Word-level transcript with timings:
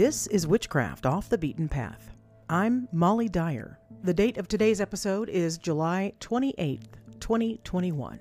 This 0.00 0.26
is 0.28 0.46
Witchcraft 0.46 1.04
Off 1.04 1.28
the 1.28 1.36
Beaten 1.36 1.68
Path. 1.68 2.14
I'm 2.48 2.88
Molly 2.90 3.28
Dyer. 3.28 3.78
The 4.02 4.14
date 4.14 4.38
of 4.38 4.48
today's 4.48 4.80
episode 4.80 5.28
is 5.28 5.58
July 5.58 6.14
28th, 6.20 6.94
2021. 7.20 8.18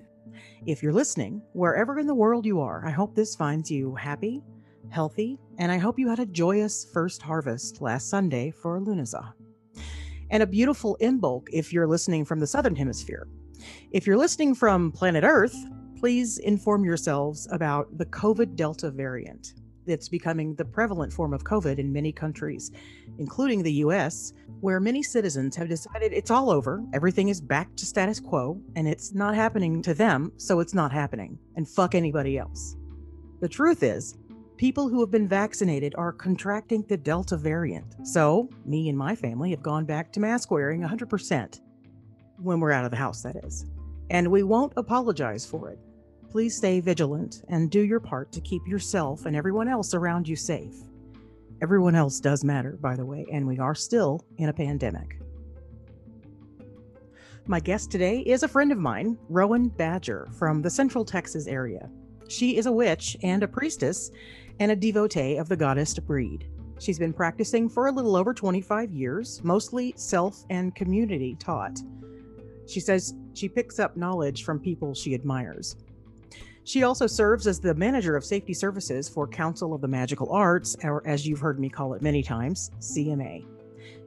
If 0.66 0.84
you're 0.84 0.92
listening, 0.92 1.42
wherever 1.54 1.98
in 1.98 2.06
the 2.06 2.14
world 2.14 2.46
you 2.46 2.60
are, 2.60 2.86
I 2.86 2.90
hope 2.90 3.16
this 3.16 3.34
finds 3.34 3.72
you 3.72 3.96
happy, 3.96 4.44
healthy, 4.90 5.40
and 5.58 5.72
I 5.72 5.78
hope 5.78 5.98
you 5.98 6.10
had 6.10 6.20
a 6.20 6.26
joyous 6.26 6.86
first 6.92 7.22
harvest 7.22 7.80
last 7.80 8.10
Sunday 8.10 8.52
for 8.52 8.82
Lunasa. 8.82 9.32
And 10.32 10.44
a 10.44 10.48
beautiful 10.48 10.98
Imbolc 11.00 11.48
if 11.54 11.72
you're 11.72 11.88
listening 11.88 12.26
from 12.26 12.42
the 12.42 12.48
Southern 12.48 12.76
Hemisphere. 12.76 13.26
If 13.92 14.06
you're 14.06 14.18
listening 14.18 14.54
from 14.54 14.92
planet 14.92 15.24
Earth, 15.24 15.56
please 15.98 16.40
inform 16.40 16.84
yourselves 16.84 17.48
about 17.54 17.98
the 17.98 18.08
COVID 18.08 18.58
Delta 18.58 18.92
variant. 18.92 19.54
It's 19.90 20.10
becoming 20.10 20.56
the 20.56 20.66
prevalent 20.66 21.12
form 21.12 21.34
of 21.34 21.44
COVID 21.44 21.80
in 21.80 21.92
many 21.92 22.12
countries, 22.12 22.72
including 23.18 23.64
the 23.64 23.74
US, 23.86 24.34
where 24.62 24.80
many 24.80 25.02
citizens 25.02 25.56
have 25.56 25.70
decided 25.70 26.14
it's 26.14 26.32
all 26.32 26.50
over, 26.50 26.84
everything 26.94 27.30
is 27.30 27.42
back 27.42 27.76
to 27.76 27.86
status 27.86 28.20
quo, 28.20 28.62
and 28.76 28.88
it's 28.88 29.14
not 29.14 29.36
happening 29.36 29.82
to 29.82 29.94
them, 29.94 30.32
so 30.38 30.60
it's 30.60 30.74
not 30.74 30.92
happening, 30.92 31.40
and 31.56 31.68
fuck 31.68 31.96
anybody 31.96 32.38
else. 32.38 32.76
The 33.42 33.50
truth 33.50 33.84
is, 33.84 34.18
people 34.58 34.90
who 34.90 35.00
have 35.00 35.12
been 35.12 35.28
vaccinated 35.28 35.96
are 35.98 36.12
contracting 36.12 36.84
the 36.84 36.98
Delta 36.98 37.38
variant. 37.38 37.96
So, 38.04 38.50
me 38.66 38.90
and 38.90 38.98
my 38.98 39.16
family 39.16 39.52
have 39.52 39.64
gone 39.64 39.86
back 39.86 40.12
to 40.14 40.20
mask 40.20 40.52
wearing 40.52 40.82
100%. 40.82 41.62
When 42.38 42.60
we're 42.60 42.72
out 42.72 42.86
of 42.86 42.92
the 42.92 42.98
house, 42.98 43.22
that 43.24 43.38
is. 43.38 43.66
And 44.10 44.30
we 44.30 44.44
won't 44.44 44.74
apologize 44.76 45.46
for 45.46 45.70
it. 45.70 45.80
Please 46.30 46.56
stay 46.56 46.80
vigilant 46.80 47.42
and 47.50 47.72
do 47.72 47.82
your 47.82 48.00
part 48.00 48.32
to 48.32 48.42
keep 48.42 48.68
yourself 48.68 49.26
and 49.26 49.36
everyone 49.36 49.68
else 49.68 49.96
around 49.96 50.28
you 50.28 50.36
safe. 50.36 50.76
Everyone 51.62 51.96
else 51.96 52.20
does 52.20 52.44
matter, 52.44 52.78
by 52.80 52.96
the 52.96 53.06
way, 53.06 53.26
and 53.32 53.48
we 53.48 53.58
are 53.58 53.74
still 53.74 54.24
in 54.38 54.50
a 54.50 54.54
pandemic. 54.54 55.20
My 57.48 57.60
guest 57.60 57.90
today 57.90 58.20
is 58.20 58.44
a 58.44 58.48
friend 58.48 58.72
of 58.72 58.78
mine, 58.78 59.18
Rowan 59.28 59.70
Badger 59.70 60.28
from 60.38 60.62
the 60.62 60.70
Central 60.70 61.04
Texas 61.04 61.48
area. 61.48 61.90
She 62.28 62.58
is 62.58 62.68
a 62.68 62.72
witch 62.72 63.18
and 63.24 63.42
a 63.42 63.48
priestess 63.48 64.12
and 64.60 64.72
a 64.72 64.76
devotee 64.76 65.38
of 65.38 65.50
the 65.50 65.58
goddess 65.58 65.98
Breed. 65.98 66.48
She's 66.80 67.00
been 67.00 67.12
practicing 67.12 67.68
for 67.68 67.88
a 67.88 67.92
little 67.92 68.16
over 68.16 68.36
25 68.36 68.92
years, 68.92 69.42
mostly 69.44 69.96
self 69.98 70.46
and 70.52 70.76
community 70.76 71.36
taught. 71.40 71.80
She 72.68 72.80
says 72.80 73.16
she 73.34 73.50
picks 73.50 73.80
up 73.80 73.98
knowledge 73.98 74.44
from 74.44 74.60
people 74.60 74.94
she 74.94 75.16
admires. 75.16 75.76
She 76.64 76.84
also 76.84 77.08
serves 77.08 77.48
as 77.48 77.60
the 77.60 77.74
manager 77.74 78.16
of 78.16 78.24
safety 78.24 78.54
services 78.54 79.10
for 79.10 79.28
Council 79.28 79.74
of 79.74 79.82
the 79.82 79.88
Magical 79.88 80.32
Arts, 80.32 80.76
or 80.84 81.06
as 81.08 81.28
you've 81.28 81.40
heard 81.40 81.60
me 81.60 81.70
call 81.70 81.94
it 81.94 82.02
many 82.02 82.22
times, 82.22 82.72
CMA. 82.80 83.46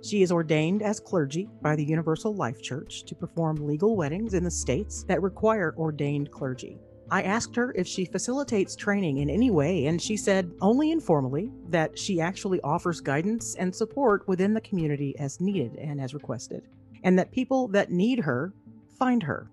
She 0.02 0.22
is 0.22 0.32
ordained 0.32 0.82
as 0.82 1.00
clergy 1.00 1.48
by 1.60 1.76
the 1.76 1.84
Universal 1.84 2.34
Life 2.34 2.60
Church 2.60 3.04
to 3.04 3.14
perform 3.14 3.66
legal 3.66 3.96
weddings 3.96 4.34
in 4.34 4.44
the 4.44 4.50
states 4.50 5.04
that 5.04 5.22
require 5.22 5.74
ordained 5.76 6.30
clergy. 6.30 6.78
I 7.10 7.22
asked 7.22 7.54
her 7.56 7.72
if 7.76 7.86
she 7.86 8.04
facilitates 8.04 8.74
training 8.74 9.18
in 9.18 9.28
any 9.28 9.50
way, 9.50 9.86
and 9.86 10.00
she 10.00 10.16
said 10.16 10.50
only 10.60 10.90
informally 10.90 11.52
that 11.68 11.98
she 11.98 12.20
actually 12.20 12.60
offers 12.62 13.00
guidance 13.00 13.54
and 13.56 13.74
support 13.74 14.26
within 14.26 14.54
the 14.54 14.60
community 14.62 15.14
as 15.18 15.40
needed 15.40 15.76
and 15.76 16.00
as 16.00 16.14
requested, 16.14 16.62
and 17.04 17.18
that 17.18 17.30
people 17.30 17.68
that 17.68 17.90
need 17.90 18.18
her 18.20 18.54
find 18.98 19.22
her 19.22 19.50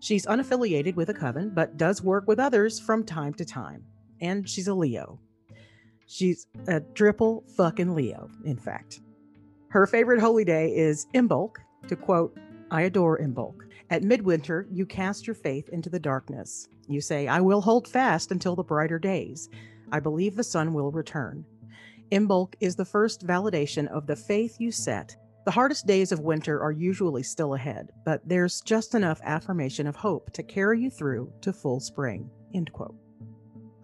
She's 0.00 0.26
unaffiliated 0.26 0.94
with 0.94 1.08
a 1.08 1.14
coven, 1.14 1.50
but 1.50 1.76
does 1.76 2.02
work 2.02 2.26
with 2.26 2.38
others 2.38 2.78
from 2.78 3.04
time 3.04 3.34
to 3.34 3.44
time. 3.44 3.84
And 4.20 4.48
she's 4.48 4.68
a 4.68 4.74
Leo. 4.74 5.18
She's 6.06 6.46
a 6.68 6.80
triple 6.80 7.44
fucking 7.56 7.94
Leo, 7.94 8.30
in 8.44 8.56
fact. 8.56 9.00
Her 9.68 9.86
favorite 9.86 10.20
holy 10.20 10.44
day 10.44 10.74
is 10.74 11.06
Imbolc. 11.14 11.56
To 11.88 11.96
quote, 11.96 12.38
I 12.70 12.82
adore 12.82 13.18
Imbolc. 13.18 13.54
At 13.90 14.02
midwinter, 14.02 14.66
you 14.70 14.86
cast 14.86 15.26
your 15.26 15.34
faith 15.34 15.68
into 15.70 15.90
the 15.90 15.98
darkness. 15.98 16.68
You 16.88 17.00
say, 17.00 17.28
I 17.28 17.40
will 17.40 17.60
hold 17.60 17.88
fast 17.88 18.32
until 18.32 18.56
the 18.56 18.62
brighter 18.62 18.98
days. 18.98 19.48
I 19.92 20.00
believe 20.00 20.36
the 20.36 20.44
sun 20.44 20.72
will 20.72 20.90
return. 20.90 21.44
Imbolc 22.10 22.54
is 22.60 22.76
the 22.76 22.84
first 22.84 23.26
validation 23.26 23.88
of 23.88 24.06
the 24.06 24.16
faith 24.16 24.56
you 24.60 24.70
set 24.70 25.16
the 25.44 25.50
hardest 25.50 25.86
days 25.86 26.10
of 26.10 26.20
winter 26.20 26.60
are 26.62 26.72
usually 26.72 27.22
still 27.22 27.54
ahead, 27.54 27.90
but 28.04 28.26
there's 28.26 28.62
just 28.62 28.94
enough 28.94 29.20
affirmation 29.24 29.86
of 29.86 29.94
hope 29.94 30.32
to 30.32 30.42
carry 30.42 30.80
you 30.80 30.90
through 30.90 31.30
to 31.42 31.52
full 31.52 31.80
spring. 31.80 32.30
End 32.54 32.72
quote. 32.72 32.96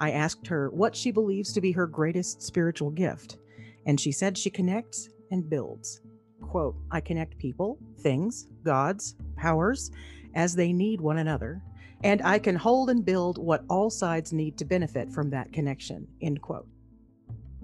I 0.01 0.13
asked 0.13 0.47
her 0.47 0.71
what 0.71 0.97
she 0.97 1.11
believes 1.11 1.53
to 1.53 1.61
be 1.61 1.73
her 1.73 1.87
greatest 1.87 2.41
spiritual 2.41 2.91
gift, 2.91 3.37
and 3.85 4.01
she 4.01 4.11
said 4.11 4.39
she 4.39 4.49
connects 4.49 5.11
and 5.31 5.51
builds. 5.51 6.01
Quote, 6.41 6.77
I 6.91 7.01
connect 7.01 7.37
people, 7.37 7.79
things, 7.99 8.47
gods, 8.65 9.17
powers, 9.37 9.91
as 10.35 10.55
they 10.55 10.73
need 10.73 11.03
one 11.03 11.19
another, 11.19 11.63
and 12.03 12.23
I 12.23 12.39
can 12.39 12.57
hold 12.57 12.89
and 12.89 13.05
build 13.05 13.37
what 13.37 13.65
all 13.69 13.91
sides 13.91 14.33
need 14.33 14.57
to 14.59 14.65
benefit 14.65 15.13
from 15.13 15.29
that 15.31 15.53
connection. 15.53 16.09
End 16.23 16.41
quote. 16.41 16.67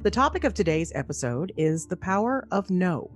The 0.02 0.10
topic 0.10 0.44
of 0.44 0.52
today's 0.52 0.92
episode 0.94 1.52
is 1.56 1.86
the 1.86 1.96
power 1.96 2.46
of 2.50 2.68
no. 2.68 3.10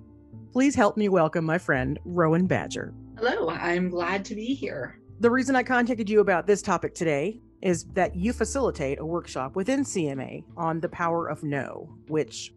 Please 0.53 0.75
help 0.75 0.97
me 0.97 1.09
welcome 1.09 1.45
my 1.45 1.59
friend, 1.59 1.99
Rowan 2.05 2.47
Badger. 2.47 2.93
Hello, 3.17 3.51
I'm 3.51 3.89
glad 3.89 4.25
to 4.27 4.35
be 4.35 4.55
here. 4.55 4.99
The 5.21 5.31
reason 5.31 5.55
I 5.55 5.63
contacted 5.63 6.09
you 6.09 6.21
about 6.21 6.47
this 6.47 6.63
topic 6.63 6.95
today 6.95 7.41
is 7.63 7.85
that 7.93 8.17
you 8.17 8.33
facilitate 8.33 8.99
a 8.99 9.05
workshop 9.05 9.55
within 9.55 9.85
CMA 9.85 10.45
on 10.57 10.81
the 10.81 10.89
power 10.89 11.29
of 11.29 11.43
no, 11.43 11.95
which 12.09 12.55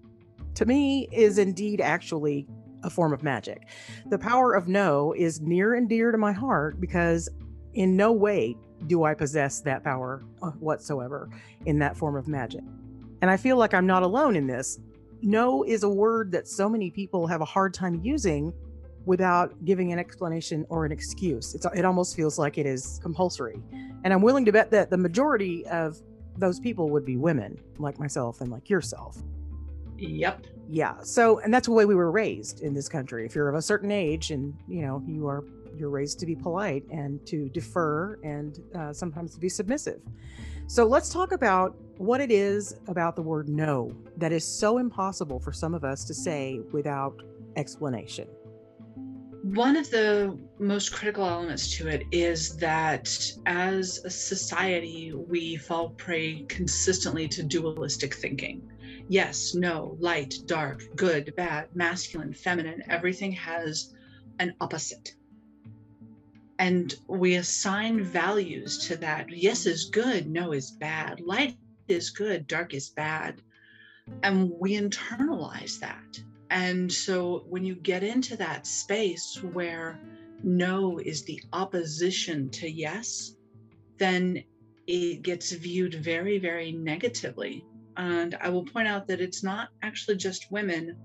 to 0.56 0.66
me 0.66 1.09
is 1.12 1.38
indeed 1.38 1.81
actually 1.81 2.47
a 2.83 2.89
form 2.89 3.13
of 3.13 3.23
magic. 3.23 3.67
The 4.07 4.17
power 4.17 4.53
of 4.53 4.67
no 4.67 5.13
is 5.17 5.41
near 5.41 5.73
and 5.73 5.89
dear 5.89 6.12
to 6.12 6.17
my 6.17 6.31
heart 6.31 6.79
because 6.79 7.29
in 7.73 7.97
no 7.97 8.12
way 8.12 8.56
do 8.88 9.03
I 9.03 9.13
possess 9.13 9.62
that 9.62 9.83
power 9.83 10.23
whatsoever 10.59 11.29
in 11.66 11.79
that 11.79 11.97
form 11.97 12.16
of 12.16 12.28
magic. 12.28 12.63
And 13.22 13.31
I 13.31 13.38
feel 13.38 13.57
like 13.57 13.73
I'm 13.73 13.88
not 13.88 14.03
alone 14.03 14.35
in 14.35 14.47
this 14.47 14.79
no 15.23 15.63
is 15.63 15.84
a 15.84 15.89
word 15.89 16.31
that 16.31 16.47
so 16.47 16.69
many 16.69 16.91
people 16.91 17.25
have 17.28 17.41
a 17.41 17.45
hard 17.45 17.73
time 17.73 18.00
using 18.03 18.53
without 19.06 19.53
giving 19.66 19.91
an 19.91 20.00
explanation 20.00 20.66
or 20.69 20.85
an 20.85 20.91
excuse. 20.91 21.56
It's, 21.56 21.66
it 21.75 21.85
almost 21.85 22.16
feels 22.16 22.39
like 22.39 22.57
it 22.57 22.66
is 22.66 23.00
compulsory. 23.01 23.62
And 24.03 24.13
I'm 24.13 24.22
willing 24.22 24.45
to 24.45 24.51
bet 24.51 24.72
that 24.72 24.89
the 24.89 24.97
majority 24.97 25.66
of 25.67 26.01
those 26.38 26.59
people 26.59 26.89
would 26.89 27.06
be 27.06 27.17
women, 27.17 27.59
like 27.79 28.00
myself 28.00 28.41
and 28.41 28.51
like 28.51 28.69
yourself. 28.69 29.17
Yep. 29.97 30.45
Yeah. 30.69 30.95
So, 31.03 31.39
and 31.39 31.53
that's 31.53 31.67
the 31.67 31.73
way 31.73 31.85
we 31.85 31.95
were 31.95 32.12
raised 32.12 32.62
in 32.62 32.73
this 32.73 32.89
country. 32.89 33.25
If 33.25 33.35
you're 33.35 33.50
of 33.50 33.56
a 33.56 33.62
certain 33.62 33.91
age 33.91 34.31
and, 34.31 34.53
you 34.67 34.81
know, 34.81 35.03
you 35.06 35.28
are, 35.28 35.44
you're 35.78 35.89
raised 35.89 36.19
to 36.19 36.25
be 36.25 36.35
polite 36.35 36.83
and 36.89 37.25
to 37.28 37.50
defer 37.50 38.19
and 38.23 38.59
uh, 38.73 38.94
sometimes 38.94 39.33
to 39.35 39.39
be 39.39 39.50
submissive. 39.50 40.01
So 40.68 40.85
let's 40.85 41.09
talk 41.09 41.34
about 41.34 41.75
what 41.97 42.22
it 42.22 42.31
is 42.31 42.75
about 42.88 43.16
the 43.16 43.22
word 43.22 43.50
no 43.50 43.96
that 44.18 44.31
is 44.31 44.46
so 44.46 44.78
impossible 44.78 45.40
for 45.40 45.51
some 45.51 45.74
of 45.74 45.84
us 45.84 46.03
to 46.06 46.13
say 46.13 46.59
without 46.72 47.22
explanation. 47.56 48.28
One 49.44 49.75
of 49.75 49.91
the 49.91 50.40
most 50.59 50.94
critical 50.94 51.28
elements 51.28 51.75
to 51.78 51.90
it 51.90 52.03
is 52.12 52.56
that 52.57 53.09
as 53.46 54.00
a 54.06 54.09
society, 54.09 55.13
we 55.13 55.57
fall 55.57 55.90
prey 55.90 56.46
consistently 56.47 57.28
to 57.28 57.44
dualistic 57.44 58.16
thinking. 58.16 58.72
Yes, 59.09 59.53
no, 59.53 59.97
light, 60.00 60.34
dark, 60.45 60.81
good, 60.95 61.34
bad, 61.35 61.68
masculine, 61.75 62.34
feminine, 62.34 62.81
everything 62.90 63.34
has 63.34 63.94
an 64.40 64.56
opposite 64.62 65.13
and 66.63 66.96
we 67.07 67.35
assign 67.35 68.01
values 68.01 68.78
to 68.88 68.96
that. 68.96 69.29
Yes 69.29 69.66
is 69.66 69.90
good, 69.90 70.29
no 70.29 70.53
is 70.53 70.72
bad. 70.72 71.19
Light 71.19 71.57
is 71.89 72.10
good, 72.10 72.48
dark 72.48 72.74
is 72.74 72.88
bad. 72.88 73.42
And 74.24 74.50
we 74.62 74.80
internalize 74.80 75.77
that. 75.81 76.18
And 76.50 76.89
so 76.89 77.44
when 77.50 77.65
you 77.65 77.75
get 77.75 78.01
into 78.01 78.38
that 78.38 78.65
space 78.65 79.44
where 79.51 80.00
no 80.42 81.00
is 81.00 81.25
the 81.25 81.44
opposition 81.51 82.50
to 82.51 82.71
yes, 82.71 83.36
then 83.98 84.42
it 84.88 85.21
gets 85.21 85.51
viewed 85.51 85.95
very, 85.95 86.39
very 86.39 86.71
negatively. 86.71 87.66
And 87.98 88.38
I 88.39 88.48
will 88.48 88.63
point 88.63 88.88
out 88.88 89.06
that 89.07 89.19
it's 89.19 89.44
not 89.44 89.68
actually 89.81 90.16
just 90.16 90.50
women. 90.50 90.95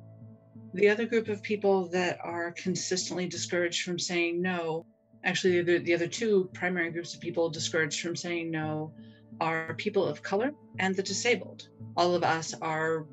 The 0.75 0.89
other 0.89 1.07
group 1.07 1.27
of 1.27 1.43
people 1.43 1.89
that 1.89 2.21
are 2.23 2.53
consistently 2.53 3.27
discouraged 3.27 3.83
from 3.83 3.99
saying 3.99 4.41
no 4.41 4.87
actually 5.25 5.63
the, 5.63 5.79
the 5.79 5.95
other 5.95 6.07
two 6.07 6.49
primary 6.55 6.91
groups 6.91 7.15
of 7.15 7.21
people 7.21 7.49
discouraged 7.49 8.01
from 8.01 8.17
saying 8.17 8.51
no 8.51 8.93
are 9.41 9.75
people 9.75 10.05
of 10.05 10.23
color 10.23 10.53
and 10.79 10.95
the 10.97 11.03
disabled. 11.03 11.69
All 11.97 12.15
of 12.15 12.25
us 12.25 12.55
are 12.61 13.07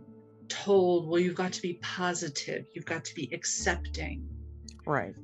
told 0.47 1.07
well 1.07 1.19
you've 1.19 1.35
got 1.35 1.53
to 1.53 1.61
be 1.61 1.75
positive. 1.81 2.65
You've 2.73 2.85
got 2.85 3.05
to 3.05 3.15
be 3.15 3.29
accepting. 3.33 4.27
Right. 4.85 5.15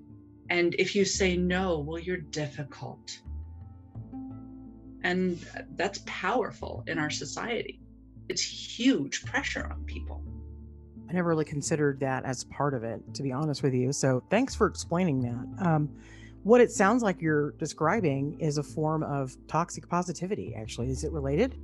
And 0.50 0.76
if 0.80 0.96
you 0.96 1.06
say 1.06 1.38
no 1.38 1.80
well 1.80 2.00
you're 2.00 2.18
difficult. 2.18 3.20
And 5.04 5.44
that's 5.76 6.02
powerful 6.06 6.84
in 6.88 7.00
our 7.00 7.10
society. 7.10 7.80
It's 8.30 8.42
huge 8.42 9.26
pressure 9.26 9.68
on 9.72 9.84
people. 9.86 10.24
I 11.10 11.14
never 11.14 11.28
really 11.28 11.44
considered 11.44 12.00
that 12.00 12.24
as 12.24 12.46
part 12.46 12.74
of 12.74 12.84
it, 12.86 13.02
to 13.16 13.24
be 13.24 13.34
honest 13.34 13.64
with 13.64 13.74
you. 13.74 13.92
So 13.92 14.24
thanks 14.30 14.56
for 14.56 14.68
explaining 14.68 15.20
that. 15.22 15.68
Um, 15.68 15.90
what 16.44 16.62
it 16.62 16.72
sounds 16.72 17.04
like 17.04 17.22
you're 17.22 17.52
describing 17.52 18.40
is 18.40 18.58
a 18.58 18.64
form 18.64 19.04
of 19.04 19.36
toxic 19.48 19.88
positivity, 19.88 20.56
actually. 20.56 20.90
Is 20.90 21.04
it 21.04 21.12
related? 21.12 21.56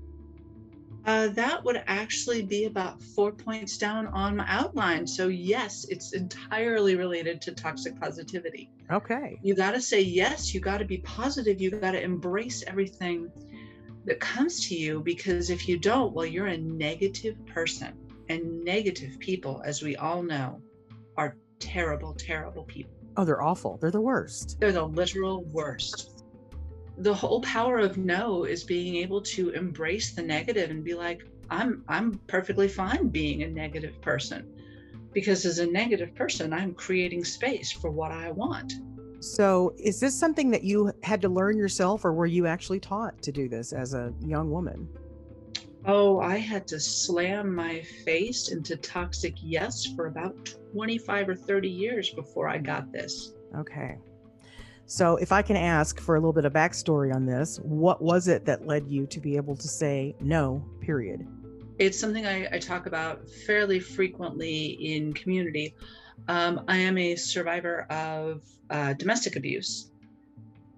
Uh, 1.06 1.30
that 1.30 1.64
would 1.64 1.82
actually 1.88 2.42
be 2.42 2.66
about 2.66 3.02
four 3.02 3.32
points 3.32 3.78
down 3.78 4.08
on 4.08 4.36
my 4.36 4.46
outline. 4.48 5.08
So, 5.08 5.30
yes, 5.30 5.86
it's 5.90 6.14
entirely 6.14 6.96
related 6.96 7.42
to 7.44 7.54
toxic 7.54 7.98
positivity. 8.00 8.70
Okay. 8.92 9.40
You 9.42 9.56
got 9.56 9.72
to 9.72 9.82
say 9.82 10.02
yes. 10.02 10.54
You 10.54 10.60
got 10.60 10.80
to 10.80 10.86
be 10.86 10.98
positive. 10.98 11.62
You 11.62 11.72
got 11.72 11.92
to 11.92 12.02
embrace 12.02 12.62
everything 12.68 13.32
that 14.04 14.20
comes 14.20 14.68
to 14.68 14.76
you 14.76 15.00
because 15.00 15.50
if 15.50 15.68
you 15.68 15.80
don't, 15.80 16.14
well, 16.14 16.26
you're 16.26 16.48
a 16.48 16.58
negative 16.58 17.38
person. 17.46 17.94
And 18.30 18.66
negative 18.66 19.18
people, 19.20 19.62
as 19.64 19.82
we 19.82 19.96
all 19.96 20.22
know, 20.22 20.62
are 21.16 21.38
terrible, 21.60 22.14
terrible 22.14 22.66
people. 22.66 22.97
Oh, 23.18 23.26
they're 23.26 23.42
awful. 23.42 23.78
They're 23.82 23.92
the 23.92 24.00
worst. 24.00 24.60
They're 24.60 24.72
the 24.72 24.86
literal 24.86 25.44
worst 25.46 26.18
the 26.98 27.14
whole 27.14 27.42
power 27.42 27.78
of 27.78 27.98
no 27.98 28.44
is 28.44 28.64
being 28.64 28.96
able 28.96 29.22
to 29.22 29.50
embrace 29.52 30.12
the 30.12 30.22
negative 30.22 30.72
and 30.72 30.84
be 30.84 30.94
like 30.94 31.28
i'm 31.50 31.84
i'm 31.88 32.16
perfectly 32.28 32.68
fine 32.68 33.08
being 33.08 33.44
a 33.44 33.48
negative 33.48 34.02
person 34.02 34.52
because 35.14 35.46
as 35.46 35.60
a 35.60 35.68
negative 35.68 36.14
person 36.16 36.52
i'm 36.54 36.74
creating 36.74 37.24
space 37.24 37.72
for 37.72 37.92
what 37.92 38.12
i 38.12 38.32
want 38.32 38.74
so 39.20 39.74
is 39.78 40.00
this 40.00 40.18
something 40.18 40.50
that 40.50 40.64
you 40.64 40.92
had 41.04 41.22
to 41.22 41.30
learn 41.30 41.58
yourself 41.58 42.04
or 42.04 42.14
were 42.14 42.26
you 42.26 42.48
actually 42.48 42.80
taught 42.80 43.20
to 43.22 43.32
do 43.32 43.48
this 43.48 43.74
as 43.74 43.94
a 43.94 44.14
young 44.26 44.50
woman 44.50 44.88
oh 45.88 46.20
i 46.20 46.38
had 46.38 46.68
to 46.68 46.80
slam 46.80 47.54
my 47.54 47.82
face 48.06 48.50
into 48.50 48.76
toxic 48.78 49.34
yes 49.42 49.86
for 49.96 50.08
about 50.08 50.36
25 50.72 51.30
or 51.30 51.36
30 51.36 51.70
years 51.70 52.10
before 52.12 52.48
i 52.48 52.58
got 52.58 52.92
this 52.92 53.34
okay 53.56 53.98
so, 54.90 55.18
if 55.18 55.34
I 55.34 55.42
can 55.42 55.58
ask 55.58 56.00
for 56.00 56.16
a 56.16 56.20
little 56.20 56.32
bit 56.32 56.46
of 56.46 56.54
backstory 56.54 57.14
on 57.14 57.26
this, 57.26 57.60
what 57.62 58.02
was 58.02 58.30
it 58.30 58.46
that 58.46 58.66
led 58.66 58.88
you 58.88 59.06
to 59.08 59.20
be 59.20 59.36
able 59.36 59.58
to 59.58 59.68
say 59.68 60.16
no, 60.22 60.64
period? 60.80 61.28
It's 61.78 62.00
something 62.00 62.26
I, 62.26 62.48
I 62.54 62.58
talk 62.58 62.86
about 62.86 63.30
fairly 63.30 63.82
frequently 63.82 64.66
in 64.80 65.12
community. 65.12 65.76
Um, 66.30 66.64
I 66.70 66.78
am 66.78 66.98
a 66.98 67.18
survivor 67.18 67.82
of 67.92 68.44
uh, 68.70 68.94
domestic 68.94 69.36
abuse. 69.36 69.92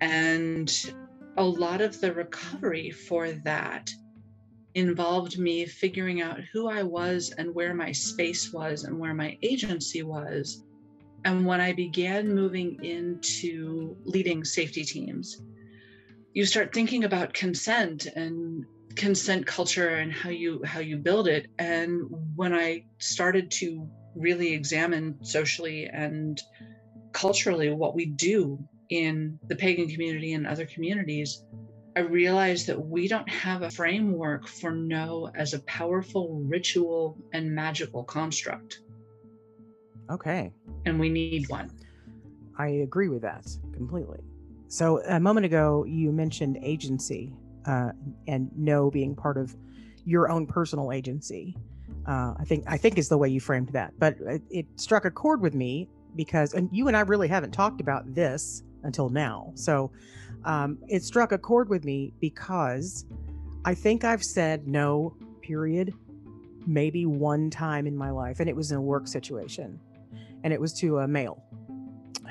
And 0.02 0.92
a 1.38 1.44
lot 1.44 1.80
of 1.80 2.02
the 2.02 2.12
recovery 2.12 2.90
for 2.90 3.32
that 3.32 3.92
involved 4.80 5.38
me 5.38 5.66
figuring 5.66 6.22
out 6.22 6.40
who 6.52 6.68
I 6.70 6.84
was 6.84 7.34
and 7.38 7.54
where 7.54 7.74
my 7.74 7.92
space 7.92 8.52
was 8.52 8.84
and 8.84 8.98
where 8.98 9.14
my 9.14 9.38
agency 9.44 10.04
was. 10.04 10.64
And 11.26 11.46
when 11.46 11.62
I 11.62 11.74
began 11.74 12.34
moving 12.34 12.84
into 12.84 13.96
leading 14.06 14.44
safety 14.44 14.84
teams, 14.84 15.42
you 16.34 16.46
start 16.46 16.74
thinking 16.74 17.04
about 17.04 17.34
consent 17.34 18.08
and 18.08 18.66
consent 18.96 19.46
culture 19.46 19.98
and 19.98 20.12
how 20.12 20.30
you 20.30 20.62
how 20.64 20.80
you 20.80 20.98
build 20.98 21.28
it. 21.28 21.48
And 21.60 22.04
when 22.36 22.54
i 22.54 22.84
started 22.98 23.52
to 23.52 23.88
really 24.16 24.54
examine 24.54 25.24
socially 25.24 25.86
and 25.86 26.42
culturally 27.14 27.70
what 27.70 27.96
we 27.96 28.06
do 28.06 28.60
in 28.90 29.40
the 29.48 29.56
pagan 29.56 29.88
community 29.88 30.34
and 30.34 30.48
other 30.48 30.66
communities 30.66 31.44
i 32.00 32.02
realized 32.02 32.68
that 32.68 32.80
we 32.80 33.08
don't 33.08 33.30
have 33.30 33.62
a 33.62 33.72
framework 33.72 34.48
for 34.48 34.72
no 34.72 35.30
as 35.36 35.54
a 35.54 35.60
powerful 35.64 36.42
ritual 36.48 37.18
and 37.34 37.54
magical 37.54 38.04
construct 38.04 38.80
Okay. 40.10 40.52
And 40.86 41.00
we 41.00 41.10
need 41.10 41.48
one. 41.50 41.72
I 42.58 42.68
agree 42.68 43.10
with 43.10 43.22
that 43.22 43.46
completely. 43.74 44.20
So 44.68 45.02
a 45.06 45.20
moment 45.20 45.46
ago, 45.46 45.86
you 45.88 46.12
mentioned 46.12 46.58
agency 46.62 47.34
uh, 47.66 47.92
and 48.28 48.50
no 48.56 48.90
being 48.90 49.16
part 49.16 49.38
of 49.38 49.56
your 50.06 50.30
own 50.30 50.46
personal 50.46 50.92
agency. 50.92 51.56
Uh, 52.08 52.34
I 52.38 52.44
think 52.46 52.64
I 52.68 52.78
think 52.78 52.98
is 52.98 53.10
the 53.10 53.18
way 53.18 53.30
you 53.30 53.40
framed 53.40 53.70
that, 53.70 53.94
but 54.00 54.16
it, 54.22 54.42
it 54.50 54.66
struck 54.78 55.06
a 55.06 55.12
chord 55.12 55.42
with 55.42 55.54
me 55.54 55.90
because, 56.16 56.54
and 56.54 56.70
you 56.72 56.88
and 56.88 56.98
I 56.98 57.02
really 57.02 57.28
haven't 57.28 57.52
talked 57.52 57.82
about 57.82 58.14
this 58.14 58.64
until 58.84 59.10
now. 59.10 59.52
So 59.56 59.92
um, 60.46 60.78
it 60.88 61.04
struck 61.04 61.32
a 61.32 61.38
chord 61.38 61.70
with 61.70 61.84
me 61.84 62.14
because 62.20 63.06
I 63.66 63.74
think 63.74 64.04
I've 64.04 64.24
said 64.24 64.68
no, 64.68 65.16
period, 65.42 65.94
maybe 66.66 67.06
one 67.06 67.50
time 67.50 67.88
in 67.88 67.96
my 67.96 68.10
life, 68.10 68.40
and 68.40 68.50
it 68.50 68.56
was 68.56 68.72
in 68.72 68.78
a 68.78 68.82
work 68.82 69.08
situation 69.08 69.80
and 70.44 70.54
it 70.54 70.60
was 70.60 70.74
to 70.74 71.00
a 71.00 71.08
male 71.08 71.44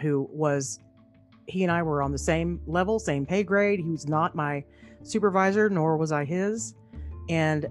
who 0.01 0.29
was 0.33 0.81
he 1.47 1.63
and 1.63 1.73
I 1.73 1.83
were 1.83 2.03
on 2.03 2.13
the 2.13 2.19
same 2.19 2.61
level, 2.67 2.99
same 2.99 3.25
pay 3.25 3.43
grade. 3.43 3.81
He 3.81 3.91
was 3.91 4.07
not 4.07 4.35
my 4.35 4.65
supervisor, 5.03 5.71
nor 5.71 5.97
was 5.97 6.13
I 6.13 6.25
his. 6.25 6.75
And 7.31 7.67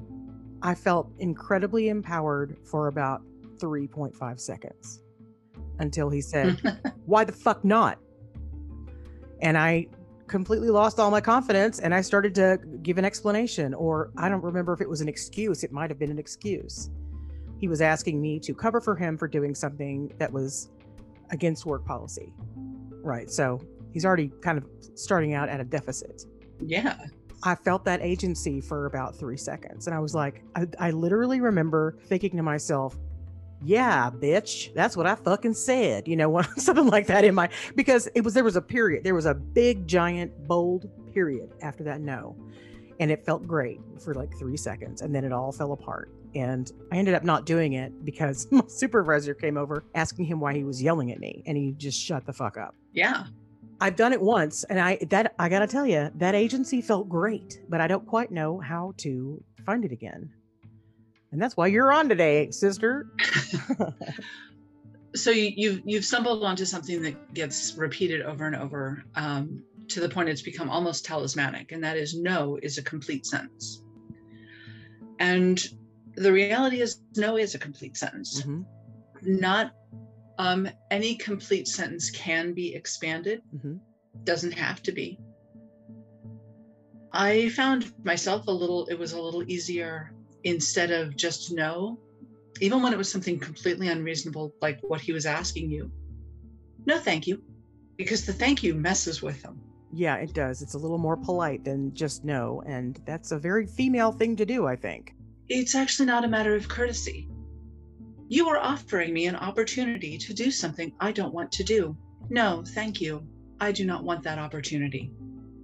I 0.64 0.74
felt 0.74 1.12
incredibly 1.20 1.90
empowered 1.90 2.58
for 2.64 2.88
about 2.88 3.22
3.5 3.58 4.40
seconds 4.40 5.04
until 5.80 6.10
he 6.10 6.22
said, 6.22 6.60
Why 7.06 7.24
the 7.24 7.32
fuck 7.32 7.64
not? 7.64 8.00
And 9.42 9.58
I 9.58 9.88
completely 10.28 10.70
lost 10.70 11.00
all 11.00 11.10
my 11.10 11.22
confidence 11.22 11.80
and 11.80 11.94
I 11.94 12.02
started 12.02 12.36
to 12.36 12.60
give 12.84 12.98
an 12.98 13.06
explanation, 13.06 13.74
or 13.74 14.12
I 14.18 14.30
don't 14.30 14.44
remember 14.44 14.74
if 14.74 14.82
it 14.82 14.90
was 14.90 15.02
an 15.02 15.08
excuse. 15.08 15.64
It 15.64 15.72
might 15.72 15.90
have 15.90 16.00
been 16.00 16.12
an 16.12 16.20
excuse 16.20 16.90
he 17.58 17.68
was 17.68 17.82
asking 17.82 18.22
me 18.22 18.40
to 18.40 18.54
cover 18.54 18.80
for 18.80 18.96
him 18.96 19.18
for 19.18 19.28
doing 19.28 19.56
something 19.56 20.14
that 20.18 20.32
was 20.32 20.70
against 21.32 21.66
work 21.66 21.86
policy. 21.86 22.34
Right. 23.02 23.30
So 23.30 23.60
he's 23.94 24.06
already 24.06 24.32
kind 24.42 24.58
of 24.58 24.66
starting 24.96 25.34
out 25.34 25.50
at 25.50 25.60
a 25.60 25.64
deficit. 25.64 26.24
Yeah. 26.64 26.98
I 27.44 27.56
felt 27.56 27.86
that 27.86 28.02
agency 28.02 28.62
for 28.62 28.86
about 28.86 29.16
three 29.16 29.38
seconds. 29.38 29.88
And 29.88 29.96
I 29.96 30.00
was 30.00 30.16
like, 30.16 30.44
I, 30.56 30.68
I 30.80 30.92
literally 30.92 31.40
remember 31.42 31.98
thinking 32.06 32.36
to 32.38 32.44
myself, 32.44 32.98
yeah, 33.64 34.10
bitch, 34.12 34.74
that's 34.74 34.96
what 34.96 35.08
I 35.08 35.16
fucking 35.16 35.54
said, 35.54 36.08
you 36.08 36.16
know, 36.16 36.42
something 36.58 36.88
like 36.88 37.08
that 37.08 37.24
in 37.24 37.36
my, 37.36 37.50
because 37.76 38.08
it 38.16 38.22
was, 38.22 38.34
there 38.34 38.44
was 38.44 38.56
a 38.56 38.62
period, 38.62 39.04
there 39.04 39.16
was 39.16 39.26
a 39.26 39.34
big, 39.34 39.88
giant, 39.88 40.48
bold 40.48 40.90
period 41.14 41.50
after 41.62 41.84
that 41.84 42.02
no. 42.02 42.36
And 43.00 43.12
it 43.12 43.26
felt 43.26 43.46
great 43.46 43.80
for 44.04 44.16
like 44.16 44.36
three 44.38 44.58
seconds. 44.58 45.02
And 45.02 45.14
then 45.14 45.24
it 45.24 45.32
all 45.32 45.52
fell 45.52 45.72
apart. 45.72 46.12
And 46.36 46.72
I 46.92 46.98
ended 46.98 47.14
up 47.14 47.24
not 47.24 47.46
doing 47.46 47.74
it 47.74 48.06
because 48.06 48.48
my 48.52 48.64
supervisor 48.68 49.34
came 49.34 49.58
over 49.58 49.84
asking 49.96 50.26
him 50.26 50.40
why 50.40 50.54
he 50.54 50.64
was 50.64 50.82
yelling 50.82 51.12
at 51.12 51.20
me 51.20 51.44
and 51.46 51.58
he 51.58 51.74
just 51.74 52.00
shut 52.00 52.26
the 52.26 52.34
fuck 52.34 52.58
up. 52.58 52.76
Yeah. 52.94 53.26
I've 53.80 53.96
done 53.96 54.14
it 54.14 54.22
once 54.22 54.64
and 54.66 54.80
I 54.80 54.98
that 55.10 55.36
I 55.38 55.50
got 55.50 55.60
to 55.60 55.68
tell 55.68 55.86
you 55.86 56.10
that 56.16 56.34
agency 56.34 56.82
felt 56.82 57.08
great, 57.08 57.62
but 57.70 57.80
I 57.80 57.88
don't 57.88 58.08
quite 58.08 58.32
know 58.32 58.60
how 58.60 58.94
to 58.98 59.44
find 59.66 59.86
it 59.86 59.92
again. 59.92 60.32
And 61.32 61.42
that's 61.42 61.58
why 61.58 61.68
you're 61.68 61.92
on 61.92 62.10
today, 62.10 62.52
sister. 62.52 63.08
so 65.16 65.32
you, 65.32 65.52
you've 65.56 65.82
you've 65.86 66.06
stumbled 66.06 66.44
onto 66.44 66.66
something 66.66 67.02
that 67.02 67.34
gets 67.34 67.76
repeated 67.76 68.22
over 68.22 68.46
and 68.46 68.56
over 68.56 69.04
um, 69.16 69.64
to 69.90 70.00
the 70.00 70.10
point 70.10 70.30
it's 70.30 70.42
become 70.42 70.70
almost 70.70 71.06
talismanic, 71.06 71.72
and 71.72 71.84
that 71.84 71.98
is 71.98 72.16
no 72.16 72.58
is 72.62 72.78
a 72.78 72.84
complete 72.84 73.26
sentence. 73.26 73.84
And 75.20 75.62
the 76.18 76.32
reality 76.32 76.82
is 76.82 77.00
no 77.16 77.38
is 77.38 77.56
a 77.56 77.60
complete 77.60 77.96
sentence 77.96 78.42
mm-hmm. 78.42 78.62
not 79.22 79.72
um, 80.40 80.68
any 80.92 81.16
complete 81.16 81.68
sentence 81.68 82.10
can 82.10 82.54
be 82.54 82.76
expanded 82.76 83.42
mm-hmm. 83.56 83.76
doesn't 84.24 84.52
have 84.52 84.82
to 84.82 84.92
be 84.92 85.20
i 87.14 87.48
found 87.50 87.94
myself 88.04 88.48
a 88.48 88.52
little 88.52 88.88
it 88.88 88.98
was 88.98 89.14
a 89.14 89.22
little 89.22 89.44
easier 89.50 90.12
instead 90.48 90.92
of 90.92 91.16
just 91.16 91.54
no 91.54 91.98
even 92.60 92.82
when 92.82 92.94
it 92.94 92.98
was 92.98 93.12
something 93.12 93.40
completely 93.40 93.88
unreasonable 93.88 94.54
like 94.62 94.80
what 94.82 95.02
he 95.02 95.12
was 95.12 95.26
asking 95.26 95.70
you 95.70 95.92
no 96.86 96.98
thank 96.98 97.28
you 97.28 97.42
because 97.98 98.26
the 98.26 98.34
thank 98.34 98.64
you 98.64 98.74
messes 98.74 99.22
with 99.22 99.42
them 99.42 99.60
yeah 99.94 100.16
it 100.16 100.34
does 100.34 100.62
it's 100.62 100.74
a 100.74 100.78
little 100.78 100.98
more 100.98 101.18
polite 101.18 101.64
than 101.64 101.94
just 101.94 102.24
no 102.24 102.62
and 102.66 103.00
that's 103.06 103.32
a 103.32 103.38
very 103.38 103.66
female 103.66 104.12
thing 104.12 104.36
to 104.36 104.46
do 104.46 104.68
i 104.68 104.76
think 104.76 105.14
it's 105.50 105.76
actually 105.76 106.08
not 106.08 106.26
a 106.26 106.28
matter 106.28 106.56
of 106.56 106.68
courtesy. 106.68 107.30
You 108.28 108.50
are 108.50 108.58
offering 108.58 109.14
me 109.14 109.28
an 109.28 109.38
opportunity 109.38 110.18
to 110.18 110.34
do 110.34 110.52
something 110.52 110.92
I 111.00 111.12
don't 111.12 111.34
want 111.34 111.52
to 111.54 111.64
do. 111.64 111.96
No, 112.30 112.64
thank 112.68 113.00
you. 113.00 113.26
I 113.60 113.72
do 113.72 113.86
not 113.86 114.04
want 114.04 114.24
that 114.24 114.38
opportunity. 114.38 115.12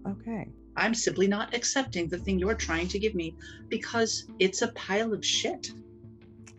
Okay. 0.07 0.49
I'm 0.75 0.93
simply 0.93 1.27
not 1.27 1.53
accepting 1.53 2.07
the 2.07 2.17
thing 2.17 2.39
you're 2.39 2.55
trying 2.55 2.87
to 2.89 2.99
give 2.99 3.15
me 3.15 3.35
because 3.69 4.25
it's 4.39 4.61
a 4.61 4.69
pile 4.69 5.13
of 5.13 5.23
shit. 5.25 5.71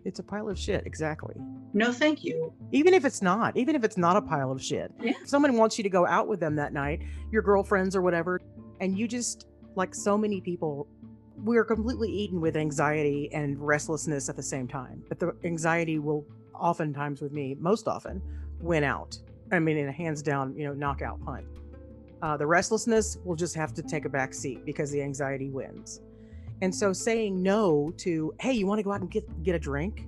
It's 0.05 0.19
a 0.19 0.23
pile 0.23 0.49
of 0.49 0.59
shit, 0.59 0.87
exactly. 0.87 1.35
No, 1.73 1.93
thank 1.93 2.23
you. 2.23 2.53
Even 2.73 2.95
if 2.95 3.05
it's 3.05 3.23
not, 3.23 3.57
even 3.57 3.75
if 3.75 3.85
it's 3.85 3.97
not 3.97 4.17
a 4.17 4.23
pile 4.23 4.53
of 4.53 4.63
shit. 4.63 4.93
Yeah. 5.01 5.15
Someone 5.25 5.57
wants 5.57 5.79
you 5.79 5.83
to 5.83 5.91
go 5.91 6.07
out 6.07 6.29
with 6.29 6.41
them 6.41 6.55
that 6.57 6.73
night, 6.73 7.03
your 7.33 7.43
girlfriends 7.43 7.97
or 7.97 8.03
whatever, 8.03 8.41
and 8.81 8.99
you 8.99 9.09
just, 9.09 9.47
like 9.77 9.95
so 9.95 10.17
many 10.17 10.41
people 10.41 10.87
we're 11.43 11.65
completely 11.65 12.11
eaten 12.11 12.41
with 12.41 12.57
anxiety 12.57 13.29
and 13.33 13.59
restlessness 13.59 14.29
at 14.29 14.37
the 14.37 14.43
same 14.43 14.69
time. 14.69 15.03
But 15.09 15.19
the 15.19 15.35
anxiety 15.45 15.99
will 15.99 16.25
oftentimes 16.55 17.21
with 17.21 17.33
me, 17.33 17.57
most 17.59 17.89
often, 17.89 18.23
win 18.61 18.85
out. 18.85 19.19
I 19.53 19.59
mean, 19.59 19.77
in 19.77 19.89
a 19.89 19.93
hands 19.93 20.23
down, 20.23 20.57
you 20.57 20.65
know, 20.65 20.73
knockout 20.73 21.23
punt. 21.25 21.45
Uh, 22.25 22.39
the 22.39 22.47
restlessness 22.47 23.19
will 23.23 23.37
just 23.37 23.55
have 23.55 23.75
to 23.75 23.83
take 23.83 24.07
a 24.07 24.09
back 24.09 24.33
seat 24.33 24.65
because 24.65 24.91
the 24.91 25.03
anxiety 25.03 25.51
wins. 25.51 26.01
And 26.63 26.75
so 26.75 26.91
saying 26.91 27.43
no 27.43 27.93
to, 27.99 28.33
hey, 28.41 28.53
you 28.53 28.67
want 28.67 28.79
to 28.79 28.83
go 28.83 28.93
out 28.93 29.03
and 29.03 29.11
get 29.11 29.43
get 29.43 29.55
a 29.55 29.59
drink? 29.59 30.07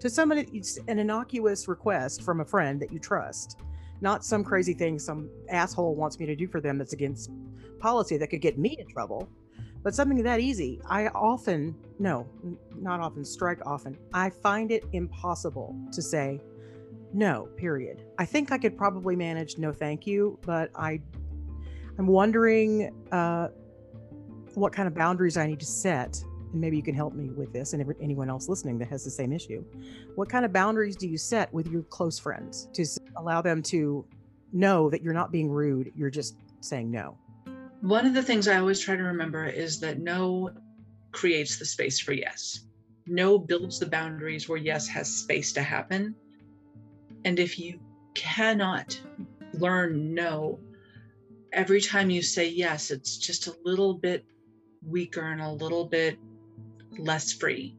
To 0.00 0.10
somebody, 0.10 0.46
it's 0.52 0.78
an 0.88 0.98
innocuous 0.98 1.66
request 1.66 2.22
from 2.22 2.42
a 2.42 2.44
friend 2.44 2.78
that 2.82 2.92
you 2.92 2.98
trust, 2.98 3.62
not 4.02 4.22
some 4.22 4.44
crazy 4.44 4.74
thing 4.74 4.98
some 4.98 5.30
asshole 5.48 5.94
wants 5.94 6.18
me 6.18 6.26
to 6.26 6.36
do 6.36 6.46
for 6.46 6.60
them 6.60 6.76
that's 6.76 6.92
against 6.92 7.30
policy 7.78 8.18
that 8.18 8.28
could 8.28 8.42
get 8.42 8.58
me 8.58 8.76
in 8.78 8.86
trouble 8.86 9.28
but 9.82 9.94
something 9.94 10.22
that 10.22 10.40
easy 10.40 10.80
i 10.86 11.08
often 11.08 11.74
no 11.98 12.26
not 12.76 13.00
often 13.00 13.24
strike 13.24 13.60
often 13.66 13.96
i 14.12 14.28
find 14.28 14.70
it 14.70 14.84
impossible 14.92 15.74
to 15.92 16.00
say 16.02 16.40
no 17.12 17.48
period 17.56 18.04
i 18.18 18.24
think 18.24 18.52
i 18.52 18.58
could 18.58 18.76
probably 18.76 19.16
manage 19.16 19.58
no 19.58 19.72
thank 19.72 20.06
you 20.06 20.38
but 20.42 20.70
i 20.74 21.00
i'm 21.98 22.06
wondering 22.06 22.90
uh, 23.12 23.48
what 24.54 24.72
kind 24.72 24.86
of 24.86 24.94
boundaries 24.94 25.36
i 25.36 25.46
need 25.46 25.60
to 25.60 25.66
set 25.66 26.22
and 26.52 26.60
maybe 26.60 26.76
you 26.76 26.82
can 26.82 26.94
help 26.94 27.14
me 27.14 27.30
with 27.30 27.52
this 27.52 27.72
and 27.72 27.94
anyone 28.00 28.30
else 28.30 28.48
listening 28.48 28.78
that 28.78 28.88
has 28.88 29.04
the 29.04 29.10
same 29.10 29.32
issue 29.32 29.64
what 30.14 30.28
kind 30.28 30.44
of 30.44 30.52
boundaries 30.52 30.96
do 30.96 31.08
you 31.08 31.18
set 31.18 31.52
with 31.52 31.66
your 31.68 31.82
close 31.82 32.18
friends 32.18 32.68
to 32.72 32.84
allow 33.16 33.42
them 33.42 33.62
to 33.62 34.06
know 34.52 34.88
that 34.88 35.02
you're 35.02 35.14
not 35.14 35.32
being 35.32 35.50
rude 35.50 35.90
you're 35.96 36.10
just 36.10 36.36
saying 36.60 36.90
no 36.90 37.18
one 37.84 38.06
of 38.06 38.14
the 38.14 38.22
things 38.22 38.48
I 38.48 38.58
always 38.58 38.80
try 38.80 38.96
to 38.96 39.02
remember 39.02 39.44
is 39.44 39.78
that 39.80 39.98
no 39.98 40.50
creates 41.12 41.58
the 41.58 41.66
space 41.66 42.00
for 42.00 42.12
yes. 42.12 42.60
No 43.06 43.38
builds 43.38 43.78
the 43.78 43.84
boundaries 43.84 44.48
where 44.48 44.56
yes 44.56 44.88
has 44.88 45.14
space 45.14 45.52
to 45.52 45.62
happen. 45.62 46.14
And 47.26 47.38
if 47.38 47.58
you 47.58 47.78
cannot 48.14 48.98
learn 49.52 50.14
no, 50.14 50.58
every 51.54 51.80
time 51.80 52.10
you 52.10 52.20
say 52.20 52.48
yes, 52.48 52.90
it's 52.90 53.16
just 53.16 53.46
a 53.46 53.56
little 53.64 53.94
bit 53.94 54.24
weaker 54.86 55.22
and 55.22 55.40
a 55.40 55.50
little 55.50 55.86
bit 55.86 56.18
less 56.98 57.32
free. 57.32 57.76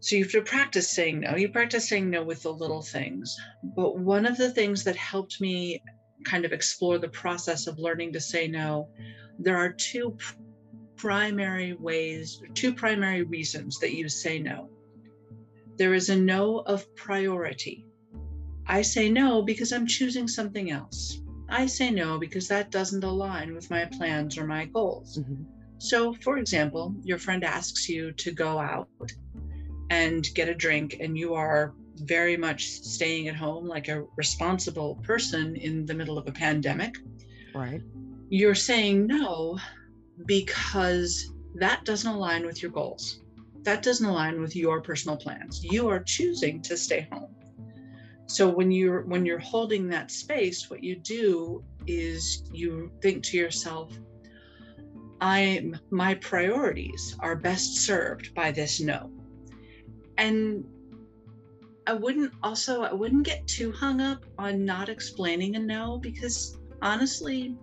So 0.00 0.16
you 0.16 0.22
have 0.22 0.32
to 0.32 0.42
practice 0.42 0.88
saying 0.88 1.20
no. 1.20 1.36
You 1.36 1.50
practice 1.50 1.88
saying 1.88 2.08
no 2.08 2.22
with 2.22 2.42
the 2.44 2.52
little 2.52 2.82
things. 2.82 3.36
But 3.62 3.98
one 3.98 4.24
of 4.26 4.36
the 4.36 4.50
things 4.50 4.84
that 4.84 4.96
helped 4.96 5.40
me 5.40 5.82
kind 6.24 6.44
of 6.44 6.52
explore 6.52 6.98
the 6.98 7.08
process 7.08 7.66
of 7.66 7.78
learning 7.78 8.12
to 8.12 8.20
say 8.20 8.46
no, 8.46 8.88
there 9.38 9.56
are 9.56 9.72
two 9.72 10.16
primary 10.96 11.74
ways, 11.74 12.40
two 12.54 12.72
primary 12.72 13.22
reasons 13.22 13.78
that 13.80 13.94
you 13.94 14.08
say 14.08 14.38
no. 14.38 14.70
There 15.76 15.94
is 15.94 16.08
a 16.08 16.16
no 16.16 16.58
of 16.58 16.94
priority. 16.94 17.84
I 18.66 18.82
say 18.82 19.08
no 19.08 19.42
because 19.42 19.72
I'm 19.72 19.86
choosing 19.86 20.28
something 20.28 20.70
else. 20.70 21.20
I 21.48 21.66
say 21.66 21.90
no 21.90 22.18
because 22.18 22.48
that 22.48 22.70
doesn't 22.70 23.04
align 23.04 23.54
with 23.54 23.70
my 23.70 23.86
plans 23.86 24.36
or 24.36 24.46
my 24.46 24.66
goals. 24.66 25.18
Mm-hmm. 25.18 25.44
So, 25.78 26.12
for 26.12 26.38
example, 26.38 26.94
your 27.02 27.18
friend 27.18 27.44
asks 27.44 27.88
you 27.88 28.12
to 28.12 28.32
go 28.32 28.58
out 28.58 28.88
and 29.90 30.26
get 30.34 30.48
a 30.48 30.54
drink, 30.54 30.96
and 31.00 31.16
you 31.16 31.34
are 31.34 31.72
very 31.96 32.36
much 32.36 32.66
staying 32.68 33.28
at 33.28 33.36
home 33.36 33.66
like 33.66 33.88
a 33.88 34.04
responsible 34.16 34.96
person 34.96 35.56
in 35.56 35.86
the 35.86 35.94
middle 35.94 36.18
of 36.18 36.28
a 36.28 36.32
pandemic. 36.32 36.96
Right. 37.54 37.80
You're 38.28 38.54
saying 38.54 39.06
no 39.06 39.58
because 40.26 41.32
that 41.54 41.84
doesn't 41.84 42.10
align 42.10 42.44
with 42.44 42.62
your 42.62 42.70
goals. 42.70 43.20
That 43.62 43.82
doesn't 43.82 44.06
align 44.06 44.40
with 44.40 44.54
your 44.54 44.80
personal 44.80 45.16
plans. 45.16 45.64
You 45.64 45.88
are 45.88 46.00
choosing 46.00 46.60
to 46.62 46.76
stay 46.76 47.08
home. 47.10 47.34
So 48.28 48.46
when 48.46 48.70
you're 48.70 49.02
when 49.02 49.24
you're 49.24 49.38
holding 49.38 49.88
that 49.88 50.10
space, 50.10 50.68
what 50.68 50.84
you 50.84 50.96
do 50.96 51.64
is 51.86 52.44
you 52.52 52.92
think 53.00 53.24
to 53.24 53.38
yourself, 53.38 53.98
i'm 55.20 55.74
my 55.90 56.14
priorities 56.14 57.16
are 57.20 57.34
best 57.34 57.78
served 57.78 58.34
by 58.34 58.50
this 58.52 58.80
no. 58.80 59.10
And 60.18 60.64
I 61.86 61.94
wouldn't 61.94 62.34
also 62.42 62.82
I 62.82 62.92
wouldn't 62.92 63.24
get 63.24 63.46
too 63.46 63.72
hung 63.72 64.02
up 64.02 64.26
on 64.38 64.62
not 64.62 64.90
explaining 64.90 65.56
a 65.56 65.58
no 65.58 65.96
because 65.98 66.58
honestly, 66.82 67.56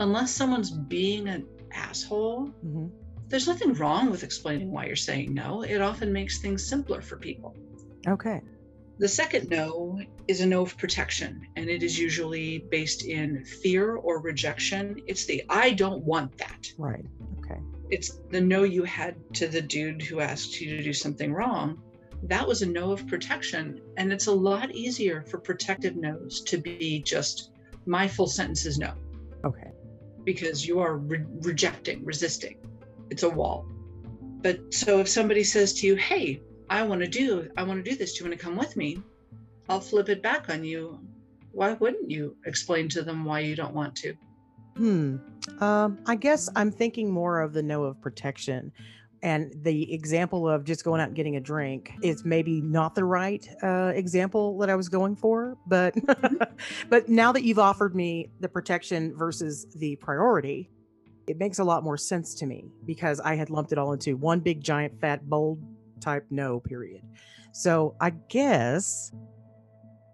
unless 0.00 0.30
someone's 0.32 0.70
being 0.70 1.28
an 1.28 1.46
asshole, 1.72 2.46
mm-hmm. 2.64 2.86
there's 3.28 3.46
nothing 3.46 3.74
wrong 3.74 4.10
with 4.10 4.22
explaining 4.22 4.70
why 4.72 4.86
you're 4.86 4.96
saying 4.96 5.34
no. 5.34 5.60
It 5.60 5.82
often 5.82 6.10
makes 6.10 6.38
things 6.38 6.66
simpler 6.66 7.02
for 7.02 7.18
people. 7.18 7.54
Okay. 8.08 8.40
The 9.00 9.08
second 9.08 9.50
no 9.50 9.98
is 10.28 10.40
a 10.40 10.46
no 10.46 10.62
of 10.62 10.76
protection, 10.76 11.46
and 11.56 11.68
it 11.68 11.82
is 11.82 11.98
usually 11.98 12.58
based 12.70 13.04
in 13.04 13.44
fear 13.44 13.96
or 13.96 14.20
rejection. 14.20 15.00
It's 15.08 15.24
the 15.26 15.42
I 15.48 15.72
don't 15.72 16.04
want 16.04 16.38
that. 16.38 16.68
Right. 16.78 17.04
Okay. 17.40 17.60
It's 17.90 18.20
the 18.30 18.40
no 18.40 18.62
you 18.62 18.84
had 18.84 19.16
to 19.34 19.48
the 19.48 19.62
dude 19.62 20.02
who 20.02 20.20
asked 20.20 20.60
you 20.60 20.76
to 20.76 20.82
do 20.82 20.92
something 20.92 21.32
wrong 21.32 21.82
that 22.22 22.46
was 22.46 22.62
a 22.62 22.66
no 22.66 22.92
of 22.92 23.06
protection. 23.06 23.80
And 23.96 24.12
it's 24.12 24.26
a 24.26 24.32
lot 24.32 24.74
easier 24.74 25.22
for 25.22 25.38
protective 25.38 25.96
no's 25.96 26.42
to 26.42 26.58
be 26.58 27.00
just 27.00 27.52
my 27.86 28.06
full 28.06 28.26
sentence 28.26 28.66
is 28.66 28.78
no. 28.78 28.92
Okay. 29.44 29.70
Because 30.24 30.66
you 30.66 30.80
are 30.80 30.98
re- 30.98 31.24
rejecting, 31.40 32.04
resisting. 32.04 32.58
It's 33.10 33.22
a 33.22 33.30
wall. 33.30 33.66
But 34.42 34.72
so 34.72 35.00
if 35.00 35.08
somebody 35.08 35.44
says 35.44 35.72
to 35.74 35.86
you, 35.86 35.96
hey, 35.96 36.42
I 36.70 36.82
want 36.84 37.00
to 37.00 37.08
do, 37.08 37.50
I 37.56 37.64
want 37.64 37.84
to 37.84 37.90
do 37.90 37.96
this. 37.96 38.14
Do 38.14 38.24
you 38.24 38.30
want 38.30 38.40
to 38.40 38.44
come 38.44 38.56
with 38.56 38.76
me? 38.76 39.02
I'll 39.68 39.80
flip 39.80 40.08
it 40.08 40.22
back 40.22 40.48
on 40.48 40.64
you. 40.64 41.00
Why 41.50 41.72
wouldn't 41.72 42.08
you 42.08 42.36
explain 42.46 42.88
to 42.90 43.02
them 43.02 43.24
why 43.24 43.40
you 43.40 43.56
don't 43.56 43.74
want 43.74 43.96
to? 43.96 44.14
Hmm. 44.76 45.16
Um, 45.58 45.98
I 46.06 46.14
guess 46.14 46.48
I'm 46.54 46.70
thinking 46.70 47.10
more 47.10 47.40
of 47.40 47.52
the 47.52 47.62
no 47.62 47.82
of 47.82 48.00
protection 48.00 48.72
and 49.22 49.52
the 49.62 49.92
example 49.92 50.48
of 50.48 50.64
just 50.64 50.84
going 50.84 51.00
out 51.00 51.08
and 51.08 51.16
getting 51.16 51.36
a 51.36 51.40
drink 51.40 51.92
is 52.02 52.24
maybe 52.24 52.60
not 52.62 52.94
the 52.94 53.04
right 53.04 53.46
uh, 53.62 53.92
example 53.94 54.56
that 54.58 54.70
I 54.70 54.76
was 54.76 54.88
going 54.88 55.16
for, 55.16 55.56
but 55.66 55.94
mm-hmm. 55.96 56.36
but 56.88 57.08
now 57.08 57.32
that 57.32 57.42
you've 57.42 57.58
offered 57.58 57.94
me 57.94 58.30
the 58.38 58.48
protection 58.48 59.14
versus 59.16 59.66
the 59.74 59.96
priority, 59.96 60.70
it 61.26 61.36
makes 61.36 61.58
a 61.58 61.64
lot 61.64 61.84
more 61.84 61.96
sense 61.96 62.34
to 62.36 62.46
me 62.46 62.70
because 62.86 63.20
I 63.20 63.34
had 63.34 63.50
lumped 63.50 63.72
it 63.72 63.78
all 63.78 63.92
into 63.92 64.16
one 64.16 64.40
big 64.40 64.62
giant 64.62 65.00
fat 65.00 65.28
bold 65.28 65.60
type 66.00 66.26
no 66.30 66.60
period. 66.60 67.02
So 67.52 67.96
I 68.00 68.10
guess 68.10 69.12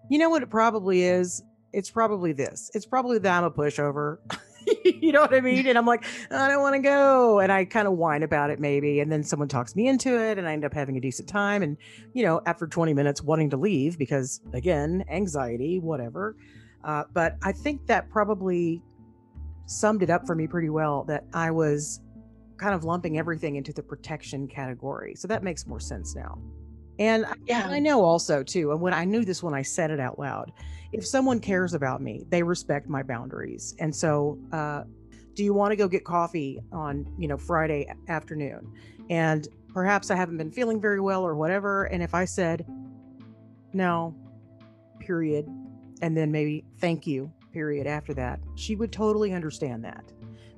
you 0.08 0.18
know 0.18 0.30
what 0.30 0.42
it 0.42 0.50
probably 0.50 1.02
is. 1.02 1.42
It's 1.72 1.90
probably 1.90 2.32
this. 2.32 2.70
It's 2.74 2.86
probably 2.86 3.18
that 3.18 3.38
I'm 3.38 3.44
a 3.44 3.50
pushover. 3.50 4.18
you 4.84 5.12
know 5.12 5.20
what 5.20 5.34
I 5.34 5.40
mean? 5.40 5.66
And 5.66 5.76
I'm 5.76 5.86
like, 5.86 6.04
I 6.30 6.48
don't 6.48 6.62
want 6.62 6.74
to 6.74 6.80
go. 6.80 7.40
And 7.40 7.52
I 7.52 7.64
kind 7.64 7.86
of 7.86 7.94
whine 7.94 8.22
about 8.22 8.50
it 8.50 8.60
maybe. 8.60 9.00
And 9.00 9.10
then 9.10 9.22
someone 9.22 9.48
talks 9.48 9.76
me 9.76 9.88
into 9.88 10.18
it 10.18 10.38
and 10.38 10.48
I 10.48 10.52
end 10.52 10.64
up 10.64 10.72
having 10.72 10.96
a 10.96 11.00
decent 11.00 11.28
time. 11.28 11.62
And, 11.62 11.76
you 12.14 12.24
know, 12.24 12.40
after 12.46 12.66
20 12.66 12.94
minutes 12.94 13.22
wanting 13.22 13.50
to 13.50 13.56
leave 13.56 13.98
because, 13.98 14.40
again, 14.52 15.04
anxiety, 15.10 15.80
whatever. 15.80 16.36
Uh, 16.84 17.04
but 17.12 17.36
I 17.42 17.52
think 17.52 17.86
that 17.86 18.08
probably 18.10 18.82
summed 19.66 20.02
it 20.02 20.10
up 20.10 20.26
for 20.26 20.34
me 20.34 20.46
pretty 20.46 20.70
well 20.70 21.04
that 21.04 21.24
I 21.34 21.50
was 21.50 22.00
kind 22.58 22.74
of 22.74 22.84
lumping 22.84 23.18
everything 23.18 23.56
into 23.56 23.72
the 23.72 23.82
protection 23.82 24.48
category. 24.48 25.14
So 25.14 25.28
that 25.28 25.42
makes 25.42 25.66
more 25.66 25.80
sense 25.80 26.14
now. 26.14 26.38
And 26.98 27.26
yeah. 27.46 27.68
I 27.68 27.78
know 27.78 28.02
also 28.02 28.42
too, 28.42 28.72
and 28.72 28.80
when 28.80 28.94
I 28.94 29.04
knew 29.04 29.24
this 29.24 29.42
when 29.42 29.54
I 29.54 29.62
said 29.62 29.90
it 29.90 30.00
out 30.00 30.18
loud, 30.18 30.52
if 30.92 31.06
someone 31.06 31.40
cares 31.40 31.74
about 31.74 32.00
me, 32.00 32.24
they 32.30 32.42
respect 32.42 32.88
my 32.88 33.02
boundaries. 33.02 33.74
And 33.78 33.94
so, 33.94 34.38
uh, 34.52 34.84
do 35.34 35.44
you 35.44 35.52
want 35.52 35.72
to 35.72 35.76
go 35.76 35.86
get 35.86 36.04
coffee 36.04 36.60
on, 36.72 37.06
you 37.18 37.28
know, 37.28 37.36
Friday 37.36 37.92
afternoon? 38.08 38.72
And 39.10 39.46
perhaps 39.68 40.10
I 40.10 40.16
haven't 40.16 40.38
been 40.38 40.50
feeling 40.50 40.80
very 40.80 41.00
well 41.00 41.26
or 41.26 41.34
whatever. 41.34 41.84
And 41.84 42.02
if 42.02 42.14
I 42.14 42.24
said, 42.24 42.64
no, 43.74 44.16
period, 44.98 45.46
and 46.00 46.16
then 46.16 46.32
maybe 46.32 46.64
thank 46.78 47.06
you, 47.06 47.30
period, 47.52 47.86
after 47.86 48.14
that, 48.14 48.40
she 48.54 48.74
would 48.74 48.90
totally 48.90 49.34
understand 49.34 49.84
that 49.84 50.10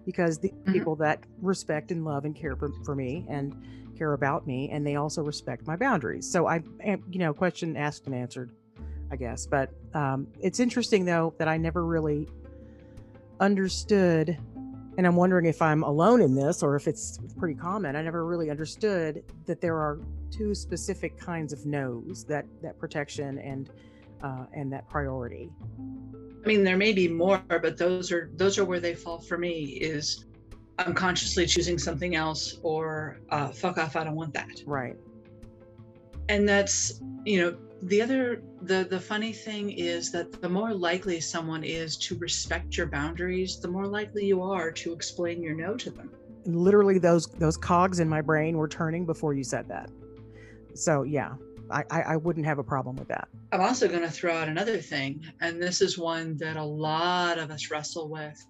because 0.08 0.38
the 0.38 0.48
mm-hmm. 0.48 0.72
people 0.72 0.96
that 0.96 1.22
respect 1.42 1.90
and 1.90 2.02
love 2.02 2.24
and 2.24 2.34
care 2.34 2.56
for, 2.56 2.70
for 2.82 2.94
me 2.94 3.26
and 3.28 3.54
care 3.94 4.14
about 4.14 4.46
me 4.46 4.70
and 4.70 4.86
they 4.86 4.96
also 4.96 5.22
respect 5.22 5.66
my 5.66 5.76
boundaries. 5.76 6.26
So 6.26 6.46
I, 6.48 6.62
you 6.82 7.18
know, 7.18 7.34
question 7.34 7.76
asked 7.76 8.06
and 8.06 8.14
answered, 8.14 8.50
I 9.10 9.16
guess. 9.16 9.44
But 9.44 9.68
um, 9.92 10.26
it's 10.40 10.60
interesting 10.60 11.04
though 11.04 11.34
that 11.36 11.46
I 11.46 11.58
never 11.58 11.84
really 11.84 12.26
understood, 13.38 14.38
and 14.96 15.06
I'm 15.06 15.14
wondering 15.14 15.44
if 15.44 15.60
I'm 15.60 15.82
alone 15.82 16.22
in 16.22 16.34
this 16.34 16.62
or 16.62 16.74
if 16.74 16.88
it's 16.88 17.18
pretty 17.38 17.54
common. 17.54 17.94
I 17.94 18.00
never 18.00 18.24
really 18.24 18.48
understood 18.48 19.22
that 19.44 19.60
there 19.60 19.76
are 19.76 19.98
two 20.30 20.54
specific 20.54 21.18
kinds 21.18 21.52
of 21.52 21.66
no's 21.66 22.24
that 22.24 22.46
that 22.62 22.78
protection 22.78 23.38
and 23.40 23.68
uh, 24.22 24.46
and 24.52 24.72
that 24.72 24.88
priority. 24.88 25.50
I 25.78 26.46
mean, 26.46 26.64
there 26.64 26.76
may 26.76 26.92
be 26.92 27.08
more, 27.08 27.42
but 27.48 27.76
those 27.76 28.10
are 28.12 28.30
those 28.34 28.58
are 28.58 28.64
where 28.64 28.80
they 28.80 28.94
fall 28.94 29.18
for 29.18 29.38
me. 29.38 29.64
Is 29.80 30.26
I'm 30.78 30.94
consciously 30.94 31.46
choosing 31.46 31.78
something 31.78 32.14
else, 32.14 32.58
or 32.62 33.18
uh, 33.30 33.48
fuck 33.48 33.78
off, 33.78 33.96
I 33.96 34.04
don't 34.04 34.14
want 34.14 34.32
that. 34.34 34.62
Right. 34.66 34.96
And 36.28 36.48
that's, 36.48 37.00
you 37.24 37.40
know, 37.40 37.56
the 37.82 38.02
other 38.02 38.42
the 38.62 38.86
the 38.90 38.98
funny 38.98 39.32
thing 39.32 39.70
is 39.70 40.10
that 40.10 40.40
the 40.40 40.48
more 40.48 40.74
likely 40.74 41.20
someone 41.20 41.62
is 41.62 41.96
to 41.96 42.16
respect 42.18 42.76
your 42.76 42.86
boundaries 42.86 43.60
the 43.60 43.68
more 43.68 43.86
likely 43.86 44.24
you 44.24 44.42
are 44.42 44.72
to 44.72 44.92
explain 44.92 45.40
your 45.40 45.54
no 45.54 45.76
to 45.76 45.90
them 45.90 46.10
literally 46.44 46.98
those 46.98 47.26
those 47.26 47.56
cogs 47.56 48.00
in 48.00 48.08
my 48.08 48.20
brain 48.20 48.56
were 48.56 48.66
turning 48.66 49.06
before 49.06 49.32
you 49.32 49.44
said 49.44 49.68
that 49.68 49.90
so 50.74 51.04
yeah 51.04 51.34
I, 51.70 51.84
I 51.90 52.16
wouldn't 52.16 52.46
have 52.46 52.58
a 52.58 52.64
problem 52.64 52.96
with 52.96 53.08
that. 53.08 53.28
I'm 53.52 53.60
also 53.60 53.88
going 53.88 54.02
to 54.02 54.10
throw 54.10 54.34
out 54.34 54.48
another 54.48 54.78
thing, 54.78 55.24
and 55.40 55.62
this 55.62 55.80
is 55.80 55.98
one 55.98 56.36
that 56.38 56.56
a 56.56 56.64
lot 56.64 57.38
of 57.38 57.50
us 57.50 57.70
wrestle 57.70 58.08
with. 58.08 58.46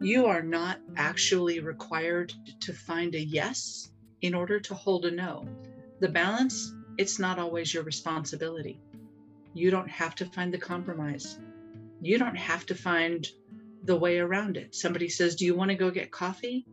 You 0.00 0.26
are 0.26 0.42
not 0.42 0.78
actually 0.96 1.60
required 1.60 2.32
to 2.60 2.72
find 2.72 3.14
a 3.14 3.20
yes 3.20 3.90
in 4.22 4.34
order 4.34 4.60
to 4.60 4.74
hold 4.74 5.04
a 5.04 5.10
no. 5.10 5.46
The 6.00 6.08
balance, 6.08 6.74
it's 6.98 7.18
not 7.18 7.38
always 7.38 7.72
your 7.72 7.82
responsibility. 7.82 8.80
You 9.52 9.70
don't 9.70 9.90
have 9.90 10.14
to 10.16 10.26
find 10.26 10.54
the 10.54 10.58
compromise. 10.58 11.38
You 12.00 12.18
don't 12.18 12.36
have 12.36 12.64
to 12.66 12.74
find 12.74 13.26
the 13.84 13.96
way 13.96 14.18
around 14.18 14.56
it. 14.56 14.74
Somebody 14.74 15.08
says, 15.08 15.36
Do 15.36 15.44
you 15.44 15.54
want 15.54 15.70
to 15.70 15.76
go 15.76 15.90
get 15.90 16.10
coffee? 16.10 16.66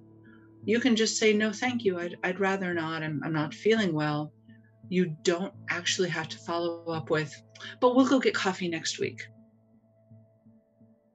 You 0.65 0.79
can 0.79 0.95
just 0.95 1.17
say, 1.17 1.33
No, 1.33 1.51
thank 1.51 1.83
you. 1.83 1.99
I'd, 1.99 2.17
I'd 2.23 2.39
rather 2.39 2.73
not. 2.73 3.03
I'm, 3.03 3.21
I'm 3.23 3.33
not 3.33 3.53
feeling 3.53 3.93
well. 3.93 4.31
You 4.89 5.15
don't 5.23 5.53
actually 5.69 6.09
have 6.09 6.27
to 6.29 6.37
follow 6.37 6.85
up 6.85 7.09
with, 7.09 7.33
But 7.81 7.95
we'll 7.95 8.07
go 8.07 8.19
get 8.19 8.33
coffee 8.33 8.67
next 8.67 8.99
week. 8.99 9.27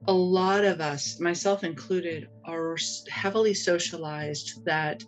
A 0.07 0.13
lot 0.13 0.65
of 0.65 0.81
us, 0.81 1.19
myself 1.19 1.63
included, 1.63 2.27
are 2.45 2.75
heavily 3.09 3.53
socialized 3.53 4.65
that 4.65 5.03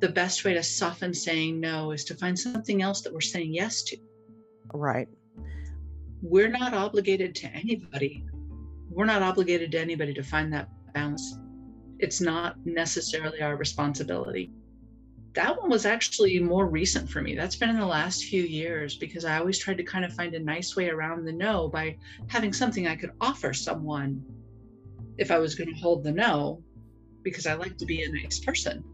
the 0.00 0.08
best 0.08 0.44
way 0.44 0.54
to 0.54 0.62
soften 0.62 1.12
saying 1.12 1.58
no 1.58 1.90
is 1.90 2.04
to 2.04 2.14
find 2.14 2.38
something 2.38 2.82
else 2.82 3.02
that 3.02 3.12
we're 3.12 3.20
saying 3.20 3.52
yes 3.52 3.82
to. 3.84 3.96
Right. 4.72 5.08
We're 6.22 6.48
not 6.48 6.74
obligated 6.74 7.34
to 7.36 7.48
anybody. 7.48 8.24
We're 8.88 9.04
not 9.04 9.22
obligated 9.22 9.72
to 9.72 9.80
anybody 9.80 10.14
to 10.14 10.22
find 10.22 10.52
that 10.52 10.68
balance 10.92 11.36
it's 11.98 12.20
not 12.20 12.56
necessarily 12.64 13.40
our 13.40 13.56
responsibility. 13.56 14.50
That 15.34 15.60
one 15.60 15.68
was 15.68 15.84
actually 15.84 16.38
more 16.38 16.66
recent 16.66 17.10
for 17.10 17.20
me. 17.20 17.34
That's 17.34 17.56
been 17.56 17.68
in 17.68 17.78
the 17.78 17.86
last 17.86 18.24
few 18.24 18.42
years 18.44 18.96
because 18.96 19.24
I 19.24 19.38
always 19.38 19.58
tried 19.58 19.78
to 19.78 19.84
kind 19.84 20.04
of 20.04 20.12
find 20.12 20.32
a 20.34 20.38
nice 20.38 20.76
way 20.76 20.88
around 20.90 21.24
the 21.24 21.32
no 21.32 21.68
by 21.68 21.96
having 22.28 22.52
something 22.52 22.86
I 22.86 22.94
could 22.94 23.10
offer 23.20 23.52
someone 23.52 24.24
if 25.18 25.32
I 25.32 25.38
was 25.38 25.56
going 25.56 25.74
to 25.74 25.80
hold 25.80 26.04
the 26.04 26.12
no 26.12 26.62
because 27.22 27.46
I 27.46 27.54
like 27.54 27.76
to 27.78 27.84
be 27.84 28.02
a 28.04 28.12
nice 28.12 28.38
person. 28.38 28.84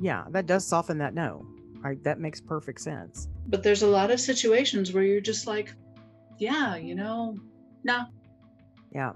Yeah, 0.00 0.24
that 0.30 0.46
does 0.46 0.66
soften 0.66 0.98
that 0.98 1.14
no. 1.14 1.46
Right, 1.80 2.02
that 2.02 2.18
makes 2.18 2.40
perfect 2.40 2.80
sense. 2.80 3.28
But 3.46 3.62
there's 3.62 3.82
a 3.82 3.86
lot 3.86 4.10
of 4.10 4.18
situations 4.18 4.92
where 4.92 5.04
you're 5.04 5.20
just 5.20 5.46
like, 5.46 5.72
yeah, 6.38 6.74
you 6.74 6.96
know, 6.96 7.36
no. 7.84 7.98
Nah. 7.98 8.04
Yeah. 8.90 9.12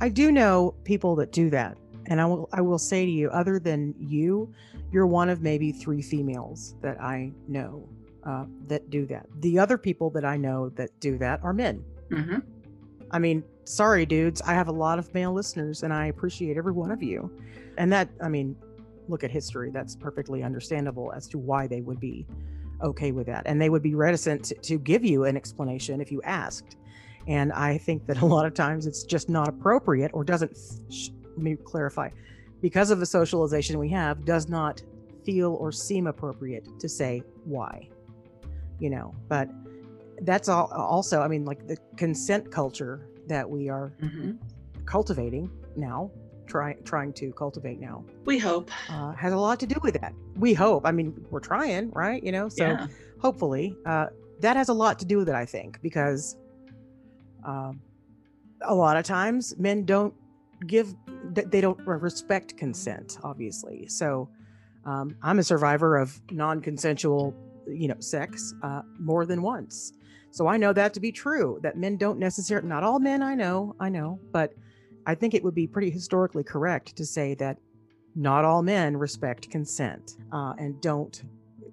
I 0.00 0.10
do 0.10 0.30
know 0.30 0.74
people 0.84 1.16
that 1.16 1.32
do 1.32 1.50
that 1.50 1.76
and 2.06 2.20
I 2.20 2.26
will 2.26 2.48
I 2.52 2.60
will 2.60 2.78
say 2.78 3.04
to 3.04 3.10
you, 3.10 3.30
other 3.30 3.58
than 3.58 3.94
you, 3.98 4.52
you're 4.92 5.06
one 5.06 5.28
of 5.28 5.42
maybe 5.42 5.72
three 5.72 6.02
females 6.02 6.76
that 6.82 7.00
I 7.00 7.32
know 7.48 7.88
uh, 8.24 8.44
that 8.66 8.90
do 8.90 9.06
that. 9.06 9.26
The 9.40 9.58
other 9.58 9.78
people 9.78 10.10
that 10.10 10.24
I 10.24 10.36
know 10.36 10.70
that 10.70 10.90
do 11.00 11.18
that 11.18 11.42
are 11.42 11.52
men. 11.52 11.84
Mm-hmm. 12.10 12.38
I 13.10 13.18
mean, 13.18 13.44
sorry, 13.64 14.06
dudes. 14.06 14.42
I 14.42 14.54
have 14.54 14.68
a 14.68 14.72
lot 14.72 14.98
of 14.98 15.12
male 15.14 15.32
listeners, 15.32 15.82
and 15.82 15.92
I 15.92 16.06
appreciate 16.06 16.56
every 16.56 16.72
one 16.72 16.90
of 16.90 17.02
you. 17.02 17.30
And 17.78 17.92
that, 17.92 18.08
I 18.22 18.28
mean, 18.28 18.56
look 19.08 19.24
at 19.24 19.30
history. 19.30 19.70
That's 19.70 19.94
perfectly 19.94 20.42
understandable 20.42 21.12
as 21.12 21.28
to 21.28 21.38
why 21.38 21.66
they 21.66 21.80
would 21.80 22.00
be 22.00 22.26
okay 22.82 23.12
with 23.12 23.26
that, 23.26 23.42
and 23.46 23.60
they 23.60 23.70
would 23.70 23.82
be 23.82 23.94
reticent 23.94 24.44
to, 24.44 24.54
to 24.56 24.78
give 24.78 25.04
you 25.04 25.24
an 25.24 25.36
explanation 25.36 26.00
if 26.00 26.10
you 26.10 26.20
asked. 26.22 26.76
And 27.26 27.52
I 27.52 27.78
think 27.78 28.06
that 28.06 28.20
a 28.20 28.26
lot 28.26 28.46
of 28.46 28.54
times 28.54 28.86
it's 28.86 29.04
just 29.04 29.28
not 29.28 29.48
appropriate 29.48 30.10
or 30.12 30.24
doesn't 30.24 30.56
let 31.36 31.42
me 31.42 31.56
clarify, 31.56 32.08
because 32.60 32.90
of 32.90 32.98
the 32.98 33.06
socialization 33.06 33.78
we 33.78 33.88
have, 33.90 34.24
does 34.24 34.48
not 34.48 34.82
feel 35.24 35.54
or 35.54 35.72
seem 35.72 36.06
appropriate 36.06 36.66
to 36.78 36.88
say 36.88 37.22
why, 37.44 37.88
you 38.78 38.90
know. 38.90 39.14
But 39.28 39.48
that's 40.22 40.48
all. 40.48 40.66
Also, 40.72 41.20
I 41.20 41.28
mean, 41.28 41.44
like 41.44 41.66
the 41.66 41.76
consent 41.96 42.50
culture 42.50 43.08
that 43.26 43.48
we 43.48 43.68
are 43.68 43.92
mm-hmm. 44.00 44.32
cultivating 44.84 45.50
now, 45.76 46.10
trying 46.46 46.82
trying 46.84 47.12
to 47.14 47.32
cultivate 47.32 47.80
now. 47.80 48.04
We 48.24 48.38
hope 48.38 48.70
uh, 48.88 49.12
has 49.12 49.32
a 49.32 49.38
lot 49.38 49.60
to 49.60 49.66
do 49.66 49.76
with 49.82 50.00
that. 50.00 50.14
We 50.36 50.54
hope. 50.54 50.86
I 50.86 50.92
mean, 50.92 51.26
we're 51.30 51.40
trying, 51.40 51.90
right? 51.90 52.22
You 52.22 52.32
know, 52.32 52.48
so 52.48 52.64
yeah. 52.64 52.86
hopefully 53.20 53.76
uh, 53.86 54.06
that 54.40 54.56
has 54.56 54.68
a 54.68 54.74
lot 54.74 54.98
to 55.00 55.04
do 55.04 55.18
with 55.18 55.28
it. 55.28 55.34
I 55.34 55.46
think 55.46 55.80
because. 55.82 56.36
Um, 57.44 57.82
a 58.66 58.74
lot 58.74 58.96
of 58.96 59.04
times 59.04 59.54
men 59.58 59.84
don't 59.84 60.14
give 60.66 60.94
they 61.34 61.60
don't 61.60 61.78
respect 61.86 62.56
consent 62.56 63.18
obviously. 63.22 63.86
So 63.88 64.28
um, 64.84 65.16
i'm 65.22 65.38
a 65.38 65.42
survivor 65.42 65.96
of 65.96 66.20
non-consensual 66.30 67.34
you 67.66 67.88
know 67.88 67.98
sex 68.00 68.54
uh, 68.62 68.82
more 68.98 69.26
than 69.26 69.42
once. 69.42 69.92
So 70.30 70.46
i 70.46 70.56
know 70.56 70.72
that 70.72 70.94
to 70.94 71.00
be 71.00 71.12
true 71.12 71.58
that 71.62 71.76
men 71.76 71.96
don't 71.96 72.18
necessarily 72.18 72.68
not 72.68 72.82
all 72.82 72.98
men 72.98 73.22
i 73.22 73.34
know 73.34 73.76
i 73.78 73.88
know 73.88 74.18
but 74.32 74.52
i 75.06 75.14
think 75.14 75.32
it 75.32 75.44
would 75.44 75.54
be 75.54 75.66
pretty 75.66 75.90
historically 75.90 76.42
correct 76.42 76.96
to 76.96 77.06
say 77.06 77.34
that 77.34 77.56
not 78.16 78.44
all 78.44 78.62
men 78.62 78.96
respect 78.96 79.50
consent 79.50 80.16
uh, 80.32 80.54
and 80.58 80.80
don't 80.80 81.24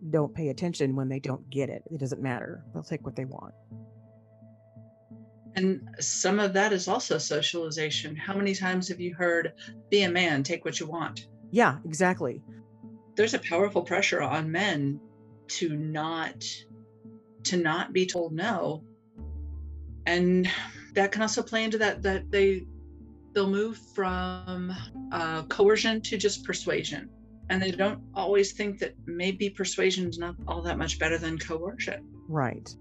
don't 0.09 0.33
pay 0.33 0.49
attention 0.49 0.95
when 0.95 1.07
they 1.07 1.19
don't 1.19 1.47
get 1.51 1.69
it. 1.69 1.83
It 1.91 1.99
doesn't 1.99 2.21
matter. 2.21 2.63
They'll 2.73 2.81
take 2.81 3.05
what 3.05 3.15
they 3.15 3.25
want 3.25 3.53
and 5.55 5.81
some 5.99 6.39
of 6.39 6.53
that 6.53 6.71
is 6.73 6.87
also 6.87 7.17
socialization. 7.17 8.15
How 8.15 8.35
many 8.35 8.55
times 8.55 8.87
have 8.87 8.99
you 8.99 9.13
heard, 9.13 9.53
be 9.89 10.03
a 10.03 10.09
man, 10.09 10.43
take 10.43 10.63
what 10.63 10.79
you 10.79 10.87
want? 10.87 11.27
Yeah, 11.51 11.77
exactly. 11.85 12.41
There's 13.15 13.33
a 13.33 13.39
powerful 13.39 13.81
pressure 13.81 14.21
on 14.21 14.51
men 14.51 14.99
to 15.49 15.75
not 15.75 16.45
to 17.43 17.57
not 17.57 17.91
be 17.91 18.05
told 18.05 18.33
no. 18.33 18.83
And 20.05 20.49
that 20.93 21.11
can 21.11 21.21
also 21.21 21.43
play 21.43 21.63
into 21.63 21.77
that 21.79 22.01
that 22.03 22.31
they 22.31 22.65
they'll 23.33 23.49
move 23.49 23.77
from 23.95 24.73
uh, 25.11 25.43
coercion 25.43 26.01
to 26.01 26.17
just 26.17 26.43
persuasion 26.45 27.09
and 27.49 27.61
they 27.61 27.71
don't 27.71 28.01
always 28.13 28.53
think 28.53 28.79
that 28.79 28.93
maybe 29.05 29.49
persuasion 29.49 30.07
is 30.07 30.17
not 30.17 30.35
all 30.47 30.61
that 30.61 30.77
much 30.77 30.99
better 30.99 31.17
than 31.17 31.37
coercion 31.37 32.03
right 32.27 32.75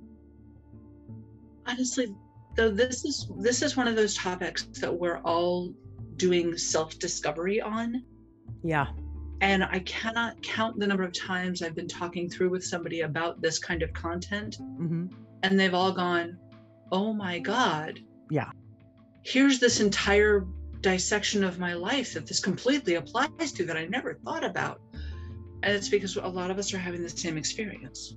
honestly 1.66 2.14
so 2.56 2.70
this 2.70 3.04
is 3.04 3.30
this 3.38 3.62
is 3.62 3.76
one 3.76 3.88
of 3.88 3.96
those 3.96 4.14
topics 4.14 4.64
that 4.80 4.92
we're 4.92 5.18
all 5.18 5.72
doing 6.16 6.56
self-discovery 6.56 7.60
on. 7.60 8.02
Yeah. 8.62 8.88
And 9.40 9.64
i 9.64 9.78
cannot 9.80 10.42
count 10.42 10.78
the 10.78 10.86
number 10.86 11.02
of 11.02 11.12
times 11.12 11.62
i've 11.62 11.74
been 11.74 11.88
talking 11.88 12.28
through 12.28 12.50
with 12.50 12.64
somebody 12.64 13.00
about 13.02 13.40
this 13.40 13.58
kind 13.58 13.82
of 13.82 13.92
content. 13.92 14.58
Mm-hmm. 14.60 15.06
and 15.42 15.58
they've 15.58 15.74
all 15.74 15.92
gone 15.92 16.38
oh 16.92 17.12
my 17.12 17.38
god. 17.38 18.00
Yeah. 18.30 18.50
Here's 19.22 19.58
this 19.60 19.80
entire 19.80 20.46
dissection 20.80 21.44
of 21.44 21.58
my 21.58 21.74
life 21.74 22.14
that 22.14 22.26
this 22.26 22.40
completely 22.40 22.94
applies 22.94 23.52
to 23.52 23.64
that 23.66 23.76
i 23.76 23.86
never 23.86 24.14
thought 24.14 24.44
about. 24.44 24.80
And 25.62 25.74
it's 25.74 25.88
because 25.88 26.16
a 26.16 26.26
lot 26.26 26.50
of 26.50 26.58
us 26.58 26.72
are 26.74 26.78
having 26.78 27.02
the 27.02 27.10
same 27.10 27.36
experience 27.36 28.14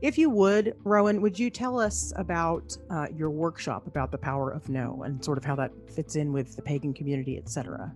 If 0.00 0.16
you 0.16 0.30
would, 0.30 0.76
Rowan, 0.84 1.20
would 1.22 1.36
you 1.36 1.50
tell 1.50 1.80
us 1.80 2.12
about 2.14 2.76
uh, 2.88 3.06
your 3.16 3.30
workshop 3.30 3.88
about 3.88 4.12
the 4.12 4.18
power 4.18 4.50
of 4.50 4.68
no 4.68 5.02
and 5.02 5.24
sort 5.24 5.38
of 5.38 5.44
how 5.44 5.56
that 5.56 5.72
fits 5.90 6.14
in 6.14 6.32
with 6.32 6.54
the 6.54 6.62
pagan 6.62 6.94
community, 6.94 7.36
et 7.36 7.48
cetera? 7.48 7.92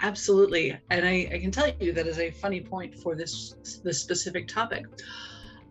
Absolutely, 0.00 0.76
and 0.90 1.04
I, 1.04 1.28
I, 1.32 1.38
can 1.38 1.50
tell 1.50 1.70
you 1.80 1.92
that 1.92 2.06
is 2.06 2.18
a 2.18 2.30
funny 2.30 2.60
point 2.60 2.94
for 2.94 3.14
this 3.16 3.80
this 3.82 4.00
specific 4.00 4.46
topic. 4.46 4.86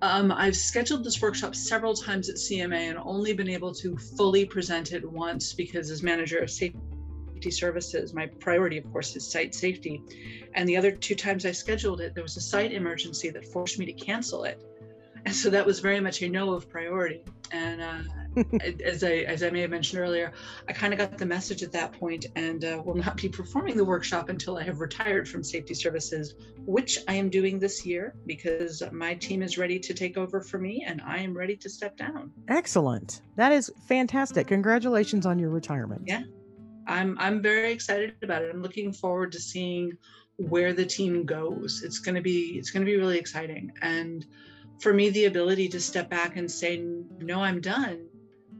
Um, 0.01 0.31
I've 0.31 0.55
scheduled 0.55 1.05
this 1.05 1.21
workshop 1.21 1.55
several 1.55 1.93
times 1.93 2.29
at 2.29 2.35
CMA 2.35 2.89
and 2.89 2.97
only 2.97 3.33
been 3.33 3.49
able 3.49 3.73
to 3.75 3.95
fully 3.95 4.43
present 4.43 4.91
it 4.91 5.09
once 5.09 5.53
because, 5.53 5.89
as 5.89 6.03
manager 6.03 6.39
of 6.39 6.49
safety 6.49 7.51
services, 7.51 8.13
my 8.13 8.25
priority, 8.25 8.77
of 8.77 8.91
course, 8.91 9.15
is 9.15 9.29
site 9.29 9.55
safety. 9.55 10.01
And 10.55 10.67
the 10.67 10.75
other 10.75 10.91
two 10.91 11.15
times 11.15 11.45
I 11.45 11.51
scheduled 11.51 12.01
it, 12.01 12.13
there 12.13 12.23
was 12.23 12.35
a 12.35 12.41
site 12.41 12.73
emergency 12.73 13.29
that 13.29 13.45
forced 13.45 13.79
me 13.79 13.85
to 13.85 13.93
cancel 13.93 14.43
it 14.43 14.61
and 15.25 15.35
so 15.35 15.49
that 15.49 15.65
was 15.65 15.79
very 15.79 15.99
much 15.99 16.21
a 16.21 16.29
no 16.29 16.53
of 16.53 16.69
priority 16.69 17.21
and 17.51 17.81
uh, 17.81 17.99
as 18.83 19.03
i 19.03 19.17
as 19.27 19.43
i 19.43 19.49
may 19.49 19.61
have 19.61 19.69
mentioned 19.69 20.01
earlier 20.01 20.31
i 20.67 20.73
kind 20.73 20.93
of 20.93 20.99
got 20.99 21.17
the 21.17 21.25
message 21.25 21.63
at 21.63 21.71
that 21.71 21.91
point 21.93 22.25
and 22.35 22.65
uh, 22.65 22.81
will 22.83 22.95
not 22.95 23.17
be 23.17 23.29
performing 23.29 23.77
the 23.77 23.85
workshop 23.85 24.29
until 24.29 24.57
i 24.57 24.63
have 24.63 24.79
retired 24.79 25.27
from 25.27 25.43
safety 25.43 25.73
services 25.73 26.35
which 26.65 26.99
i 27.07 27.13
am 27.13 27.29
doing 27.29 27.59
this 27.59 27.85
year 27.85 28.15
because 28.25 28.83
my 28.91 29.13
team 29.15 29.41
is 29.41 29.57
ready 29.57 29.79
to 29.79 29.93
take 29.93 30.17
over 30.17 30.41
for 30.41 30.57
me 30.57 30.83
and 30.85 31.01
i 31.05 31.17
am 31.17 31.35
ready 31.35 31.55
to 31.55 31.69
step 31.69 31.95
down 31.97 32.31
excellent 32.47 33.21
that 33.35 33.51
is 33.51 33.71
fantastic 33.87 34.47
congratulations 34.47 35.25
on 35.25 35.37
your 35.39 35.49
retirement 35.49 36.01
yeah 36.05 36.23
I'm 36.85 37.17
I'm 37.17 37.41
very 37.41 37.71
excited 37.71 38.15
about 38.21 38.41
it. 38.41 38.51
I'm 38.53 38.61
looking 38.61 38.91
forward 38.91 39.31
to 39.31 39.39
seeing 39.39 39.93
where 40.37 40.73
the 40.73 40.85
team 40.85 41.25
goes. 41.25 41.81
It's 41.83 41.99
going 41.99 42.15
to 42.15 42.21
be 42.21 42.57
it's 42.57 42.71
going 42.71 42.85
to 42.85 42.91
be 42.91 42.97
really 42.97 43.17
exciting. 43.17 43.71
And 43.81 44.25
for 44.83 44.93
me 44.93 45.09
the 45.09 45.25
ability 45.25 45.69
to 45.69 45.79
step 45.79 46.09
back 46.09 46.35
and 46.35 46.51
say 46.51 46.83
no, 47.19 47.41
I'm 47.41 47.61
done 47.61 48.09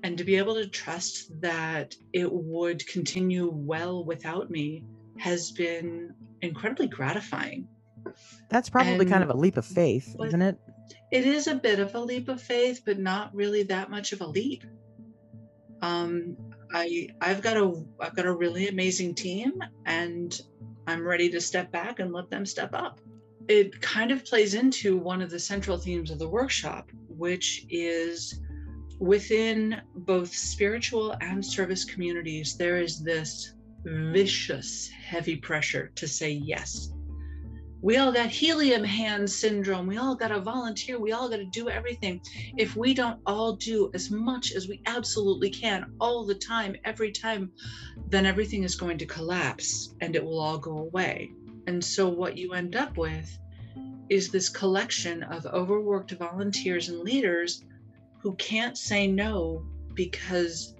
and 0.03 0.17
to 0.17 0.23
be 0.23 0.37
able 0.37 0.55
to 0.55 0.67
trust 0.67 1.29
that 1.41 1.95
it 2.11 2.31
would 2.31 2.85
continue 2.87 3.49
well 3.51 4.03
without 4.03 4.49
me 4.49 4.83
has 5.17 5.51
been 5.51 6.13
incredibly 6.41 6.87
gratifying. 6.87 7.67
That's 8.49 8.69
probably 8.69 8.99
and, 8.99 9.09
kind 9.09 9.23
of 9.23 9.29
a 9.29 9.37
leap 9.37 9.55
of 9.57 9.65
faith, 9.65 10.15
isn't 10.25 10.41
it? 10.41 10.57
It 11.11 11.25
is 11.25 11.47
a 11.47 11.55
bit 11.55 11.79
of 11.79 11.95
a 11.95 11.99
leap 11.99 12.27
of 12.27 12.41
faith, 12.41 12.81
but 12.85 12.99
not 12.99 13.33
really 13.33 13.63
that 13.63 13.89
much 13.89 14.11
of 14.11 14.21
a 14.21 14.27
leap. 14.27 14.65
Um, 15.81 16.35
I 16.73 17.09
I've 17.21 17.41
got 17.41 17.55
a 17.57 17.85
I've 17.99 18.15
got 18.15 18.25
a 18.25 18.33
really 18.33 18.67
amazing 18.67 19.15
team, 19.15 19.53
and 19.85 20.37
I'm 20.85 21.07
ready 21.07 21.29
to 21.31 21.41
step 21.41 21.71
back 21.71 21.99
and 21.99 22.11
let 22.11 22.29
them 22.29 22.45
step 22.45 22.73
up. 22.73 22.99
It 23.47 23.81
kind 23.81 24.11
of 24.11 24.25
plays 24.25 24.53
into 24.53 24.97
one 24.97 25.21
of 25.21 25.29
the 25.29 25.39
central 25.39 25.77
themes 25.77 26.11
of 26.11 26.19
the 26.19 26.29
workshop, 26.29 26.89
which 27.09 27.65
is 27.69 28.39
within 28.99 29.81
both 29.95 30.33
spiritual 30.33 31.15
and 31.21 31.45
service 31.45 31.83
communities, 31.83 32.55
there 32.55 32.77
is 32.77 33.03
this 33.03 33.53
vicious, 33.83 34.89
heavy 34.89 35.35
pressure 35.35 35.91
to 35.95 36.07
say 36.07 36.31
yes. 36.31 36.93
We 37.81 37.97
all 37.97 38.13
got 38.13 38.29
helium 38.29 38.85
hand 38.85 39.29
syndrome. 39.29 39.87
We 39.87 39.97
all 39.97 40.15
got 40.15 40.29
to 40.29 40.39
volunteer. 40.39 40.97
We 40.97 41.11
all 41.11 41.27
got 41.27 41.37
to 41.37 41.45
do 41.45 41.67
everything. 41.67 42.21
If 42.55 42.77
we 42.77 42.93
don't 42.93 43.19
all 43.25 43.57
do 43.57 43.91
as 43.93 44.09
much 44.09 44.53
as 44.53 44.69
we 44.69 44.81
absolutely 44.85 45.49
can 45.49 45.91
all 45.99 46.25
the 46.25 46.35
time, 46.35 46.77
every 46.85 47.11
time, 47.11 47.51
then 48.07 48.25
everything 48.25 48.63
is 48.63 48.75
going 48.75 48.97
to 48.99 49.05
collapse 49.05 49.93
and 49.99 50.15
it 50.15 50.23
will 50.23 50.39
all 50.39 50.57
go 50.57 50.77
away. 50.77 51.33
And 51.67 51.83
so, 51.83 52.09
what 52.09 52.37
you 52.37 52.53
end 52.53 52.75
up 52.75 52.97
with 52.97 53.37
is 54.09 54.29
this 54.29 54.49
collection 54.49 55.23
of 55.23 55.45
overworked 55.45 56.11
volunteers 56.11 56.89
and 56.89 56.99
leaders 56.99 57.63
who 58.19 58.35
can't 58.35 58.77
say 58.77 59.07
no 59.07 59.65
because 59.93 60.75